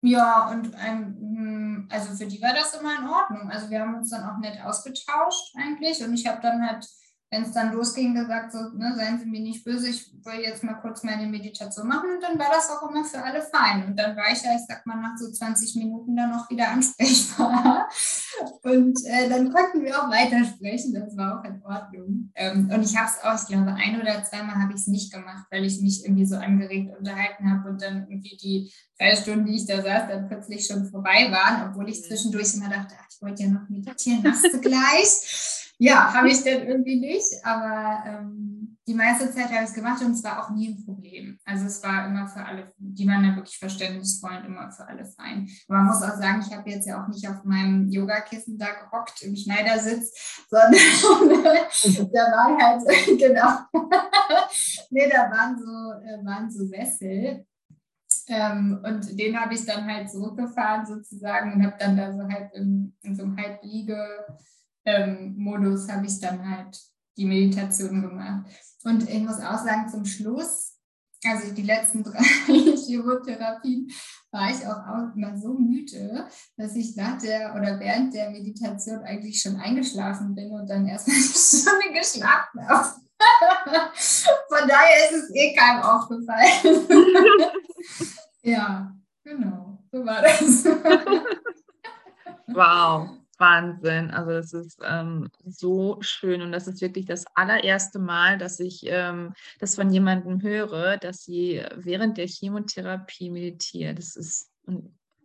ja, 0.02 0.50
und 0.50 0.74
ähm, 0.78 1.88
also 1.90 2.14
für 2.14 2.26
die 2.26 2.40
war 2.42 2.52
das 2.52 2.74
immer 2.74 2.98
in 2.98 3.08
Ordnung. 3.08 3.50
Also 3.50 3.70
wir 3.70 3.80
haben 3.80 3.94
uns 3.94 4.10
dann 4.10 4.28
auch 4.28 4.38
nett 4.38 4.60
ausgetauscht 4.62 5.54
eigentlich. 5.56 6.04
Und 6.04 6.14
ich 6.14 6.26
habe 6.26 6.42
dann 6.42 6.66
halt, 6.66 6.86
wenn 7.34 7.42
es 7.42 7.52
dann 7.52 7.72
losging, 7.72 8.14
gesagt, 8.14 8.52
so, 8.52 8.58
ne, 8.76 8.94
seien 8.94 9.18
Sie 9.18 9.26
mir 9.26 9.40
nicht 9.40 9.64
böse, 9.64 9.88
ich 9.88 10.12
will 10.24 10.40
jetzt 10.40 10.62
mal 10.62 10.74
kurz 10.74 11.02
meine 11.02 11.26
Meditation 11.26 11.88
machen. 11.88 12.10
Und 12.14 12.22
dann 12.22 12.38
war 12.38 12.46
das 12.52 12.70
auch 12.70 12.88
immer 12.88 13.04
für 13.04 13.20
alle 13.20 13.42
fein. 13.42 13.86
Und 13.86 13.98
dann 13.98 14.16
war 14.16 14.30
ich 14.32 14.40
ja, 14.42 14.54
ich 14.54 14.64
sag 14.68 14.86
mal, 14.86 15.00
nach 15.00 15.16
so 15.18 15.30
20 15.30 15.74
Minuten 15.76 16.14
dann 16.14 16.32
auch 16.32 16.48
wieder 16.48 16.68
ansprechbar. 16.70 17.88
Und 18.62 18.98
äh, 19.04 19.28
dann 19.28 19.52
konnten 19.52 19.82
wir 19.82 20.00
auch 20.00 20.10
weitersprechen. 20.10 20.94
Das 20.94 21.16
war 21.16 21.40
auch 21.40 21.44
in 21.44 21.60
Ordnung. 21.64 22.30
Ähm, 22.36 22.70
und 22.72 22.82
ich 22.84 22.96
habe 22.96 23.10
es 23.10 23.24
auch, 23.24 23.34
ich 23.34 23.48
glaube, 23.48 23.74
ein 23.74 24.00
oder 24.00 24.22
zweimal 24.22 24.54
habe 24.54 24.72
ich 24.72 24.80
es 24.80 24.86
nicht 24.86 25.12
gemacht, 25.12 25.46
weil 25.50 25.64
ich 25.64 25.80
mich 25.80 26.04
irgendwie 26.04 26.26
so 26.26 26.36
angeregt 26.36 26.96
unterhalten 26.96 27.50
habe 27.50 27.68
und 27.68 27.82
dann 27.82 28.06
irgendwie 28.08 28.36
die 28.36 28.72
drei 28.96 29.16
Stunden, 29.16 29.46
die 29.46 29.56
ich 29.56 29.66
da 29.66 29.82
saß, 29.82 30.08
dann 30.08 30.28
plötzlich 30.28 30.66
schon 30.66 30.86
vorbei 30.86 31.32
waren, 31.32 31.68
obwohl 31.68 31.88
ich 31.88 32.04
zwischendurch 32.04 32.54
immer 32.54 32.68
dachte, 32.68 32.94
ach, 32.96 33.08
ich 33.10 33.20
wollte 33.20 33.42
ja 33.42 33.48
noch 33.48 33.68
meditieren, 33.68 34.22
machst 34.22 34.44
du 34.52 34.60
gleich. 34.60 35.63
Ja, 35.78 36.14
habe 36.14 36.28
ich 36.28 36.42
dann 36.44 36.66
irgendwie 36.66 37.00
nicht, 37.00 37.44
aber 37.44 38.04
ähm, 38.06 38.74
die 38.86 38.94
meiste 38.94 39.30
Zeit 39.32 39.46
habe 39.46 39.64
ich 39.64 39.70
es 39.70 39.74
gemacht 39.74 40.02
und 40.02 40.12
es 40.12 40.22
war 40.22 40.44
auch 40.44 40.50
nie 40.50 40.68
ein 40.68 40.84
Problem. 40.84 41.38
Also 41.44 41.66
es 41.66 41.82
war 41.82 42.06
immer 42.06 42.28
für 42.28 42.44
alle, 42.44 42.72
die 42.76 43.08
waren 43.08 43.24
ja 43.24 43.34
wirklich 43.34 43.58
verständnisvoll 43.58 44.36
und 44.36 44.44
immer 44.44 44.70
für 44.70 44.86
alle 44.86 45.06
fein. 45.06 45.48
Aber 45.68 45.78
man 45.78 45.86
muss 45.86 46.02
auch 46.02 46.16
sagen, 46.16 46.44
ich 46.46 46.54
habe 46.54 46.68
jetzt 46.68 46.86
ja 46.86 47.02
auch 47.02 47.08
nicht 47.08 47.26
auf 47.28 47.44
meinem 47.44 47.88
Yogakissen 47.88 48.58
da 48.58 48.66
gehockt 48.66 49.22
im 49.22 49.34
Schneidersitz, 49.34 50.44
sondern 50.50 50.72
da 52.12 52.20
waren 52.20 52.62
halt, 52.62 52.82
genau, 53.18 53.58
nee, 54.90 55.08
da 55.10 55.30
waren 55.30 55.58
so, 55.58 55.64
äh, 55.64 56.24
waren 56.24 56.50
so 56.50 56.66
Sessel. 56.66 57.46
Ähm, 58.26 58.80
und 58.82 59.18
den 59.18 59.38
habe 59.38 59.54
ich 59.54 59.66
dann 59.66 59.86
halt 59.86 60.10
zurückgefahren 60.10 60.86
sozusagen 60.86 61.52
und 61.52 61.64
habe 61.64 61.76
dann 61.78 61.96
da 61.96 62.12
so 62.12 62.22
halb 62.22 62.54
in, 62.54 62.96
in 63.02 63.14
so 63.14 63.22
einem 63.22 63.36
halb 63.36 63.62
Ähm, 64.86 65.36
habe 65.90 66.06
ich 66.06 66.20
dann 66.20 66.48
halt 66.48 66.78
die 67.16 67.24
Meditation 67.24 68.02
gemacht. 68.02 68.50
Und 68.84 69.08
ich 69.08 69.22
muss 69.22 69.38
auch 69.38 69.58
sagen, 69.58 69.88
zum 69.88 70.04
Schluss, 70.04 70.74
also 71.24 71.52
die 71.52 71.62
letzten 71.62 72.02
drei 72.04 72.22
Chemotherapien, 72.22 73.90
war 74.30 74.50
ich 74.50 74.66
auch, 74.66 74.86
auch 74.86 75.14
immer 75.14 75.36
so 75.38 75.54
müde, 75.54 76.28
dass 76.56 76.74
ich 76.74 76.96
nach 76.96 77.18
der 77.18 77.54
oder 77.54 77.78
während 77.78 78.12
der 78.14 78.30
Meditation 78.30 78.98
eigentlich 79.04 79.40
schon 79.40 79.56
eingeschlafen 79.56 80.34
bin 80.34 80.50
und 80.50 80.68
dann 80.68 80.86
erstmal 80.86 81.16
eine 81.16 81.24
Stunde 81.24 81.98
geschlafen 81.98 82.68
habe. 82.68 82.88
Von 83.94 84.68
daher 84.68 85.10
ist 85.10 85.22
es 85.22 85.34
eh 85.34 85.54
keinem 85.54 85.82
aufgefallen. 85.82 86.86
ja, 88.42 88.92
genau, 89.22 89.78
so 89.90 90.04
war 90.04 90.20
das. 90.20 90.64
wow. 92.48 93.23
Wahnsinn. 93.38 94.10
Also 94.10 94.30
das 94.30 94.52
ist 94.52 94.78
ähm, 94.84 95.28
so 95.44 95.98
schön 96.00 96.42
und 96.42 96.52
das 96.52 96.66
ist 96.66 96.80
wirklich 96.80 97.06
das 97.06 97.24
allererste 97.34 97.98
Mal, 97.98 98.38
dass 98.38 98.60
ich 98.60 98.82
ähm, 98.84 99.32
das 99.58 99.74
von 99.74 99.90
jemandem 99.90 100.42
höre, 100.42 100.96
dass 100.96 101.24
sie 101.24 101.62
während 101.76 102.18
der 102.18 102.26
Chemotherapie 102.26 103.30
meditiert. 103.30 103.98
Das 103.98 104.16
ist, 104.16 104.50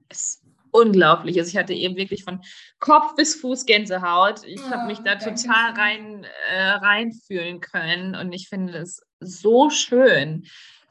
ist 0.10 0.44
unglaublich. 0.72 1.38
Also 1.40 1.50
ich 1.50 1.58
hatte 1.58 1.74
eben 1.74 1.96
wirklich 1.96 2.24
von 2.24 2.42
Kopf 2.80 3.16
bis 3.16 3.36
Fuß 3.36 3.66
Gänsehaut. 3.66 4.44
Ich 4.46 4.62
oh, 4.62 4.72
habe 4.72 4.88
mich 4.88 5.00
da 5.00 5.16
total 5.16 5.74
rein 5.74 6.26
äh, 6.52 6.70
reinfühlen 6.70 7.60
können 7.60 8.16
und 8.16 8.34
ich 8.34 8.50
finde 8.50 8.78
es 8.78 9.02
so 9.20 9.70
schön. 9.70 10.46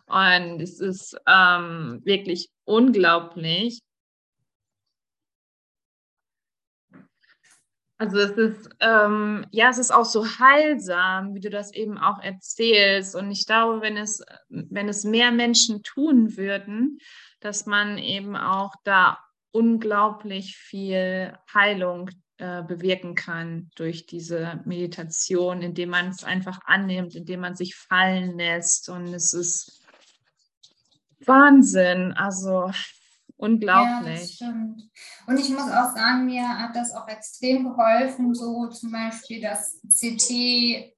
Und 0.06 0.60
es 0.62 0.80
ist 0.80 1.16
ähm, 1.26 2.00
wirklich 2.04 2.50
unglaublich. 2.64 3.80
Also 8.00 8.18
es 8.18 8.30
ist, 8.30 8.70
ähm, 8.78 9.44
ja, 9.50 9.70
es 9.70 9.78
ist 9.78 9.90
auch 9.92 10.04
so 10.04 10.24
heilsam, 10.24 11.34
wie 11.34 11.40
du 11.40 11.50
das 11.50 11.74
eben 11.74 11.98
auch 11.98 12.22
erzählst. 12.22 13.16
Und 13.16 13.32
ich 13.32 13.44
glaube, 13.44 13.80
wenn 13.80 13.96
es, 13.96 14.24
wenn 14.48 14.88
es 14.88 15.02
mehr 15.02 15.32
Menschen 15.32 15.82
tun 15.82 16.36
würden, 16.36 16.98
dass 17.40 17.66
man 17.66 17.98
eben 17.98 18.36
auch 18.36 18.72
da 18.84 19.18
unglaublich 19.50 20.56
viel 20.56 21.36
Heilung 21.52 22.10
äh, 22.36 22.62
bewirken 22.62 23.16
kann 23.16 23.70
durch 23.74 24.06
diese 24.06 24.60
Meditation, 24.64 25.60
indem 25.60 25.90
man 25.90 26.10
es 26.10 26.22
einfach 26.22 26.60
annimmt, 26.66 27.16
indem 27.16 27.40
man 27.40 27.56
sich 27.56 27.74
fallen 27.74 28.38
lässt. 28.38 28.88
Und 28.88 29.12
es 29.12 29.34
ist 29.34 29.82
Wahnsinn. 31.26 32.12
Also 32.12 32.70
Unglaublich. 33.38 34.40
Ja, 34.40 34.48
stimmt. 34.48 34.90
Und 35.28 35.38
ich 35.38 35.48
muss 35.50 35.70
auch 35.70 35.94
sagen, 35.94 36.26
mir 36.26 36.46
hat 36.46 36.74
das 36.74 36.92
auch 36.92 37.06
extrem 37.06 37.64
geholfen, 37.64 38.34
so 38.34 38.66
zum 38.66 38.90
Beispiel 38.90 39.40
das 39.40 39.80
CT. 39.88 40.92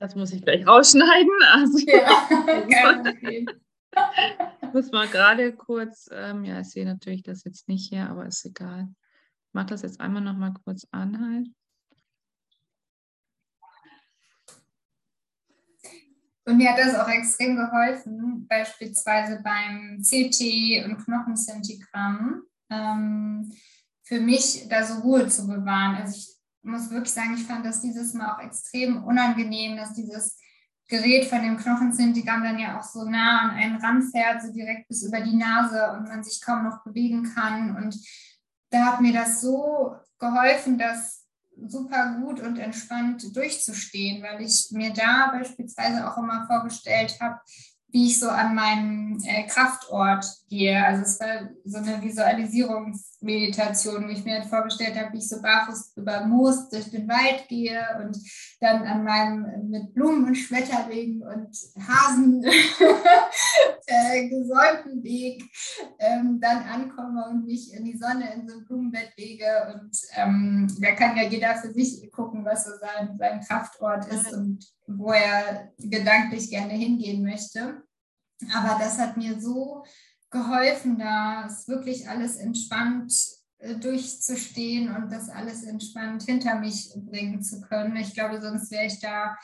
Das 0.00 0.16
muss 0.16 0.32
ich 0.32 0.42
gleich 0.42 0.66
rausschneiden. 0.66 1.30
Also, 1.52 1.78
ja, 1.86 3.02
ich 3.30 3.46
muss 4.74 4.90
mal 4.90 5.06
gerade 5.12 5.52
kurz, 5.52 6.08
ähm, 6.12 6.44
ja, 6.44 6.60
ich 6.60 6.70
sehe 6.70 6.84
natürlich 6.84 7.22
das 7.22 7.44
jetzt 7.44 7.68
nicht 7.68 7.88
hier, 7.88 8.10
aber 8.10 8.26
ist 8.26 8.44
egal. 8.44 8.88
Ich 9.46 9.54
mache 9.54 9.66
das 9.66 9.82
jetzt 9.82 10.00
einmal 10.00 10.22
noch 10.22 10.36
mal 10.36 10.54
kurz 10.64 10.88
an 10.90 11.20
halt. 11.20 11.48
Und 16.46 16.58
mir 16.58 16.70
hat 16.70 16.78
das 16.78 16.94
auch 16.94 17.08
extrem 17.08 17.56
geholfen, 17.56 18.46
beispielsweise 18.46 19.40
beim 19.42 20.02
CT 20.02 20.84
und 20.84 20.98
Knochenzentigramm, 21.04 22.42
ähm, 22.70 23.52
für 24.02 24.20
mich 24.20 24.68
da 24.68 24.84
so 24.84 25.00
Ruhe 25.00 25.26
zu 25.28 25.46
bewahren. 25.46 25.96
Also 25.96 26.16
ich 26.16 26.36
muss 26.62 26.90
wirklich 26.90 27.12
sagen, 27.12 27.34
ich 27.34 27.44
fand 27.44 27.64
das 27.64 27.80
dieses 27.80 28.12
Mal 28.12 28.34
auch 28.34 28.40
extrem 28.40 29.04
unangenehm, 29.04 29.76
dass 29.76 29.94
dieses 29.94 30.38
Gerät 30.88 31.24
von 31.24 31.40
dem 31.40 31.56
Knochenzentigramm 31.56 32.42
dann 32.42 32.58
ja 32.58 32.78
auch 32.78 32.84
so 32.84 33.08
nah 33.08 33.40
an 33.40 33.50
einen 33.52 33.76
ranfährt, 33.76 34.42
so 34.42 34.52
direkt 34.52 34.86
bis 34.88 35.02
über 35.02 35.20
die 35.20 35.36
Nase 35.36 35.92
und 35.92 36.08
man 36.08 36.22
sich 36.22 36.42
kaum 36.42 36.64
noch 36.64 36.84
bewegen 36.84 37.32
kann. 37.34 37.74
Und 37.76 37.98
da 38.68 38.84
hat 38.84 39.00
mir 39.00 39.14
das 39.14 39.40
so 39.40 39.96
geholfen, 40.18 40.76
dass 40.76 41.23
super 41.66 42.16
gut 42.20 42.40
und 42.40 42.58
entspannt 42.58 43.24
durchzustehen, 43.34 44.22
weil 44.22 44.42
ich 44.42 44.68
mir 44.70 44.92
da 44.92 45.30
beispielsweise 45.32 46.08
auch 46.10 46.18
immer 46.18 46.46
vorgestellt 46.46 47.18
habe, 47.20 47.38
wie 47.94 48.08
ich 48.08 48.18
so 48.18 48.28
an 48.28 48.56
meinen 48.56 49.22
äh, 49.24 49.46
Kraftort 49.46 50.26
gehe. 50.48 50.84
Also 50.84 51.02
es 51.02 51.20
war 51.20 51.48
so 51.64 51.78
eine 51.78 52.02
Visualisierungsmeditation, 52.02 54.06
wo 54.06 54.08
ich 54.08 54.24
mir 54.24 54.40
halt 54.40 54.46
vorgestellt 54.46 54.98
habe, 54.98 55.12
wie 55.12 55.18
ich 55.18 55.28
so 55.28 55.40
barfuß 55.40 55.92
über 55.98 56.26
Moos 56.26 56.68
durch 56.70 56.90
den 56.90 57.06
Wald 57.06 57.46
gehe 57.46 57.80
und 58.02 58.18
dann 58.60 58.82
an 58.82 59.04
meinem 59.04 59.70
mit 59.70 59.94
Blumen 59.94 60.24
und 60.24 60.34
Schmetterlingen 60.34 61.22
und 61.22 61.56
Hasen 61.86 62.44
äh, 63.86 64.28
gesäumten 64.28 65.04
Weg 65.04 65.44
ähm, 66.00 66.40
dann 66.40 66.64
ankomme 66.64 67.26
und 67.30 67.46
mich 67.46 67.72
in 67.72 67.84
die 67.84 67.96
Sonne 67.96 68.34
in 68.34 68.48
so 68.48 68.58
ein 68.58 68.64
Blumenbett 68.64 69.12
lege. 69.16 69.72
Und 69.72 69.96
ähm, 70.16 70.66
da 70.80 70.90
kann 70.96 71.16
ja 71.16 71.22
jeder 71.22 71.54
für 71.54 71.72
sich 71.72 72.10
gucken, 72.10 72.44
was 72.44 72.64
so 72.64 72.72
sein, 72.80 73.16
sein 73.20 73.40
Kraftort 73.40 74.08
ist 74.08 74.32
und 74.32 74.66
wo 74.86 75.12
er 75.12 75.72
gedanklich 75.78 76.50
gerne 76.50 76.74
hingehen 76.74 77.22
möchte. 77.22 77.82
Aber 78.52 78.78
das 78.78 78.98
hat 78.98 79.16
mir 79.16 79.40
so 79.40 79.84
geholfen, 80.30 80.98
da 80.98 81.46
es 81.46 81.68
wirklich 81.68 82.08
alles 82.08 82.36
entspannt 82.36 83.14
äh, 83.58 83.76
durchzustehen 83.76 84.94
und 84.94 85.10
das 85.10 85.28
alles 85.28 85.62
entspannt 85.62 86.24
hinter 86.24 86.58
mich 86.58 86.92
bringen 86.96 87.40
zu 87.42 87.60
können. 87.60 87.96
Ich 87.96 88.12
glaube, 88.12 88.40
sonst 88.42 88.70
wäre 88.70 88.86
ich 88.86 89.00
da, 89.00 89.36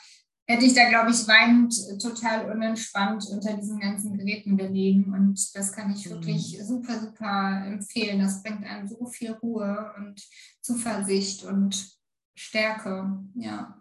hätte 0.47 0.65
ich 0.65 0.73
da, 0.73 0.89
glaube 0.89 1.11
ich, 1.11 1.27
weinend 1.27 1.73
total 2.01 2.51
unentspannt 2.51 3.25
unter 3.31 3.53
diesen 3.53 3.79
ganzen 3.79 4.17
Geräten 4.17 4.57
gelegen. 4.57 5.13
Und 5.13 5.55
das 5.55 5.71
kann 5.71 5.91
ich 5.91 6.09
wirklich 6.09 6.59
mhm. 6.59 6.65
super, 6.65 6.99
super 6.99 7.63
empfehlen. 7.65 8.19
Das 8.19 8.43
bringt 8.43 8.65
einem 8.65 8.87
so 8.87 9.05
viel 9.05 9.31
Ruhe 9.31 9.91
und 9.97 10.21
Zuversicht 10.61 11.45
und 11.45 11.97
Stärke. 12.35 13.17
Ja. 13.35 13.80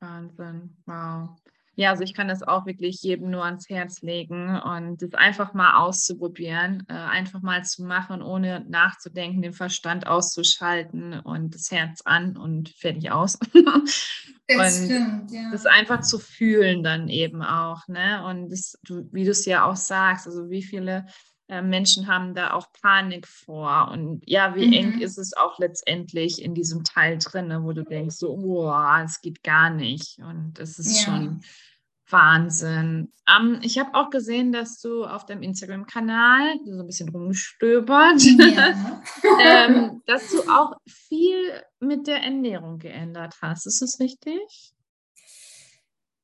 Wahnsinn, 0.00 0.76
wow. 0.86 1.30
Ja, 1.74 1.90
also 1.90 2.02
ich 2.02 2.12
kann 2.12 2.26
das 2.26 2.42
auch 2.42 2.66
wirklich 2.66 3.02
jedem 3.02 3.30
nur 3.30 3.44
ans 3.44 3.68
Herz 3.68 4.02
legen 4.02 4.60
und 4.60 5.00
das 5.00 5.14
einfach 5.14 5.54
mal 5.54 5.76
auszuprobieren, 5.76 6.84
äh, 6.88 6.92
einfach 6.92 7.40
mal 7.40 7.64
zu 7.64 7.84
machen, 7.84 8.20
ohne 8.20 8.66
nachzudenken, 8.68 9.42
den 9.42 9.52
Verstand 9.52 10.08
auszuschalten 10.08 11.20
und 11.20 11.54
das 11.54 11.70
Herz 11.70 12.02
an 12.04 12.36
und 12.36 12.70
fertig 12.70 13.10
aus. 13.10 13.38
Das 14.50 14.80
und 14.80 14.86
stimmt, 14.86 15.30
ja. 15.30 15.50
Das 15.52 15.66
einfach 15.66 16.00
zu 16.00 16.18
fühlen 16.18 16.82
dann 16.82 17.08
eben 17.08 17.42
auch, 17.42 17.86
ne? 17.86 18.24
Und 18.24 18.48
das, 18.48 18.78
wie 18.88 19.24
du 19.24 19.30
es 19.30 19.44
ja 19.44 19.66
auch 19.66 19.76
sagst, 19.76 20.26
also 20.26 20.48
wie 20.48 20.62
viele 20.62 21.04
äh, 21.48 21.62
Menschen 21.62 22.06
haben 22.06 22.34
da 22.34 22.52
auch 22.52 22.66
Panik 22.82 23.26
vor. 23.26 23.88
Und 23.90 24.22
ja, 24.26 24.54
wie 24.54 24.66
mhm. 24.66 24.72
eng 24.72 25.00
ist 25.00 25.18
es 25.18 25.34
auch 25.34 25.58
letztendlich 25.58 26.42
in 26.42 26.54
diesem 26.54 26.84
Teil 26.84 27.18
drin, 27.18 27.52
wo 27.62 27.72
du 27.72 27.84
denkst, 27.84 28.16
so, 28.16 28.30
oh, 28.30 28.72
es 29.04 29.20
geht 29.20 29.42
gar 29.42 29.70
nicht. 29.70 30.18
Und 30.18 30.58
es 30.58 30.78
ist 30.78 30.98
ja. 30.98 31.12
schon 31.12 31.42
Wahnsinn. 32.10 33.12
Ähm, 33.28 33.60
ich 33.62 33.78
habe 33.78 33.94
auch 33.94 34.10
gesehen, 34.10 34.52
dass 34.52 34.80
du 34.80 35.04
auf 35.04 35.26
deinem 35.26 35.42
Instagram-Kanal 35.42 36.56
so 36.64 36.80
ein 36.80 36.86
bisschen 36.86 37.08
rumgestöbert, 37.08 38.22
ja. 38.22 39.02
ähm, 39.42 40.02
dass 40.06 40.30
du 40.30 40.40
auch 40.50 40.72
viel 40.86 41.62
mit 41.80 42.06
der 42.06 42.22
Ernährung 42.22 42.78
geändert 42.78 43.36
hast. 43.42 43.66
Ist 43.66 43.82
das 43.82 44.00
richtig? 44.00 44.74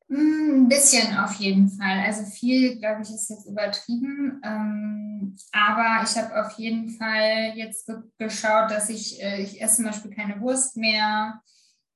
Hm, 0.08 0.64
ein 0.64 0.68
bisschen 0.68 1.16
auf 1.16 1.34
jeden 1.34 1.68
Fall. 1.68 2.00
Also 2.00 2.24
viel, 2.24 2.78
glaube 2.78 3.02
ich, 3.02 3.10
ist 3.10 3.30
jetzt 3.30 3.46
übertrieben. 3.46 4.40
Ähm, 4.44 5.36
aber 5.52 6.04
ich 6.04 6.16
habe 6.16 6.44
auf 6.44 6.52
jeden 6.58 6.90
Fall 6.90 7.52
jetzt 7.56 7.90
geschaut, 8.18 8.70
dass 8.70 8.90
ich, 8.90 9.22
äh, 9.22 9.42
ich 9.42 9.60
esse 9.62 9.76
zum 9.76 9.86
Beispiel 9.86 10.10
keine 10.10 10.40
Wurst 10.40 10.76
mehr. 10.76 11.40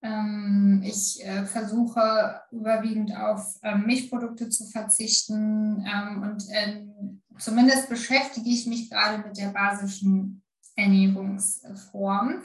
Ähm, 0.01 0.83
ich 0.85 1.25
äh, 1.25 1.45
versuche 1.45 2.41
überwiegend 2.53 3.15
auf 3.17 3.59
ähm, 3.63 3.85
Milchprodukte 3.85 4.49
zu 4.49 4.67
verzichten 4.67 5.85
ähm, 5.85 6.23
und 6.23 6.45
ähm, 6.51 7.23
zumindest 7.39 7.89
beschäftige 7.89 8.49
ich 8.49 8.67
mich 8.67 8.91
gerade 8.91 9.27
mit 9.27 9.37
der 9.37 9.49
basischen 9.49 10.43
Ernährungsform. 10.77 12.43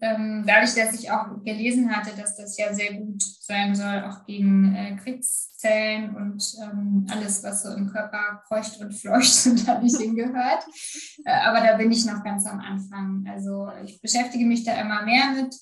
Ähm, 0.00 0.44
dadurch, 0.46 0.74
dass 0.74 0.92
ich 0.92 1.10
auch 1.10 1.42
gelesen 1.42 1.94
hatte, 1.94 2.14
dass 2.16 2.36
das 2.36 2.58
ja 2.58 2.72
sehr 2.74 2.94
gut 2.94 3.22
sein 3.22 3.74
soll, 3.74 4.04
auch 4.04 4.26
gegen 4.26 4.74
äh, 4.74 4.94
Krebszellen 4.96 6.14
und 6.14 6.54
ähm, 6.62 7.06
alles, 7.10 7.42
was 7.42 7.62
so 7.62 7.72
im 7.72 7.90
Körper 7.90 8.42
kreucht 8.46 8.78
und 8.80 8.92
fleucht 8.92 9.46
und 9.46 9.66
da 9.66 9.80
nicht 9.80 9.96
hingehört. 9.96 10.66
Äh, 11.24 11.32
aber 11.32 11.60
da 11.60 11.76
bin 11.76 11.90
ich 11.90 12.04
noch 12.04 12.22
ganz 12.22 12.46
am 12.46 12.60
Anfang. 12.60 13.24
Also 13.26 13.70
ich 13.84 14.00
beschäftige 14.02 14.44
mich 14.44 14.64
da 14.64 14.78
immer 14.78 15.02
mehr 15.02 15.30
mit. 15.30 15.54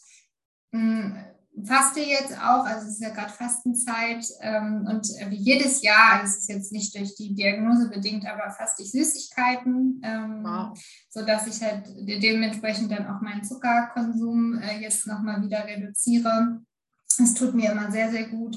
Hm, 0.72 1.16
faste 1.62 2.00
jetzt 2.00 2.36
auch, 2.36 2.64
also 2.64 2.86
es 2.86 2.94
ist 2.94 3.02
ja 3.02 3.10
gerade 3.10 3.32
Fastenzeit 3.32 4.26
ähm, 4.40 4.86
und 4.90 5.06
wie 5.28 5.36
jedes 5.36 5.82
Jahr, 5.82 6.20
also 6.20 6.26
es 6.26 6.38
ist 6.38 6.48
jetzt 6.48 6.72
nicht 6.72 6.94
durch 6.96 7.14
die 7.14 7.34
Diagnose 7.34 7.88
bedingt, 7.88 8.26
aber 8.26 8.50
faste 8.50 8.82
ich 8.82 8.90
Süßigkeiten, 8.90 10.00
ähm, 10.02 10.40
wow. 10.42 10.78
sodass 11.10 11.46
ich 11.46 11.62
halt 11.62 11.84
dementsprechend 11.96 12.90
dann 12.90 13.06
auch 13.06 13.20
meinen 13.20 13.44
Zuckerkonsum 13.44 14.58
äh, 14.58 14.80
jetzt 14.80 15.06
nochmal 15.06 15.42
wieder 15.42 15.64
reduziere. 15.64 16.60
Es 17.22 17.34
tut 17.34 17.54
mir 17.54 17.70
immer 17.70 17.90
sehr, 17.92 18.10
sehr 18.10 18.28
gut. 18.28 18.56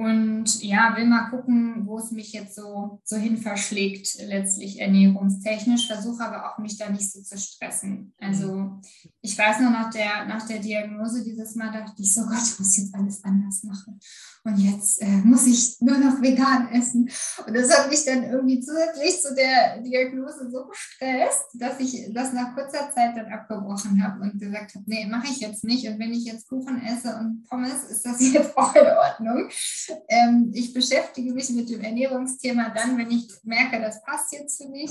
Und 0.00 0.62
ja, 0.62 0.96
will 0.96 1.04
mal 1.04 1.28
gucken, 1.28 1.86
wo 1.86 1.98
es 1.98 2.10
mich 2.10 2.32
jetzt 2.32 2.54
so, 2.54 3.02
so 3.04 3.16
hin 3.16 3.36
verschlägt, 3.36 4.16
letztlich 4.18 4.80
ernährungstechnisch. 4.80 5.88
Versuche 5.88 6.24
aber 6.24 6.50
auch, 6.50 6.56
mich 6.56 6.78
da 6.78 6.88
nicht 6.88 7.12
so 7.12 7.20
zu 7.20 7.36
stressen. 7.36 8.14
Also 8.18 8.80
ich 9.20 9.36
weiß 9.36 9.60
noch, 9.60 9.70
nach 9.70 9.90
der, 9.90 10.24
nach 10.24 10.46
der 10.46 10.60
Diagnose 10.60 11.22
dieses 11.22 11.54
Mal 11.54 11.70
dachte 11.70 12.00
ich 12.00 12.14
so, 12.14 12.22
Gott, 12.22 12.42
ich 12.42 12.58
muss 12.58 12.78
jetzt 12.78 12.94
alles 12.94 13.22
anders 13.24 13.62
machen. 13.62 14.00
Und 14.42 14.56
jetzt 14.56 15.02
äh, 15.02 15.20
muss 15.22 15.46
ich 15.46 15.76
nur 15.80 15.98
noch 15.98 16.22
vegan 16.22 16.70
essen. 16.72 17.10
Und 17.46 17.54
das 17.54 17.70
hat 17.70 17.90
mich 17.90 18.02
dann 18.06 18.24
irgendwie 18.24 18.58
zusätzlich 18.60 19.20
zu 19.20 19.34
der 19.34 19.82
Diagnose 19.82 20.50
so 20.50 20.64
gestresst, 20.66 21.44
dass 21.54 21.78
ich 21.78 22.10
das 22.14 22.32
nach 22.32 22.54
kurzer 22.54 22.90
Zeit 22.90 23.18
dann 23.18 23.30
abgebrochen 23.30 24.02
habe 24.02 24.22
und 24.22 24.40
gesagt 24.40 24.74
habe, 24.76 24.84
nee, 24.86 25.04
mache 25.04 25.26
ich 25.26 25.40
jetzt 25.40 25.62
nicht. 25.62 25.86
Und 25.86 25.98
wenn 25.98 26.14
ich 26.14 26.24
jetzt 26.24 26.48
Kuchen 26.48 26.80
esse 26.82 27.16
und 27.16 27.46
Pommes, 27.50 27.84
ist 27.90 28.06
das 28.06 28.18
jetzt 28.32 28.56
auch 28.56 28.74
in 28.74 28.86
Ordnung. 28.86 29.50
Ähm, 30.08 30.50
ich 30.54 30.72
beschäftige 30.72 31.32
mich 31.32 31.50
mit 31.50 31.68
dem 31.70 31.80
Ernährungsthema 31.80 32.70
dann, 32.70 32.98
wenn 32.98 33.10
ich 33.10 33.28
merke, 33.42 33.80
das 33.80 34.02
passt 34.02 34.32
jetzt 34.32 34.62
für 34.62 34.68
mich. 34.68 34.90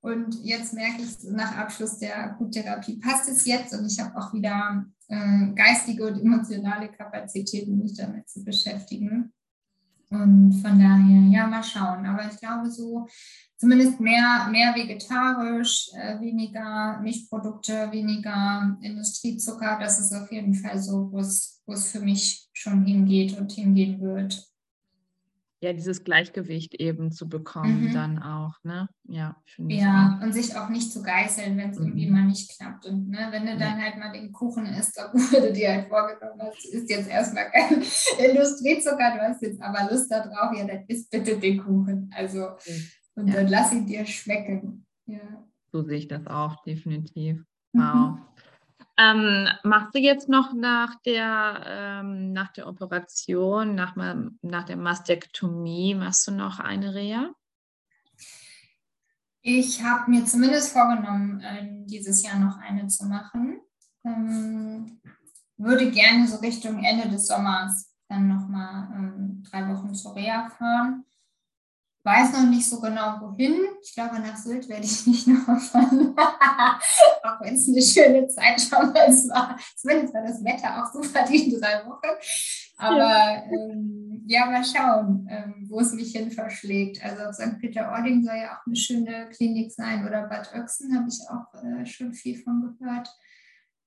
Und 0.00 0.34
jetzt 0.42 0.72
merke 0.72 1.02
ich 1.02 1.22
nach 1.30 1.56
Abschluss 1.56 1.98
der 1.98 2.18
Akuttherapie, 2.18 2.98
passt 2.98 3.28
es 3.28 3.46
jetzt 3.46 3.72
und 3.72 3.86
ich 3.86 4.00
habe 4.00 4.16
auch 4.18 4.32
wieder 4.34 4.84
äh, 5.08 5.52
geistige 5.54 6.08
und 6.08 6.20
emotionale 6.20 6.88
Kapazitäten, 6.90 7.78
mich 7.78 7.96
damit 7.96 8.28
zu 8.28 8.42
beschäftigen. 8.42 9.32
Und 10.12 10.60
von 10.60 10.78
daher, 10.78 11.22
ja, 11.30 11.46
mal 11.46 11.62
schauen. 11.62 12.04
Aber 12.04 12.30
ich 12.30 12.38
glaube, 12.38 12.70
so 12.70 13.06
zumindest 13.56 13.98
mehr, 13.98 14.48
mehr 14.50 14.74
vegetarisch, 14.74 15.90
äh, 15.94 16.20
weniger 16.20 17.00
Milchprodukte, 17.00 17.90
weniger 17.90 18.76
Industriezucker, 18.82 19.78
das 19.80 19.98
ist 20.00 20.12
auf 20.12 20.30
jeden 20.30 20.54
Fall 20.54 20.78
so, 20.78 21.10
wo 21.10 21.18
es 21.18 21.90
für 21.90 22.00
mich 22.00 22.48
schon 22.52 22.84
hingeht 22.84 23.38
und 23.38 23.52
hingehen 23.52 24.00
wird 24.00 24.51
ja, 25.62 25.72
dieses 25.72 26.02
Gleichgewicht 26.02 26.74
eben 26.74 27.12
zu 27.12 27.28
bekommen, 27.28 27.84
mhm. 27.84 27.92
dann 27.92 28.18
auch, 28.20 28.54
ne? 28.64 28.88
Ja, 29.04 29.36
finde 29.46 29.76
Ja, 29.76 30.18
und 30.20 30.32
sich 30.32 30.56
auch 30.56 30.68
nicht 30.68 30.92
zu 30.92 31.04
geißeln, 31.04 31.56
wenn 31.56 31.70
es 31.70 31.78
mhm. 31.78 31.86
irgendwie 31.86 32.10
mal 32.10 32.24
nicht 32.24 32.58
klappt. 32.58 32.84
Und 32.86 33.08
ne, 33.08 33.28
wenn 33.30 33.46
du 33.46 33.56
dann 33.56 33.80
halt 33.80 33.96
mal 33.96 34.12
den 34.12 34.32
Kuchen 34.32 34.66
isst, 34.66 34.98
obwohl 34.98 35.40
du 35.40 35.52
dir 35.52 35.70
halt 35.70 35.88
vorgenommen 35.88 36.40
hast, 36.40 36.66
ist 36.66 36.90
jetzt 36.90 37.08
erstmal 37.08 37.48
kein 37.52 37.74
Industriezucker, 38.18 39.14
du 39.14 39.20
hast 39.20 39.40
jetzt 39.40 39.62
aber 39.62 39.88
Lust 39.88 40.10
darauf, 40.10 40.56
ja, 40.58 40.66
dann 40.66 40.84
isst 40.88 41.08
bitte 41.12 41.38
den 41.38 41.62
Kuchen. 41.62 42.10
Also, 42.12 42.48
und 43.14 43.28
ja. 43.28 43.34
dann 43.34 43.46
lass 43.46 43.72
ihn 43.72 43.86
dir 43.86 44.04
schmecken. 44.04 44.84
Ja. 45.06 45.46
So 45.70 45.82
sehe 45.82 45.98
ich 45.98 46.08
das 46.08 46.26
auch, 46.26 46.60
definitiv. 46.64 47.44
Mhm. 47.72 47.80
Wow. 47.80 48.18
Ähm, 48.98 49.48
machst 49.64 49.94
du 49.94 49.98
jetzt 49.98 50.28
noch 50.28 50.52
nach 50.52 50.96
der, 51.06 51.64
ähm, 51.66 52.32
nach 52.32 52.52
der 52.52 52.66
Operation, 52.66 53.74
nach, 53.74 53.96
nach 54.42 54.64
der 54.64 54.76
Mastektomie, 54.76 55.94
machst 55.94 56.26
du 56.26 56.32
noch 56.32 56.58
eine 56.58 56.94
Reha? 56.94 57.30
Ich 59.40 59.82
habe 59.82 60.10
mir 60.10 60.24
zumindest 60.24 60.72
vorgenommen, 60.72 61.40
äh, 61.40 61.86
dieses 61.86 62.22
Jahr 62.22 62.38
noch 62.38 62.58
eine 62.58 62.86
zu 62.88 63.06
machen. 63.06 63.60
Ähm, 64.04 65.00
würde 65.56 65.90
gerne 65.90 66.28
so 66.28 66.36
Richtung 66.36 66.84
Ende 66.84 67.08
des 67.08 67.26
Sommers 67.26 67.92
dann 68.08 68.28
nochmal 68.28 68.88
ähm, 68.94 69.42
drei 69.50 69.68
Wochen 69.68 69.94
zur 69.94 70.14
Reha 70.14 70.50
fahren 70.50 71.04
weiß 72.04 72.32
noch 72.32 72.48
nicht 72.48 72.68
so 72.68 72.80
genau 72.80 73.20
wohin. 73.20 73.54
Ich 73.82 73.94
glaube, 73.94 74.18
nach 74.18 74.36
Sylt 74.36 74.68
werde 74.68 74.84
ich 74.84 75.06
nicht 75.06 75.26
noch 75.26 75.60
fahren. 75.60 76.14
auch 76.16 77.40
wenn 77.40 77.54
es 77.54 77.68
eine 77.68 77.82
schöne 77.82 78.26
Zeit 78.28 78.68
mal 78.70 78.92
war. 78.94 79.58
Zumindest 79.76 80.14
war 80.14 80.22
das 80.22 80.44
Wetter 80.44 80.82
auch 80.82 80.92
super 80.92 81.24
die 81.28 81.58
drei 81.58 81.86
Wochen. 81.86 82.16
Aber 82.76 82.98
ja, 82.98 83.44
ähm, 83.52 84.24
ja 84.26 84.46
mal 84.46 84.64
schauen, 84.64 85.28
ähm, 85.30 85.66
wo 85.68 85.80
es 85.80 85.92
mich 85.92 86.12
hin 86.12 86.30
verschlägt. 86.30 87.04
Also 87.04 87.22
auf 87.22 87.34
St. 87.34 87.58
Peter-Ording 87.60 88.24
soll 88.24 88.36
ja 88.36 88.56
auch 88.56 88.66
eine 88.66 88.76
schöne 88.76 89.28
Klinik 89.30 89.72
sein. 89.72 90.06
Oder 90.06 90.26
Bad 90.26 90.52
Oechsen 90.54 90.96
habe 90.96 91.08
ich 91.08 91.20
auch 91.30 91.62
äh, 91.62 91.86
schon 91.86 92.12
viel 92.12 92.42
von 92.42 92.76
gehört. 92.78 93.08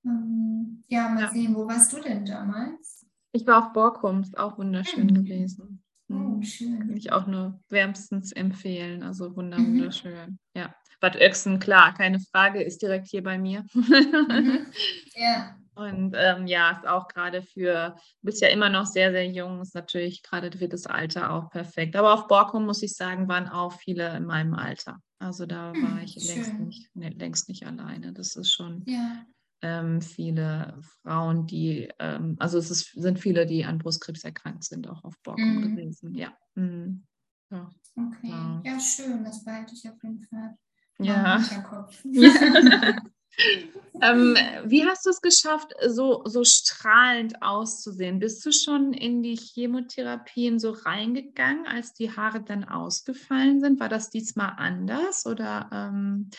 Ähm, 0.04 0.84
ja, 0.86 1.08
mal 1.08 1.24
ja. 1.24 1.30
sehen, 1.30 1.54
wo 1.54 1.66
warst 1.66 1.92
du 1.92 2.00
denn 2.00 2.24
damals? 2.24 3.06
Ich 3.32 3.46
war 3.46 3.66
auf 3.66 3.72
Borkum, 3.74 4.22
ist 4.22 4.38
auch 4.38 4.56
wunderschön 4.56 5.08
mhm. 5.08 5.14
gewesen. 5.14 5.82
Oh, 6.08 6.14
mhm. 6.14 6.42
schön. 6.42 6.78
Kann 6.80 6.96
ich 6.96 7.12
auch 7.12 7.26
nur 7.26 7.60
wärmstens 7.68 8.32
empfehlen. 8.32 9.02
Also 9.02 9.30
mhm. 9.30 9.36
wunderschön. 9.36 10.30
Mhm. 10.30 10.38
Ja. 10.54 10.74
Bad 11.00 11.16
Oechsen, 11.16 11.58
klar, 11.58 11.92
keine 11.92 12.20
Frage, 12.20 12.62
ist 12.62 12.80
direkt 12.80 13.08
hier 13.08 13.22
bei 13.22 13.38
mir. 13.38 13.64
Mhm. 13.74 14.66
Ja. 15.14 15.56
Und 15.74 16.14
ähm, 16.18 16.46
ja, 16.46 16.70
ist 16.70 16.86
auch 16.86 17.06
gerade 17.06 17.42
für, 17.42 17.90
du 17.90 18.22
bist 18.22 18.40
ja 18.40 18.48
immer 18.48 18.70
noch 18.70 18.86
sehr, 18.86 19.12
sehr 19.12 19.26
jung, 19.26 19.60
ist 19.60 19.74
natürlich 19.74 20.22
gerade 20.22 20.50
für 20.56 20.68
das 20.68 20.86
Alter 20.86 21.30
auch 21.30 21.50
perfekt. 21.50 21.96
Aber 21.96 22.14
auf 22.14 22.28
Borkum, 22.28 22.64
muss 22.64 22.82
ich 22.82 22.94
sagen, 22.94 23.28
waren 23.28 23.46
auch 23.46 23.72
viele 23.72 24.16
in 24.16 24.24
meinem 24.24 24.54
Alter. 24.54 25.00
Also 25.18 25.44
da 25.44 25.74
war 25.74 26.02
ich 26.02 26.14
längst 26.16 26.54
nicht, 26.54 26.88
nee, 26.94 27.10
längst 27.10 27.50
nicht 27.50 27.66
alleine. 27.66 28.14
Das 28.14 28.36
ist 28.36 28.54
schon 28.54 28.84
ja 28.86 29.22
ähm, 29.62 30.00
viele 30.00 30.78
Frauen, 31.02 31.46
die, 31.46 31.88
ähm, 31.98 32.36
also 32.38 32.58
es 32.58 32.70
ist, 32.70 32.92
sind 32.94 33.18
viele, 33.18 33.46
die 33.46 33.64
an 33.64 33.78
Brustkrebs 33.78 34.24
erkrankt 34.24 34.64
sind, 34.64 34.88
auch 34.88 35.02
auf 35.04 35.14
Borkum 35.22 35.60
mm. 35.60 35.62
gewesen. 35.62 36.14
Ja. 36.14 36.36
Mm. 36.54 37.04
ja. 37.50 37.70
Okay, 37.96 38.28
ja. 38.28 38.62
ja. 38.64 38.80
schön, 38.80 39.24
das 39.24 39.44
behalte 39.44 39.74
ich 39.74 39.88
auf 39.88 40.02
jeden 40.02 40.22
Fall. 40.24 40.56
Ja. 40.98 41.42
ähm, 44.02 44.36
wie 44.64 44.86
hast 44.86 45.04
du 45.04 45.10
es 45.10 45.20
geschafft, 45.20 45.72
so, 45.86 46.22
so 46.26 46.44
strahlend 46.44 47.42
auszusehen? 47.42 48.18
Bist 48.18 48.44
du 48.44 48.52
schon 48.52 48.92
in 48.92 49.22
die 49.22 49.36
Chemotherapien 49.36 50.58
so 50.58 50.70
reingegangen, 50.70 51.66
als 51.66 51.92
die 51.92 52.10
Haare 52.14 52.42
dann 52.42 52.64
ausgefallen 52.64 53.60
sind? 53.60 53.80
War 53.80 53.88
das 53.88 54.10
diesmal 54.10 54.54
anders 54.56 55.26
oder 55.26 55.68
ähm, 55.72 56.30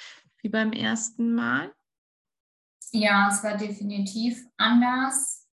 wie 0.42 0.50
beim 0.50 0.72
ersten 0.72 1.34
Mal? 1.34 1.72
Ja, 2.92 3.30
es 3.32 3.44
war 3.44 3.58
definitiv 3.58 4.46
anders. 4.58 5.48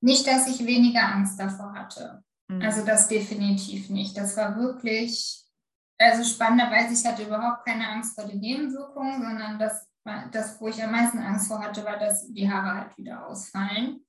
Nicht, 0.00 0.26
dass 0.26 0.48
ich 0.48 0.66
weniger 0.66 1.02
Angst 1.14 1.38
davor 1.38 1.74
hatte. 1.74 2.22
Mhm. 2.48 2.62
Also 2.62 2.84
das 2.84 3.08
definitiv 3.08 3.90
nicht. 3.90 4.16
Das 4.16 4.36
war 4.36 4.56
wirklich, 4.56 5.44
also 5.98 6.24
spannenderweise, 6.24 6.94
ich 6.94 7.04
hatte 7.04 7.24
überhaupt 7.24 7.66
keine 7.66 7.88
Angst 7.88 8.14
vor 8.14 8.26
den 8.26 8.40
Nebenwirkungen, 8.40 9.20
sondern 9.20 9.58
das, 9.58 9.86
das, 10.32 10.60
wo 10.60 10.68
ich 10.68 10.82
am 10.82 10.92
meisten 10.92 11.18
Angst 11.18 11.48
vor 11.48 11.60
hatte, 11.60 11.84
war, 11.84 11.98
dass 11.98 12.32
die 12.32 12.50
Haare 12.50 12.80
halt 12.80 12.98
wieder 12.98 13.26
ausfallen 13.26 14.00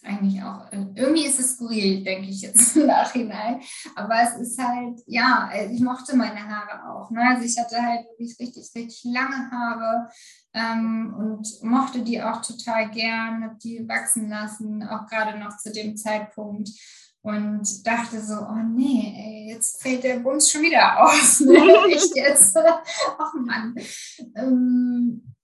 ist 0.00 0.08
eigentlich 0.08 0.42
auch, 0.42 0.70
äh, 0.72 0.86
irgendwie 0.94 1.26
ist 1.26 1.38
es 1.38 1.54
skurril, 1.54 2.02
denke 2.02 2.28
ich 2.28 2.42
jetzt 2.42 2.76
im 2.76 2.86
Nachhinein. 2.86 3.60
Aber 3.94 4.14
es 4.22 4.36
ist 4.36 4.58
halt, 4.58 5.00
ja, 5.06 5.50
äh, 5.52 5.72
ich 5.72 5.80
mochte 5.80 6.16
meine 6.16 6.48
Haare 6.48 6.90
auch. 6.90 7.10
Ne? 7.10 7.20
Also 7.20 7.44
ich 7.44 7.58
hatte 7.58 7.80
halt 7.80 8.06
wirklich 8.06 8.38
richtig, 8.38 8.70
richtig 8.74 9.04
lange 9.04 9.50
Haare 9.50 10.10
ähm, 10.54 11.14
und 11.18 11.62
mochte 11.62 12.02
die 12.02 12.22
auch 12.22 12.42
total 12.42 12.90
gern, 12.90 13.44
habe 13.44 13.56
die 13.62 13.86
wachsen 13.88 14.28
lassen, 14.28 14.82
auch 14.82 15.06
gerade 15.06 15.38
noch 15.38 15.56
zu 15.58 15.72
dem 15.72 15.96
Zeitpunkt. 15.96 16.70
Und 17.22 17.86
dachte 17.86 18.18
so, 18.18 18.32
oh 18.32 18.62
nee, 18.66 19.12
ey, 19.14 19.54
jetzt 19.54 19.82
fällt 19.82 20.04
der 20.04 20.20
Bums 20.20 20.50
schon 20.50 20.62
wieder 20.62 20.98
aus. 21.04 21.40
Ne? 21.40 21.58
Echt 21.90 22.16
jetzt? 22.16 22.56
Ach 23.18 23.34
Mann. 23.34 23.74
Ähm, 24.34 25.34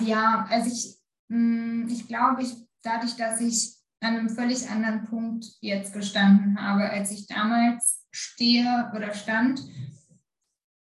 ja, 0.00 0.44
also 0.50 0.68
ich, 0.68 0.98
mm, 1.28 1.86
ich 1.88 2.08
glaube, 2.08 2.42
ich 2.42 2.67
dadurch, 2.88 3.16
dass 3.16 3.40
ich 3.40 3.76
an 4.00 4.16
einem 4.16 4.28
völlig 4.30 4.68
anderen 4.68 5.04
Punkt 5.04 5.46
jetzt 5.60 5.92
gestanden 5.92 6.60
habe, 6.60 6.88
als 6.88 7.10
ich 7.10 7.26
damals 7.26 8.06
stehe 8.10 8.90
oder 8.94 9.12
stand 9.12 9.60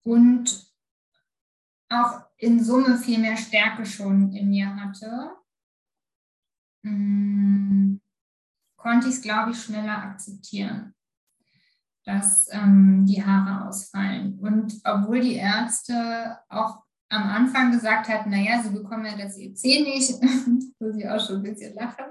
und 0.03 0.67
auch 1.89 2.21
in 2.37 2.63
Summe 2.63 2.97
viel 2.97 3.19
mehr 3.19 3.37
Stärke 3.37 3.85
schon 3.85 4.33
in 4.33 4.49
mir 4.49 4.75
hatte, 4.75 5.35
hm, 6.83 7.99
konnte 8.77 9.07
ich 9.07 9.15
es, 9.15 9.21
glaube 9.21 9.51
ich, 9.51 9.61
schneller 9.61 9.97
akzeptieren, 9.97 10.93
dass 12.05 12.47
ähm, 12.51 13.05
die 13.05 13.25
Haare 13.25 13.67
ausfallen. 13.67 14.39
Und 14.39 14.79
obwohl 14.83 15.21
die 15.21 15.35
Ärzte 15.35 16.37
auch 16.49 16.83
am 17.09 17.23
Anfang 17.23 17.71
gesagt 17.71 18.07
hat, 18.07 18.27
naja, 18.27 18.61
sie 18.63 18.69
bekommen 18.69 19.05
ja 19.05 19.17
das 19.17 19.37
EC 19.37 19.81
nicht, 19.81 20.21
muss 20.79 20.95
ich 20.95 21.09
auch 21.09 21.25
schon 21.25 21.37
ein 21.37 21.43
bisschen 21.43 21.73
lachen, 21.73 22.05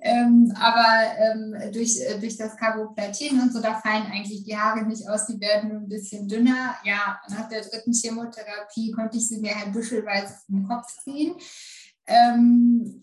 ähm, 0.00 0.52
aber 0.56 0.86
ähm, 1.18 1.72
durch, 1.72 2.00
äh, 2.00 2.18
durch 2.20 2.36
das 2.36 2.56
Carboplatin 2.56 3.40
und 3.40 3.52
so, 3.52 3.60
da 3.60 3.74
fallen 3.74 4.06
eigentlich 4.06 4.44
die 4.44 4.56
Haare 4.56 4.84
nicht 4.84 5.08
aus, 5.08 5.26
die 5.26 5.40
werden 5.40 5.70
nur 5.70 5.80
ein 5.80 5.88
bisschen 5.88 6.28
dünner. 6.28 6.76
Ja, 6.84 7.20
nach 7.28 7.48
der 7.48 7.62
dritten 7.62 7.92
Chemotherapie 7.92 8.92
konnte 8.92 9.18
ich 9.18 9.28
sie 9.28 9.40
mir 9.40 9.54
halt 9.54 9.72
büschelweise 9.72 10.34
vom 10.46 10.66
Kopf 10.66 10.86
ziehen. 11.02 11.34
Ähm, 12.06 13.00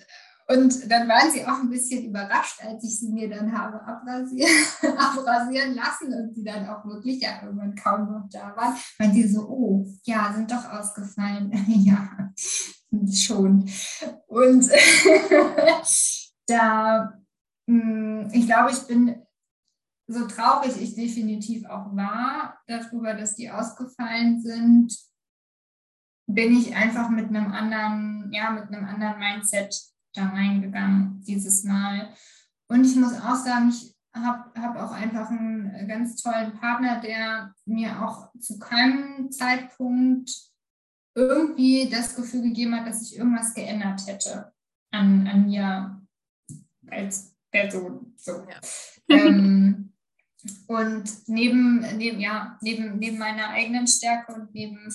Und 0.48 0.91
dann 0.91 1.08
waren 1.08 1.32
sie 1.32 1.46
auch 1.46 1.60
ein 1.60 1.70
bisschen 1.70 2.06
überrascht, 2.06 2.60
als 2.64 2.84
ich 2.84 3.00
sie 3.00 3.10
mir 3.10 3.30
dann 3.30 3.52
habe 3.58 3.82
abrasieren, 3.82 4.52
abrasieren 4.98 5.76
lassen 5.76 6.14
und 6.14 6.36
sie 6.36 6.44
dann 6.44 6.68
auch 6.68 6.86
wirklich 6.86 7.22
ja 7.22 7.41
irgendwann 7.44 7.76
kaum 7.76 8.12
noch 8.12 8.28
da 8.30 8.56
waren. 8.56 8.76
Weil 8.98 9.14
sie 9.14 9.28
so, 9.28 9.48
oh, 9.48 9.86
ja, 10.04 10.34
sind 10.34 10.52
doch 10.52 10.70
ausgefallen. 10.70 11.52
ja, 11.68 12.32
schon. 13.12 13.70
Und 14.28 14.70
da, 16.48 17.14
hm, 17.68 18.30
ich 18.34 18.46
glaube, 18.46 18.72
ich 18.72 18.88
bin 18.88 19.24
so 20.08 20.28
traurig 20.28 20.80
ich 20.82 20.96
definitiv 20.96 21.66
auch 21.66 21.96
war 21.96 22.60
darüber, 22.68 23.14
dass 23.14 23.36
die 23.36 23.50
ausgefallen 23.50 24.41
sind, 24.41 24.94
bin 26.28 26.58
ich 26.58 26.76
einfach 26.76 27.10
mit 27.10 27.30
einem 27.30 27.52
anderen, 27.52 28.32
ja, 28.34 28.52
mit 28.52 28.68
einem 28.68 28.86
anderen 28.86 29.20
Mindset 29.20 29.93
da 30.14 30.28
reingegangen 30.28 31.22
dieses 31.24 31.64
Mal. 31.64 32.14
Und 32.68 32.86
ich 32.86 32.95
muss 32.95 33.14
auch 33.14 33.36
sagen, 33.36 33.70
ich 33.70 33.93
habe 34.16 34.51
hab 34.59 34.76
auch 34.78 34.91
einfach 34.91 35.30
einen 35.30 35.88
ganz 35.88 36.22
tollen 36.22 36.53
Partner, 36.59 37.01
der 37.01 37.53
mir 37.66 38.01
auch 38.01 38.32
zu 38.39 38.59
keinem 38.59 39.32
Zeitpunkt 39.32 40.32
irgendwie 41.16 41.89
das 41.89 42.16
Gefühl 42.16 42.41
gegeben 42.41 42.76
hat, 42.76 42.88
dass 42.88 43.01
sich 43.01 43.18
irgendwas 43.18 43.53
geändert 43.53 44.05
hätte 44.07 44.51
an, 44.91 45.28
an 45.28 45.45
mir 45.45 46.01
als 46.89 47.36
Person. 47.51 48.14
So. 48.18 48.45
Ja. 48.49 48.59
ähm, 49.09 49.93
und 50.68 51.28
neben, 51.28 51.86
neben, 51.97 52.20
ja, 52.20 52.57
neben, 52.61 52.97
neben 52.97 53.18
meiner 53.18 53.49
eigenen 53.49 53.88
Stärke 53.88 54.34
und 54.34 54.53
neben 54.53 54.93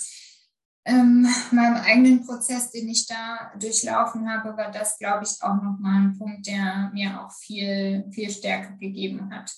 ähm, 0.89 1.27
meinem 1.51 1.77
eigenen 1.77 2.25
Prozess, 2.25 2.71
den 2.71 2.89
ich 2.89 3.07
da 3.07 3.53
durchlaufen 3.59 4.29
habe, 4.29 4.57
war 4.57 4.71
das, 4.71 4.99
glaube 4.99 5.25
ich, 5.25 5.43
auch 5.43 5.63
nochmal 5.63 6.03
ein 6.03 6.19
Punkt, 6.19 6.47
der 6.47 6.91
mir 6.95 7.21
auch 7.21 7.31
viel, 7.33 8.07
viel 8.11 8.31
Stärke 8.31 8.77
gegeben 8.79 9.31
hat. 9.31 9.55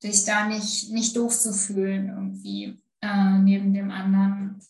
Sich 0.00 0.24
da 0.24 0.46
nicht, 0.46 0.92
nicht 0.92 1.16
doof 1.16 1.38
zu 1.38 1.54
fühlen 1.54 2.10
irgendwie 2.10 2.78
äh, 3.00 3.38
neben 3.38 3.72
dem 3.72 3.90
anderen. 3.90 4.60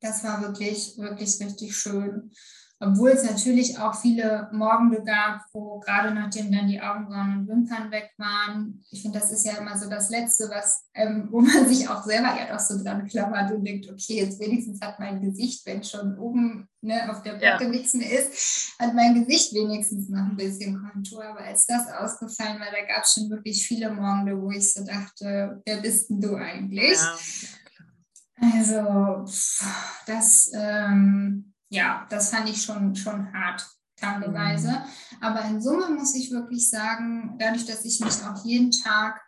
Das 0.00 0.24
war 0.24 0.40
wirklich, 0.40 0.96
wirklich 0.96 1.38
richtig 1.40 1.76
schön. 1.76 2.32
Obwohl 2.78 3.10
es 3.10 3.24
natürlich 3.24 3.78
auch 3.78 3.94
viele 3.94 4.50
Morgende 4.52 5.02
gab, 5.02 5.40
wo 5.54 5.80
gerade 5.80 6.12
nachdem 6.12 6.52
dann 6.52 6.68
die 6.68 6.80
Augenbrauen 6.80 7.38
und 7.38 7.48
Wimpern 7.48 7.90
weg 7.90 8.10
waren, 8.18 8.84
ich 8.90 9.00
finde, 9.00 9.18
das 9.18 9.32
ist 9.32 9.46
ja 9.46 9.56
immer 9.56 9.78
so 9.78 9.88
das 9.88 10.10
Letzte, 10.10 10.50
was, 10.50 10.84
ähm, 10.94 11.28
wo 11.30 11.40
man 11.40 11.66
sich 11.66 11.88
auch 11.88 12.04
selber 12.04 12.36
ja 12.38 12.52
doch 12.52 12.60
so 12.60 12.82
dran 12.82 13.06
klammert 13.06 13.50
und 13.50 13.64
denkt, 13.64 13.88
okay, 13.90 14.20
jetzt 14.20 14.38
wenigstens 14.40 14.80
hat 14.82 15.00
mein 15.00 15.22
Gesicht, 15.22 15.64
wenn 15.64 15.82
schon 15.82 16.18
oben 16.18 16.68
ne, 16.82 17.10
auf 17.10 17.22
der 17.22 17.34
Platte 17.34 17.64
ja. 17.64 17.70
nichts 17.70 17.94
mehr 17.94 18.10
ist, 18.10 18.74
hat 18.78 18.94
mein 18.94 19.24
Gesicht 19.24 19.54
wenigstens 19.54 20.10
noch 20.10 20.26
ein 20.26 20.36
bisschen 20.36 20.78
Kontur. 20.78 21.24
Aber 21.24 21.40
als 21.40 21.64
das 21.64 21.88
ausgefallen 21.88 22.60
war, 22.60 22.66
da 22.70 22.86
gab 22.86 23.04
es 23.04 23.14
schon 23.14 23.30
wirklich 23.30 23.66
viele 23.66 23.90
Morgende, 23.90 24.38
wo 24.38 24.50
ich 24.50 24.74
so 24.74 24.84
dachte, 24.84 25.62
wer 25.64 25.76
bist 25.78 26.10
denn 26.10 26.20
du 26.20 26.34
eigentlich? 26.34 26.98
Ja. 26.98 27.16
Also, 28.38 29.24
das, 30.06 30.50
ähm, 30.54 31.54
ja, 31.68 32.06
das 32.10 32.30
fand 32.30 32.48
ich 32.48 32.62
schon, 32.62 32.94
schon 32.94 33.32
hart, 33.32 33.66
tageweise. 33.96 34.70
Mhm. 34.70 35.22
Aber 35.22 35.44
in 35.46 35.60
Summe 35.60 35.90
muss 35.90 36.14
ich 36.14 36.30
wirklich 36.30 36.68
sagen, 36.68 37.36
dadurch, 37.38 37.64
dass 37.66 37.84
ich 37.84 38.00
mich 38.00 38.22
auch 38.24 38.44
jeden 38.44 38.70
Tag 38.70 39.20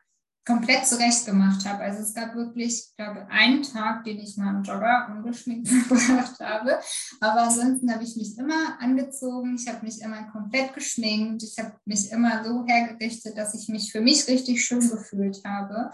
komplett 0.49 0.86
zurecht 0.86 1.26
gemacht 1.26 1.68
habe. 1.68 1.82
Also 1.82 2.03
es 2.03 2.14
gab 2.14 2.34
wirklich, 2.34 2.89
ich 2.89 2.97
glaube, 2.97 3.28
einen 3.28 3.62
Tag, 3.62 4.05
den 4.05 4.18
ich 4.18 4.39
mal 4.39 4.55
im 4.55 4.62
Jogger 4.62 5.14
ungeschminkt 5.14 5.68
verbracht 5.89 6.41
habe. 6.41 6.78
Aber 7.20 7.43
ansonsten 7.43 7.93
habe 7.93 8.03
ich 8.03 8.16
mich 8.16 8.39
immer 8.39 8.80
angezogen, 8.80 9.57
ich 9.57 9.68
habe 9.68 9.84
mich 9.84 10.01
immer 10.01 10.22
komplett 10.32 10.72
geschminkt, 10.72 11.43
ich 11.43 11.62
habe 11.62 11.76
mich 11.84 12.11
immer 12.11 12.43
so 12.45 12.64
hergerichtet, 12.66 13.36
dass 13.36 13.55
ich 13.55 13.68
mich 13.68 13.93
für 13.93 14.01
mich 14.01 14.26
richtig 14.26 14.64
schön 14.64 14.89
gefühlt 14.89 15.45
habe. 15.45 15.91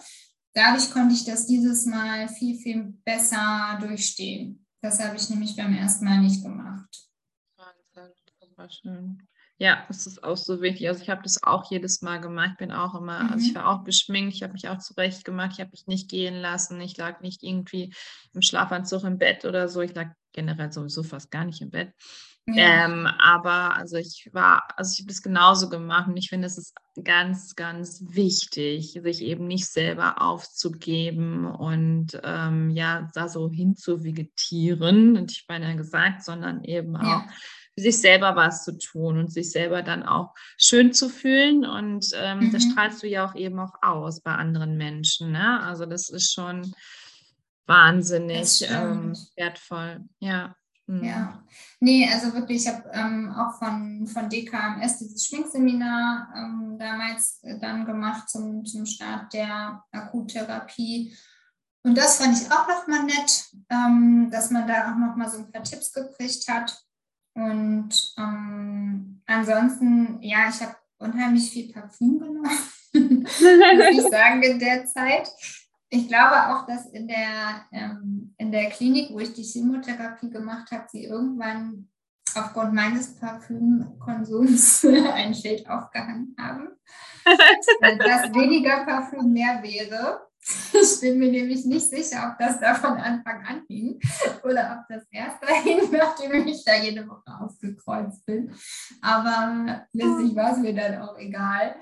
Dadurch 0.55 0.93
konnte 0.93 1.15
ich 1.15 1.25
das 1.25 1.47
dieses 1.47 1.85
Mal 1.85 2.29
viel, 2.29 2.57
viel 2.57 2.95
besser 3.05 3.77
durchstehen. 3.81 4.64
Das 4.85 5.01
habe 5.01 5.17
ich 5.17 5.31
nämlich 5.31 5.57
beim 5.57 5.75
ersten 5.75 6.05
Mal 6.05 6.21
nicht 6.21 6.43
gemacht. 6.43 7.09
Ja, 9.57 9.87
das 9.89 10.07
ist 10.07 10.23
auch 10.23 10.37
so 10.37 10.61
wichtig. 10.61 10.87
Also 10.89 11.03
ich 11.03 11.09
habe 11.09 11.23
das 11.23 11.43
auch 11.43 11.71
jedes 11.71 12.03
Mal 12.03 12.21
gemacht. 12.21 12.51
Ich 12.53 12.59
bin 12.59 12.71
auch 12.71 12.95
immer, 12.95 13.23
mhm. 13.23 13.31
also 13.31 13.47
ich 13.47 13.53
mhm. 13.53 13.57
war 13.57 13.69
auch 13.69 13.85
geschminkt, 13.85 14.35
ich 14.35 14.43
habe 14.43 14.53
mich 14.53 14.69
auch 14.69 14.77
zurecht 14.77 15.25
gemacht, 15.25 15.53
ich 15.55 15.61
habe 15.61 15.71
mich 15.71 15.87
nicht 15.87 16.11
gehen 16.11 16.35
lassen. 16.35 16.79
Ich 16.83 16.99
lag 16.99 17.23
nicht 17.23 17.43
irgendwie 17.43 17.95
im 18.35 18.43
Schlafanzug 18.43 19.05
im 19.05 19.17
Bett 19.17 19.47
oder 19.47 19.71
so. 19.71 19.81
Ich 19.81 19.95
lag 19.95 20.13
generell 20.35 20.71
sowieso 20.71 21.03
fast 21.03 21.31
gar 21.31 21.47
nicht 21.47 21.63
im 21.63 21.71
Bett. 21.71 21.95
Ja. 22.47 22.85
Ähm, 22.85 23.07
aber 23.07 23.75
also 23.75 23.97
ich 23.97 24.29
war, 24.33 24.69
also 24.77 24.93
ich 24.93 25.01
habe 25.01 25.09
das 25.09 25.23
genauso 25.23 25.71
gemacht 25.71 26.09
und 26.09 26.17
ich 26.19 26.29
finde, 26.29 26.47
es 26.47 26.59
ist 26.59 26.75
ganz, 27.03 27.57
ganz 27.57 28.05
wichtig, 28.09 29.01
sich 29.03 29.23
eben 29.23 29.47
nicht 29.47 29.67
selber 29.67 30.21
aufzugeben 30.21 31.47
und 31.47 32.21
ähm, 32.23 32.71
ja, 32.71 33.09
da 33.15 33.29
so 33.29 33.51
hinzuvegetieren, 33.51 35.17
und 35.17 35.33
ich 35.33 35.47
meine 35.49 35.75
gesagt, 35.77 36.23
sondern 36.23 36.65
eben 36.65 36.97
auch 36.97 37.03
ja. 37.03 37.27
für 37.75 37.81
sich 37.81 37.99
selber 38.01 38.37
was 38.37 38.63
zu 38.63 38.77
tun 38.77 39.19
und 39.19 39.33
sich 39.33 39.51
selber 39.51 39.83
dann 39.83 40.03
auch 40.03 40.35
schön 40.59 40.93
zu 40.93 41.09
fühlen. 41.09 41.65
Und 41.65 42.11
ähm, 42.15 42.41
mhm. 42.41 42.53
das 42.53 42.65
strahlst 42.65 43.03
du 43.03 43.09
ja 43.09 43.27
auch 43.27 43.35
eben 43.35 43.59
auch 43.59 43.73
aus 43.81 44.21
bei 44.21 44.33
anderen 44.33 44.77
Menschen. 44.77 45.33
Ne? 45.33 45.63
Also 45.63 45.87
das 45.87 46.11
ist 46.11 46.33
schon 46.33 46.75
wahnsinnig 47.67 48.67
ähm, 48.69 49.17
wertvoll. 49.35 50.05
Ja. 50.21 50.55
Ja, 50.87 51.43
nee, 51.81 52.07
also 52.13 52.35
wirklich, 52.35 52.67
ich 52.67 52.73
habe 52.73 52.91
ähm, 52.93 53.33
auch 53.33 53.59
von, 53.59 54.07
von 54.07 54.29
DKMS 54.29 54.99
dieses 54.99 55.25
Schminkseminar 55.25 56.29
ähm, 56.37 56.77
damals 56.79 57.39
äh, 57.43 57.59
dann 57.59 57.87
gemacht 57.87 58.29
zum, 58.29 58.67
zum 58.67 58.85
Start 58.85 59.33
der 59.33 59.83
Akuttherapie. 59.93 61.17
Und 61.85 61.97
das 61.97 62.19
fand 62.19 62.39
ich 62.39 62.53
auch 62.53 62.69
nochmal 62.69 63.05
nett, 63.05 63.47
ähm, 63.71 64.29
dass 64.31 64.51
man 64.51 64.69
da 64.69 64.93
auch 64.93 64.97
nochmal 64.97 65.31
so 65.31 65.39
ein 65.39 65.51
paar 65.51 65.63
Tipps 65.63 65.91
gekriegt 65.91 66.47
hat. 66.49 66.79
Und 67.33 68.15
ähm, 68.19 69.23
ansonsten, 69.27 70.23
ja, 70.23 70.51
ich 70.51 70.61
habe 70.61 70.77
unheimlich 70.99 71.51
viel 71.51 71.73
Parfüm 71.73 72.19
genommen, 72.19 72.43
muss 72.93 73.41
ich 73.91 74.03
sagen, 74.03 74.43
in 74.43 74.59
der 74.59 74.85
Zeit 74.85 75.31
ich 75.95 76.09
glaube 76.09 76.35
auch, 76.49 76.67
dass 76.67 76.87
in 76.87 77.07
der, 77.07 77.67
ähm, 77.73 78.35
in 78.37 78.51
der 78.51 78.71
Klinik, 78.71 79.11
wo 79.13 79.21
ich 79.21 79.33
die 79.33 79.45
Chemotherapie 79.45 80.29
gemacht 80.29 80.71
habe, 80.73 80.87
sie 80.91 81.05
irgendwann 81.05 81.89
aufgrund 82.35 82.75
meines 82.75 83.15
Parfümkonsums 83.15 84.85
ein 85.15 85.35
Schild 85.35 85.69
aufgehangen 85.69 86.35
haben, 86.39 86.69
dass 87.25 88.35
weniger 88.35 88.85
Parfüm 88.85 89.33
mehr 89.33 89.63
wäre. 89.63 90.21
Ich 90.75 91.01
bin 91.01 91.19
mir 91.19 91.31
nämlich 91.31 91.65
nicht 91.65 91.89
sicher, 91.89 92.31
ob 92.31 92.39
das 92.39 92.61
da 92.61 92.75
von 92.75 92.99
Anfang 92.99 93.47
an 93.47 93.63
ging 93.67 93.99
oder 94.43 94.79
ob 94.79 94.95
das 94.95 95.07
erst 95.11 95.43
dahin, 95.43 95.91
nachdem 95.93 96.47
ich 96.47 96.63
da 96.65 96.75
jede 96.75 97.09
Woche 97.09 97.39
aufgekreuzt 97.41 98.27
bin. 98.27 98.53
Aber 99.01 99.87
letztlich 99.93 100.37
war 100.37 100.53
es 100.53 100.59
mir 100.59 100.75
dann 100.75 101.01
auch 101.01 101.17
egal. 101.19 101.77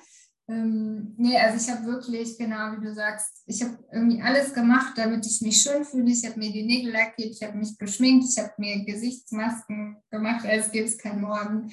Ähm, 0.48 1.14
nee, 1.16 1.38
also 1.38 1.56
ich 1.56 1.74
habe 1.74 1.86
wirklich, 1.86 2.36
genau 2.36 2.72
wie 2.72 2.84
du 2.84 2.92
sagst, 2.92 3.42
ich 3.46 3.62
habe 3.62 3.78
irgendwie 3.92 4.20
alles 4.20 4.52
gemacht, 4.52 4.94
damit 4.96 5.24
ich 5.24 5.40
mich 5.40 5.62
schön 5.62 5.84
fühle. 5.84 6.10
Ich 6.10 6.26
habe 6.26 6.38
mir 6.38 6.52
die 6.52 6.64
Nägel 6.64 6.92
lackiert, 6.92 7.30
ich 7.30 7.42
habe 7.42 7.56
mich 7.56 7.78
geschminkt, 7.78 8.26
ich 8.28 8.38
habe 8.38 8.52
mir 8.58 8.84
Gesichtsmasken 8.84 10.02
gemacht, 10.10 10.44
als 10.44 10.70
gäbe 10.72 10.86
es 10.86 10.98
kein 10.98 11.20
Morgen. 11.20 11.70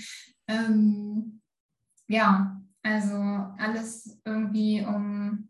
Ähm, 0.48 1.42
ja, 2.08 2.62
also 2.84 3.14
alles 3.14 4.20
irgendwie, 4.24 4.82
um, 4.86 5.50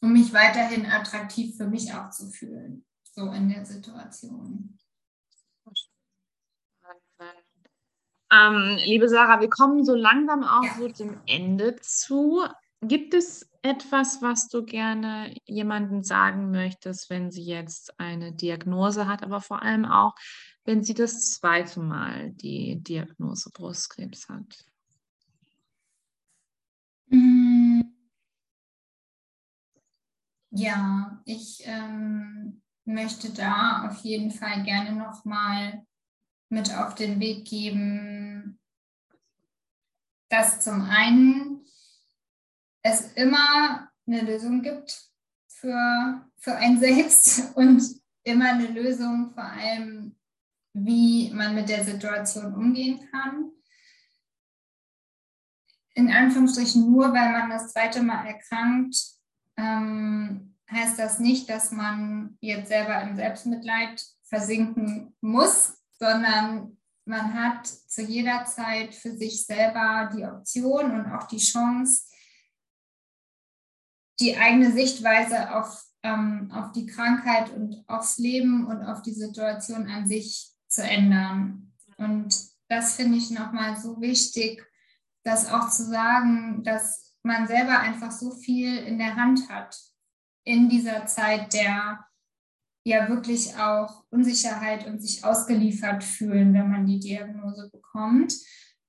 um 0.00 0.12
mich 0.12 0.32
weiterhin 0.32 0.86
attraktiv 0.86 1.56
für 1.56 1.66
mich 1.66 1.92
auch 1.92 2.10
zu 2.10 2.28
fühlen, 2.30 2.84
so 3.04 3.30
in 3.32 3.48
der 3.48 3.64
Situation. 3.64 4.78
Ähm, 8.32 8.78
liebe 8.84 9.08
Sarah, 9.08 9.40
wir 9.40 9.50
kommen 9.50 9.84
so 9.84 9.94
langsam 9.94 10.44
auch 10.44 10.64
so 10.78 10.88
dem 10.88 11.20
Ende 11.26 11.76
zu. 11.76 12.44
Gibt 12.80 13.12
es 13.12 13.50
etwas, 13.62 14.22
was 14.22 14.48
du 14.48 14.64
gerne 14.64 15.34
jemandem 15.44 16.02
sagen 16.02 16.50
möchtest, 16.50 17.10
wenn 17.10 17.30
sie 17.30 17.42
jetzt 17.42 17.98
eine 17.98 18.32
Diagnose 18.32 19.06
hat, 19.06 19.22
aber 19.22 19.40
vor 19.40 19.62
allem 19.62 19.84
auch, 19.84 20.14
wenn 20.64 20.82
sie 20.82 20.94
das 20.94 21.32
zweite 21.32 21.80
Mal 21.80 22.30
die 22.30 22.80
Diagnose 22.82 23.50
Brustkrebs 23.50 24.28
hat? 24.28 24.64
Mm. 27.08 27.82
Ja, 30.52 31.20
ich 31.24 31.62
ähm, 31.64 32.62
möchte 32.84 33.32
da 33.32 33.88
auf 33.88 33.98
jeden 34.02 34.30
Fall 34.30 34.62
gerne 34.64 34.92
nochmal 34.92 35.84
mit 36.50 36.76
auf 36.76 36.94
den 36.94 37.20
Weg 37.20 37.46
geben, 37.46 38.58
dass 40.28 40.60
zum 40.60 40.82
einen 40.82 41.64
es 42.82 43.12
immer 43.12 43.90
eine 44.06 44.22
Lösung 44.22 44.62
gibt 44.62 45.10
für, 45.48 46.24
für 46.36 46.56
ein 46.56 46.78
Selbst 46.78 47.52
und 47.56 47.82
immer 48.24 48.50
eine 48.50 48.66
Lösung 48.66 49.32
vor 49.32 49.44
allem, 49.44 50.16
wie 50.72 51.30
man 51.30 51.54
mit 51.54 51.68
der 51.68 51.84
Situation 51.84 52.54
umgehen 52.54 53.08
kann. 53.10 53.50
in 55.94 56.10
Anführungsstrichen 56.10 56.90
nur, 56.90 57.12
weil 57.12 57.32
man 57.32 57.50
das 57.50 57.72
zweite 57.72 58.02
Mal 58.02 58.24
erkrankt, 58.26 58.96
ähm, 59.56 60.56
heißt 60.70 60.98
das 60.98 61.18
nicht, 61.18 61.50
dass 61.50 61.72
man 61.72 62.38
jetzt 62.40 62.68
selber 62.68 63.02
im 63.02 63.16
Selbstmitleid 63.16 64.02
versinken 64.22 65.14
muss, 65.20 65.79
sondern 66.00 66.78
man 67.04 67.34
hat 67.34 67.66
zu 67.66 68.02
jeder 68.02 68.44
Zeit 68.44 68.94
für 68.94 69.16
sich 69.16 69.44
selber 69.44 70.10
die 70.14 70.24
Option 70.24 70.92
und 70.92 71.12
auch 71.12 71.26
die 71.26 71.38
Chance, 71.38 72.04
die 74.18 74.36
eigene 74.36 74.72
Sichtweise 74.72 75.54
auf, 75.54 75.84
ähm, 76.02 76.50
auf 76.52 76.72
die 76.72 76.86
Krankheit 76.86 77.50
und 77.50 77.84
aufs 77.88 78.18
Leben 78.18 78.66
und 78.66 78.82
auf 78.82 79.02
die 79.02 79.14
Situation 79.14 79.88
an 79.88 80.06
sich 80.06 80.52
zu 80.68 80.82
ändern. 80.82 81.72
Und 81.96 82.38
das 82.68 82.94
finde 82.96 83.18
ich 83.18 83.30
nochmal 83.30 83.76
so 83.76 84.00
wichtig, 84.00 84.64
das 85.24 85.50
auch 85.50 85.68
zu 85.70 85.84
sagen, 85.84 86.62
dass 86.64 87.14
man 87.22 87.46
selber 87.46 87.78
einfach 87.80 88.12
so 88.12 88.30
viel 88.30 88.78
in 88.78 88.98
der 88.98 89.16
Hand 89.16 89.48
hat 89.50 89.78
in 90.44 90.68
dieser 90.68 91.06
Zeit 91.06 91.52
der 91.52 92.06
ja 92.90 93.08
wirklich 93.08 93.56
auch 93.56 94.04
Unsicherheit 94.10 94.86
und 94.86 95.00
sich 95.00 95.24
ausgeliefert 95.24 96.04
fühlen, 96.04 96.52
wenn 96.52 96.70
man 96.70 96.86
die 96.86 97.00
Diagnose 97.00 97.70
bekommt, 97.70 98.34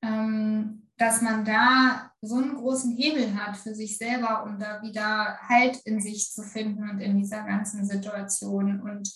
ähm, 0.04 0.88
dass 0.98 1.22
man 1.22 1.46
da 1.46 2.12
so 2.22 2.36
einen 2.36 2.56
großen 2.56 2.96
Hebel 2.96 3.34
hat 3.36 3.58
für 3.58 3.74
sich 3.74 3.98
selber, 3.98 4.44
um 4.44 4.60
da 4.60 4.82
wieder 4.84 5.40
Halt 5.48 5.78
in 5.86 6.00
sich 6.00 6.32
zu 6.32 6.44
finden 6.44 6.90
und 6.90 7.00
in 7.00 7.18
dieser 7.18 7.44
ganzen 7.44 7.86
Situation. 7.86 8.82
Und 8.82 9.12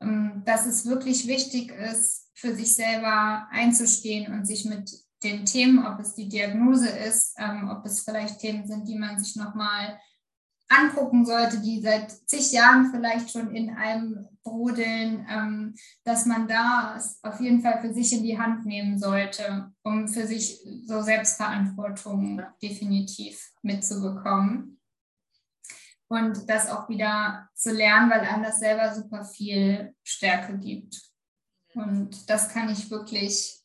ähm, 0.00 0.42
dass 0.44 0.66
es 0.66 0.86
wirklich 0.86 1.26
wichtig 1.26 1.70
ist, 1.70 2.30
für 2.34 2.54
sich 2.54 2.74
selber 2.74 3.46
einzustehen 3.50 4.32
und 4.32 4.46
sich 4.46 4.64
mit 4.64 4.90
den 5.22 5.44
Themen, 5.44 5.86
ob 5.86 6.00
es 6.00 6.14
die 6.14 6.28
Diagnose 6.28 6.88
ist, 6.88 7.34
ähm, 7.38 7.68
ob 7.70 7.84
es 7.84 8.00
vielleicht 8.00 8.40
Themen 8.40 8.66
sind, 8.66 8.88
die 8.88 8.98
man 8.98 9.18
sich 9.18 9.36
nochmal 9.36 10.00
angucken 10.70 11.26
sollte, 11.26 11.60
die 11.60 11.82
seit 11.82 12.12
zig 12.28 12.52
Jahren 12.52 12.90
vielleicht 12.92 13.30
schon 13.30 13.54
in 13.54 13.70
einem 13.70 14.28
brodeln, 14.42 15.26
ähm, 15.28 15.74
dass 16.04 16.26
man 16.26 16.46
da 16.48 16.98
auf 17.22 17.40
jeden 17.40 17.60
Fall 17.60 17.80
für 17.80 17.92
sich 17.92 18.12
in 18.12 18.22
die 18.22 18.38
Hand 18.38 18.64
nehmen 18.64 18.98
sollte, 18.98 19.72
um 19.82 20.08
für 20.08 20.26
sich 20.26 20.60
so 20.86 21.02
Selbstverantwortung 21.02 22.40
definitiv 22.62 23.52
mitzubekommen. 23.62 24.80
Und 26.08 26.48
das 26.48 26.70
auch 26.70 26.88
wieder 26.88 27.48
zu 27.54 27.72
lernen, 27.72 28.10
weil 28.10 28.20
einem 28.20 28.42
das 28.42 28.60
selber 28.60 28.94
super 28.94 29.24
viel 29.24 29.94
Stärke 30.02 30.58
gibt. 30.58 31.00
Und 31.74 32.28
das 32.28 32.48
kann 32.48 32.68
ich 32.68 32.90
wirklich 32.90 33.59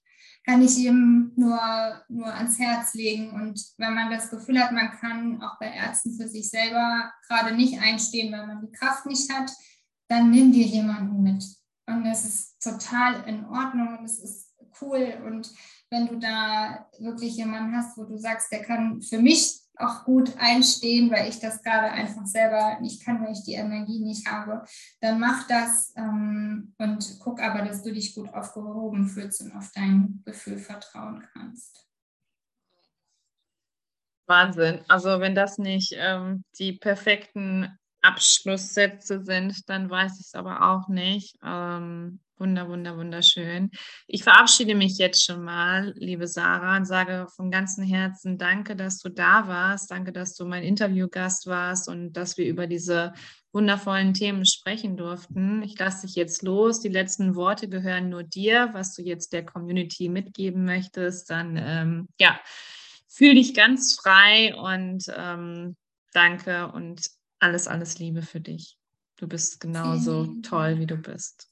kann 0.46 0.62
ich 0.62 0.78
ihm 0.78 1.32
nur, 1.36 1.60
nur 2.08 2.34
ans 2.34 2.60
Herz 2.60 2.94
legen. 2.94 3.32
Und 3.32 3.66
wenn 3.78 3.96
man 3.96 4.12
das 4.12 4.30
Gefühl 4.30 4.62
hat, 4.62 4.72
man 4.72 4.92
kann 4.92 5.42
auch 5.42 5.58
bei 5.60 5.72
Ärzten 5.72 6.16
für 6.16 6.28
sich 6.28 6.50
selber 6.50 7.12
gerade 7.28 7.56
nicht 7.56 7.82
einstehen, 7.82 8.32
weil 8.32 8.46
man 8.46 8.62
die 8.62 8.72
Kraft 8.72 9.06
nicht 9.08 9.32
hat, 9.34 9.52
dann 10.08 10.30
nimm 10.30 10.52
dir 10.52 10.66
jemanden 10.66 11.24
mit. 11.24 11.44
Und 11.88 12.06
es 12.06 12.26
ist 12.26 12.62
total 12.62 13.28
in 13.28 13.46
Ordnung 13.46 13.98
und 13.98 14.06
es 14.06 14.20
ist 14.20 14.54
cool. 14.82 15.18
Und 15.26 15.52
wenn 15.90 16.08
du 16.08 16.18
da 16.18 16.88
wirklich 17.00 17.38
jemanden 17.38 17.76
hast, 17.76 17.98
wo 17.98 18.04
du 18.04 18.18
sagst, 18.18 18.52
der 18.52 18.62
kann 18.62 19.02
für 19.02 19.20
mich 19.20 19.65
auch 19.78 20.06
gut 20.06 20.34
einstehen, 20.38 21.12
weil 21.12 21.30
ich 21.30 21.40
das 21.40 21.62
gerade 21.64 21.92
einfach 21.92 22.26
selber 22.26 22.80
nicht 22.82 23.04
kann, 23.04 23.24
weil 23.24 23.34
ich 23.34 23.44
die 23.44 23.54
Energie 23.54 24.00
nicht 24.00 24.28
habe, 24.28 24.64
dann 25.02 25.20
mach 25.20 25.48
das 25.48 25.94
ähm, 25.98 26.74
und 26.78 27.20
guck 27.20 27.42
aber, 27.42 27.64
dass 27.64 27.84
du 27.84 27.92
dich 27.92 28.16
gut 28.16 28.34
aufgehoben 28.34 29.08
fühlst 29.08 29.42
und 29.42 29.56
auf 29.56 29.72
dein 29.74 30.22
Gefühl 30.26 30.58
vertrauen 30.58 31.26
kannst. 31.34 31.86
Wahnsinn. 34.28 34.80
Also 34.88 35.20
wenn 35.20 35.36
das 35.36 35.58
nicht 35.58 35.94
ähm, 35.96 36.44
die 36.58 36.74
perfekten 36.74 37.78
Abschlusssätze 38.02 39.24
sind, 39.24 39.70
dann 39.70 39.90
weiß 39.90 40.20
ich 40.20 40.28
es 40.28 40.36
aber 40.36 40.62
auch 40.70 40.88
nicht. 40.88 41.38
Ähm, 41.44 42.20
wunder, 42.38 42.68
wunder, 42.70 42.98
wunderschön. 42.98 43.72
Ich 44.08 44.24
verabschiede 44.24 44.76
mich 44.76 44.98
jetzt 44.98 45.24
schon 45.24 45.44
mal, 45.44 45.94
liebe 45.96 46.28
Sarah, 46.28 46.78
und 46.78 46.86
sage 46.86 47.28
von 47.36 47.52
ganzem 47.52 47.84
Herzen 47.84 48.38
Danke, 48.38 48.76
dass 48.76 49.00
du 49.00 49.10
da 49.10 49.48
warst. 49.48 49.92
Danke, 49.92 50.12
dass 50.12 50.36
du 50.36 50.46
mein 50.46 50.64
Interviewgast 50.64 51.48
warst 51.48 51.88
und 51.88 52.14
dass 52.14 52.38
wir 52.38 52.46
über 52.48 52.68
diese 52.68 53.14
wundervollen 53.54 54.14
Themen 54.14 54.46
sprechen 54.46 54.98
durften. 54.98 55.64
Ich 55.64 55.80
lasse 55.80 56.06
dich 56.06 56.16
jetzt 56.16 56.44
los. 56.44 56.82
Die 56.82 56.90
letzten 56.90 57.36
Worte 57.36 57.70
gehören 57.70 58.10
nur 58.10 58.24
dir, 58.24 58.70
was 58.74 58.94
du 58.94 59.02
jetzt 59.02 59.32
der 59.32 59.46
Community 59.46 60.10
mitgeben 60.10 60.66
möchtest. 60.66 61.30
Dann, 61.30 61.58
ähm, 61.58 62.10
ja, 62.20 62.38
fühl 63.08 63.36
dich 63.36 63.54
ganz 63.54 63.96
frei 63.96 64.54
und 64.56 65.06
ähm, 65.16 65.78
danke 66.12 66.70
und 66.72 67.10
alles, 67.40 67.68
alles 67.68 67.98
Liebe 67.98 68.22
für 68.22 68.42
dich. 68.42 68.78
Du 69.18 69.28
bist 69.28 69.62
genauso 69.62 70.26
toll, 70.42 70.80
wie 70.80 70.86
du 70.86 70.98
bist. 70.98 71.50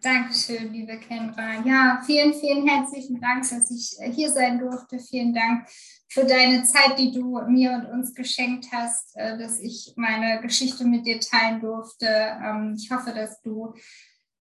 Dankeschön, 0.00 0.72
liebe 0.72 0.98
Kendra. 0.98 1.64
Ja, 1.64 2.02
vielen, 2.04 2.34
vielen 2.34 2.66
herzlichen 2.66 3.20
Dank, 3.20 3.48
dass 3.48 3.70
ich 3.70 3.96
äh, 4.00 4.12
hier 4.12 4.30
sein 4.30 4.58
durfte. 4.58 4.98
Vielen 4.98 5.34
Dank 5.34 5.68
für 6.08 6.24
deine 6.24 6.64
Zeit, 6.64 6.98
die 6.98 7.12
du 7.12 7.40
mir 7.48 7.72
und 7.72 7.86
uns 7.86 8.14
geschenkt 8.14 8.66
hast, 8.72 9.16
äh, 9.16 9.38
dass 9.38 9.60
ich 9.60 9.92
meine 9.96 10.40
Geschichte 10.40 10.84
mit 10.84 11.06
dir 11.06 11.20
teilen 11.20 11.60
durfte. 11.60 12.06
Ähm, 12.06 12.74
ich 12.76 12.90
hoffe, 12.90 13.12
dass 13.12 13.40
du 13.42 13.74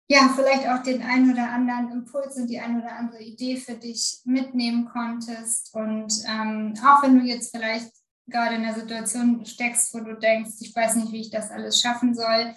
ja, 0.09 0.31
vielleicht 0.37 0.69
auch 0.69 0.83
den 0.83 1.03
einen 1.03 1.33
oder 1.33 1.51
anderen 1.51 1.91
Impuls 1.91 2.37
und 2.37 2.49
die 2.49 2.61
eine 2.61 2.83
oder 2.83 2.97
andere 2.97 3.23
Idee 3.23 3.57
für 3.57 3.75
dich 3.75 4.21
mitnehmen 4.25 4.87
konntest. 4.93 5.75
Und 5.75 6.13
ähm, 6.29 6.75
auch 6.85 7.03
wenn 7.03 7.19
du 7.19 7.25
jetzt 7.25 7.57
vielleicht 7.57 7.91
gerade 8.27 8.57
in 8.57 8.65
einer 8.65 8.75
Situation 8.75 9.45
steckst, 9.47 9.95
wo 9.95 10.01
du 10.01 10.19
denkst, 10.19 10.53
ich 10.61 10.77
weiß 10.77 10.97
nicht, 10.97 11.13
wie 11.13 11.21
ich 11.23 11.31
das 11.31 11.51
alles 11.51 11.81
schaffen 11.81 12.15
soll. 12.15 12.55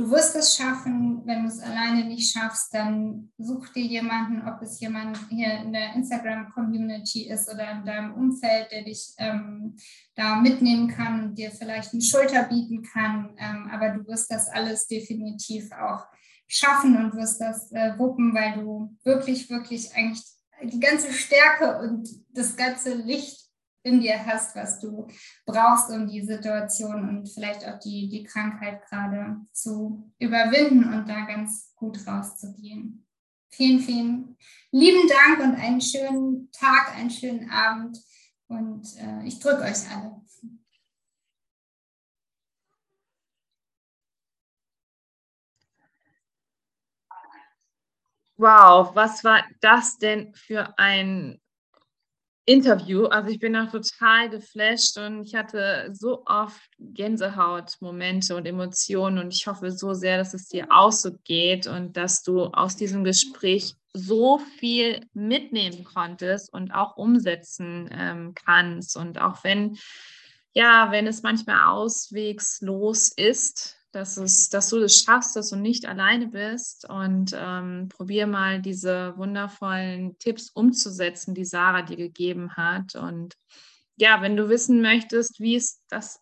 Du 0.00 0.10
wirst 0.10 0.34
es 0.34 0.56
schaffen. 0.56 1.20
Wenn 1.26 1.42
du 1.42 1.48
es 1.48 1.60
alleine 1.60 2.06
nicht 2.06 2.32
schaffst, 2.32 2.72
dann 2.72 3.30
such 3.36 3.68
dir 3.74 3.84
jemanden, 3.84 4.48
ob 4.48 4.62
es 4.62 4.80
jemand 4.80 5.18
hier 5.28 5.58
in 5.58 5.74
der 5.74 5.92
Instagram-Community 5.94 7.28
ist 7.28 7.52
oder 7.52 7.70
in 7.70 7.84
deinem 7.84 8.14
Umfeld, 8.14 8.72
der 8.72 8.82
dich 8.82 9.12
ähm, 9.18 9.76
da 10.14 10.36
mitnehmen 10.36 10.88
kann 10.88 11.22
und 11.22 11.34
dir 11.38 11.50
vielleicht 11.50 11.92
eine 11.92 12.00
Schulter 12.00 12.44
bieten 12.44 12.82
kann. 12.82 13.36
Ähm, 13.36 13.68
aber 13.70 13.90
du 13.90 14.06
wirst 14.06 14.30
das 14.32 14.48
alles 14.48 14.86
definitiv 14.86 15.70
auch 15.72 16.06
schaffen 16.48 16.96
und 16.96 17.14
wirst 17.14 17.38
das 17.38 17.70
äh, 17.72 17.98
wuppen, 17.98 18.34
weil 18.34 18.54
du 18.54 18.96
wirklich, 19.04 19.50
wirklich 19.50 19.94
eigentlich 19.94 20.24
die 20.62 20.80
ganze 20.80 21.12
Stärke 21.12 21.78
und 21.78 22.08
das 22.30 22.56
ganze 22.56 22.94
Licht 22.94 23.39
in 23.82 24.00
dir 24.00 24.24
hast, 24.26 24.54
was 24.56 24.78
du 24.80 25.06
brauchst, 25.46 25.90
um 25.90 26.06
die 26.06 26.22
Situation 26.22 27.08
und 27.08 27.28
vielleicht 27.28 27.66
auch 27.66 27.78
die, 27.78 28.08
die 28.08 28.24
Krankheit 28.24 28.82
gerade 28.88 29.36
zu 29.52 30.12
überwinden 30.18 30.92
und 30.92 31.08
da 31.08 31.24
ganz 31.24 31.72
gut 31.76 32.06
rauszugehen. 32.06 33.06
Vielen, 33.50 33.80
vielen 33.80 34.36
lieben 34.70 35.08
Dank 35.08 35.40
und 35.40 35.54
einen 35.56 35.80
schönen 35.80 36.50
Tag, 36.52 36.96
einen 36.96 37.10
schönen 37.10 37.50
Abend 37.50 37.98
und 38.48 38.86
äh, 38.98 39.26
ich 39.26 39.38
drücke 39.40 39.62
euch 39.62 39.90
alle. 39.90 40.20
Wow, 48.36 48.94
was 48.94 49.22
war 49.22 49.44
das 49.60 49.98
denn 49.98 50.34
für 50.34 50.78
ein 50.78 51.39
Interview. 52.50 53.04
Also 53.04 53.30
ich 53.30 53.38
bin 53.38 53.54
auch 53.54 53.70
total 53.70 54.28
geflasht 54.28 54.98
und 54.98 55.22
ich 55.24 55.36
hatte 55.36 55.88
so 55.92 56.24
oft 56.26 56.60
Gänsehautmomente 56.80 58.34
und 58.34 58.44
Emotionen 58.44 59.18
und 59.18 59.32
ich 59.32 59.46
hoffe 59.46 59.70
so 59.70 59.94
sehr, 59.94 60.18
dass 60.18 60.34
es 60.34 60.48
dir 60.48 60.66
auch 60.70 60.90
so 60.90 61.12
geht 61.22 61.68
und 61.68 61.96
dass 61.96 62.24
du 62.24 62.46
aus 62.46 62.74
diesem 62.74 63.04
Gespräch 63.04 63.76
so 63.92 64.38
viel 64.58 65.06
mitnehmen 65.14 65.84
konntest 65.84 66.52
und 66.52 66.72
auch 66.72 66.96
umsetzen 66.96 67.88
ähm, 67.92 68.34
kannst. 68.34 68.96
Und 68.96 69.20
auch 69.20 69.44
wenn, 69.44 69.78
ja, 70.52 70.90
wenn 70.90 71.06
es 71.06 71.22
manchmal 71.22 71.68
auswegslos 71.68 73.12
ist, 73.12 73.79
dass, 73.92 74.16
es, 74.16 74.48
dass 74.48 74.70
du 74.70 74.78
das 74.78 75.00
schaffst, 75.00 75.36
dass 75.36 75.50
du 75.50 75.56
nicht 75.56 75.86
alleine 75.86 76.28
bist 76.28 76.88
und 76.88 77.32
ähm, 77.34 77.88
probier 77.88 78.26
mal 78.26 78.60
diese 78.60 79.16
wundervollen 79.16 80.18
Tipps 80.18 80.50
umzusetzen, 80.50 81.34
die 81.34 81.44
Sarah 81.44 81.82
dir 81.82 81.96
gegeben 81.96 82.56
hat. 82.56 82.94
Und 82.94 83.34
ja, 83.96 84.22
wenn 84.22 84.36
du 84.36 84.48
wissen 84.48 84.80
möchtest, 84.80 85.40
wie 85.40 85.56
es 85.56 85.82
das 85.88 86.20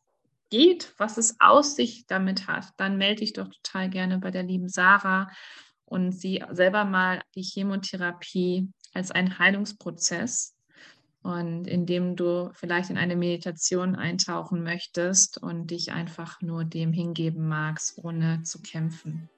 geht, 0.50 0.94
was 0.96 1.18
es 1.18 1.36
aus 1.40 1.76
sich 1.76 2.06
damit 2.06 2.46
hat, 2.46 2.68
dann 2.76 2.96
melde 2.96 3.20
dich 3.20 3.34
doch 3.34 3.48
total 3.48 3.90
gerne 3.90 4.18
bei 4.18 4.30
der 4.30 4.42
lieben 4.42 4.68
Sarah 4.68 5.30
und 5.84 6.12
sie 6.12 6.44
selber 6.50 6.84
mal 6.84 7.22
die 7.34 7.42
Chemotherapie 7.42 8.68
als 8.94 9.10
einen 9.10 9.38
Heilungsprozess 9.38 10.57
und 11.28 11.66
indem 11.66 12.16
du 12.16 12.50
vielleicht 12.54 12.90
in 12.90 12.96
eine 12.96 13.16
Meditation 13.16 13.94
eintauchen 13.94 14.62
möchtest 14.62 15.36
und 15.36 15.70
dich 15.70 15.92
einfach 15.92 16.40
nur 16.40 16.64
dem 16.64 16.92
hingeben 16.92 17.46
magst, 17.46 17.98
ohne 18.02 18.42
zu 18.42 18.62
kämpfen. 18.62 19.28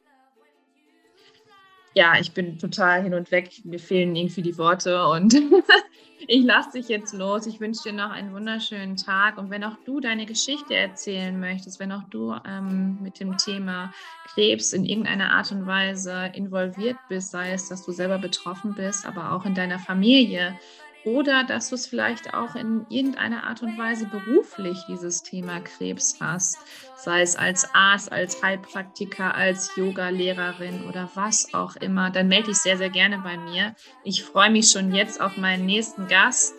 ja, 1.94 2.14
ich 2.20 2.32
bin 2.32 2.58
total 2.58 3.02
hin 3.02 3.14
und 3.14 3.30
weg. 3.30 3.64
Mir 3.64 3.80
fehlen 3.80 4.14
irgendwie 4.14 4.42
die 4.42 4.56
Worte 4.58 5.04
und 5.06 5.34
ich 6.28 6.44
lasse 6.44 6.78
dich 6.78 6.88
jetzt 6.88 7.12
los. 7.12 7.46
Ich 7.46 7.60
wünsche 7.60 7.82
dir 7.84 7.92
noch 7.92 8.10
einen 8.10 8.32
wunderschönen 8.32 8.96
Tag. 8.96 9.38
Und 9.38 9.50
wenn 9.50 9.64
auch 9.64 9.76
du 9.84 9.98
deine 9.98 10.24
Geschichte 10.24 10.76
erzählen 10.76 11.38
möchtest, 11.38 11.80
wenn 11.80 11.90
auch 11.90 12.04
du 12.04 12.34
ähm, 12.46 12.98
mit 13.02 13.18
dem 13.18 13.36
Thema 13.36 13.92
Krebs 14.34 14.72
in 14.72 14.84
irgendeiner 14.84 15.32
Art 15.32 15.50
und 15.50 15.66
Weise 15.66 16.30
involviert 16.34 16.96
bist, 17.08 17.32
sei 17.32 17.52
es, 17.52 17.68
dass 17.68 17.84
du 17.84 17.90
selber 17.90 18.18
betroffen 18.18 18.74
bist, 18.74 19.04
aber 19.04 19.32
auch 19.32 19.44
in 19.44 19.54
deiner 19.54 19.80
Familie, 19.80 20.56
oder 21.04 21.44
dass 21.44 21.70
du 21.70 21.74
es 21.74 21.86
vielleicht 21.86 22.34
auch 22.34 22.54
in 22.54 22.86
irgendeiner 22.88 23.44
Art 23.44 23.62
und 23.62 23.78
Weise 23.78 24.06
beruflich 24.06 24.84
dieses 24.86 25.22
Thema 25.22 25.60
Krebs 25.60 26.18
hast, 26.20 26.58
sei 26.96 27.22
es 27.22 27.36
als 27.36 27.74
Arzt, 27.74 28.12
als 28.12 28.42
Heilpraktiker, 28.42 29.34
als 29.34 29.74
Yoga-Lehrerin 29.76 30.84
oder 30.88 31.10
was 31.14 31.54
auch 31.54 31.76
immer, 31.76 32.10
dann 32.10 32.28
melde 32.28 32.48
dich 32.48 32.58
sehr, 32.58 32.76
sehr 32.76 32.90
gerne 32.90 33.18
bei 33.18 33.36
mir. 33.36 33.74
Ich 34.04 34.22
freue 34.22 34.50
mich 34.50 34.70
schon 34.70 34.94
jetzt 34.94 35.20
auf 35.20 35.36
meinen 35.36 35.66
nächsten 35.66 36.06
Gast 36.08 36.54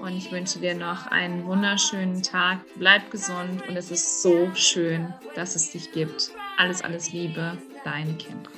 und 0.00 0.16
ich 0.16 0.30
wünsche 0.30 0.58
dir 0.58 0.74
noch 0.74 1.06
einen 1.06 1.44
wunderschönen 1.46 2.22
Tag. 2.22 2.60
Bleib 2.76 3.10
gesund 3.10 3.66
und 3.68 3.76
es 3.76 3.90
ist 3.90 4.22
so 4.22 4.50
schön, 4.54 5.12
dass 5.34 5.56
es 5.56 5.72
dich 5.72 5.92
gibt. 5.92 6.30
Alles, 6.56 6.82
alles 6.82 7.12
Liebe, 7.12 7.56
deine 7.84 8.14
Kinder. 8.14 8.50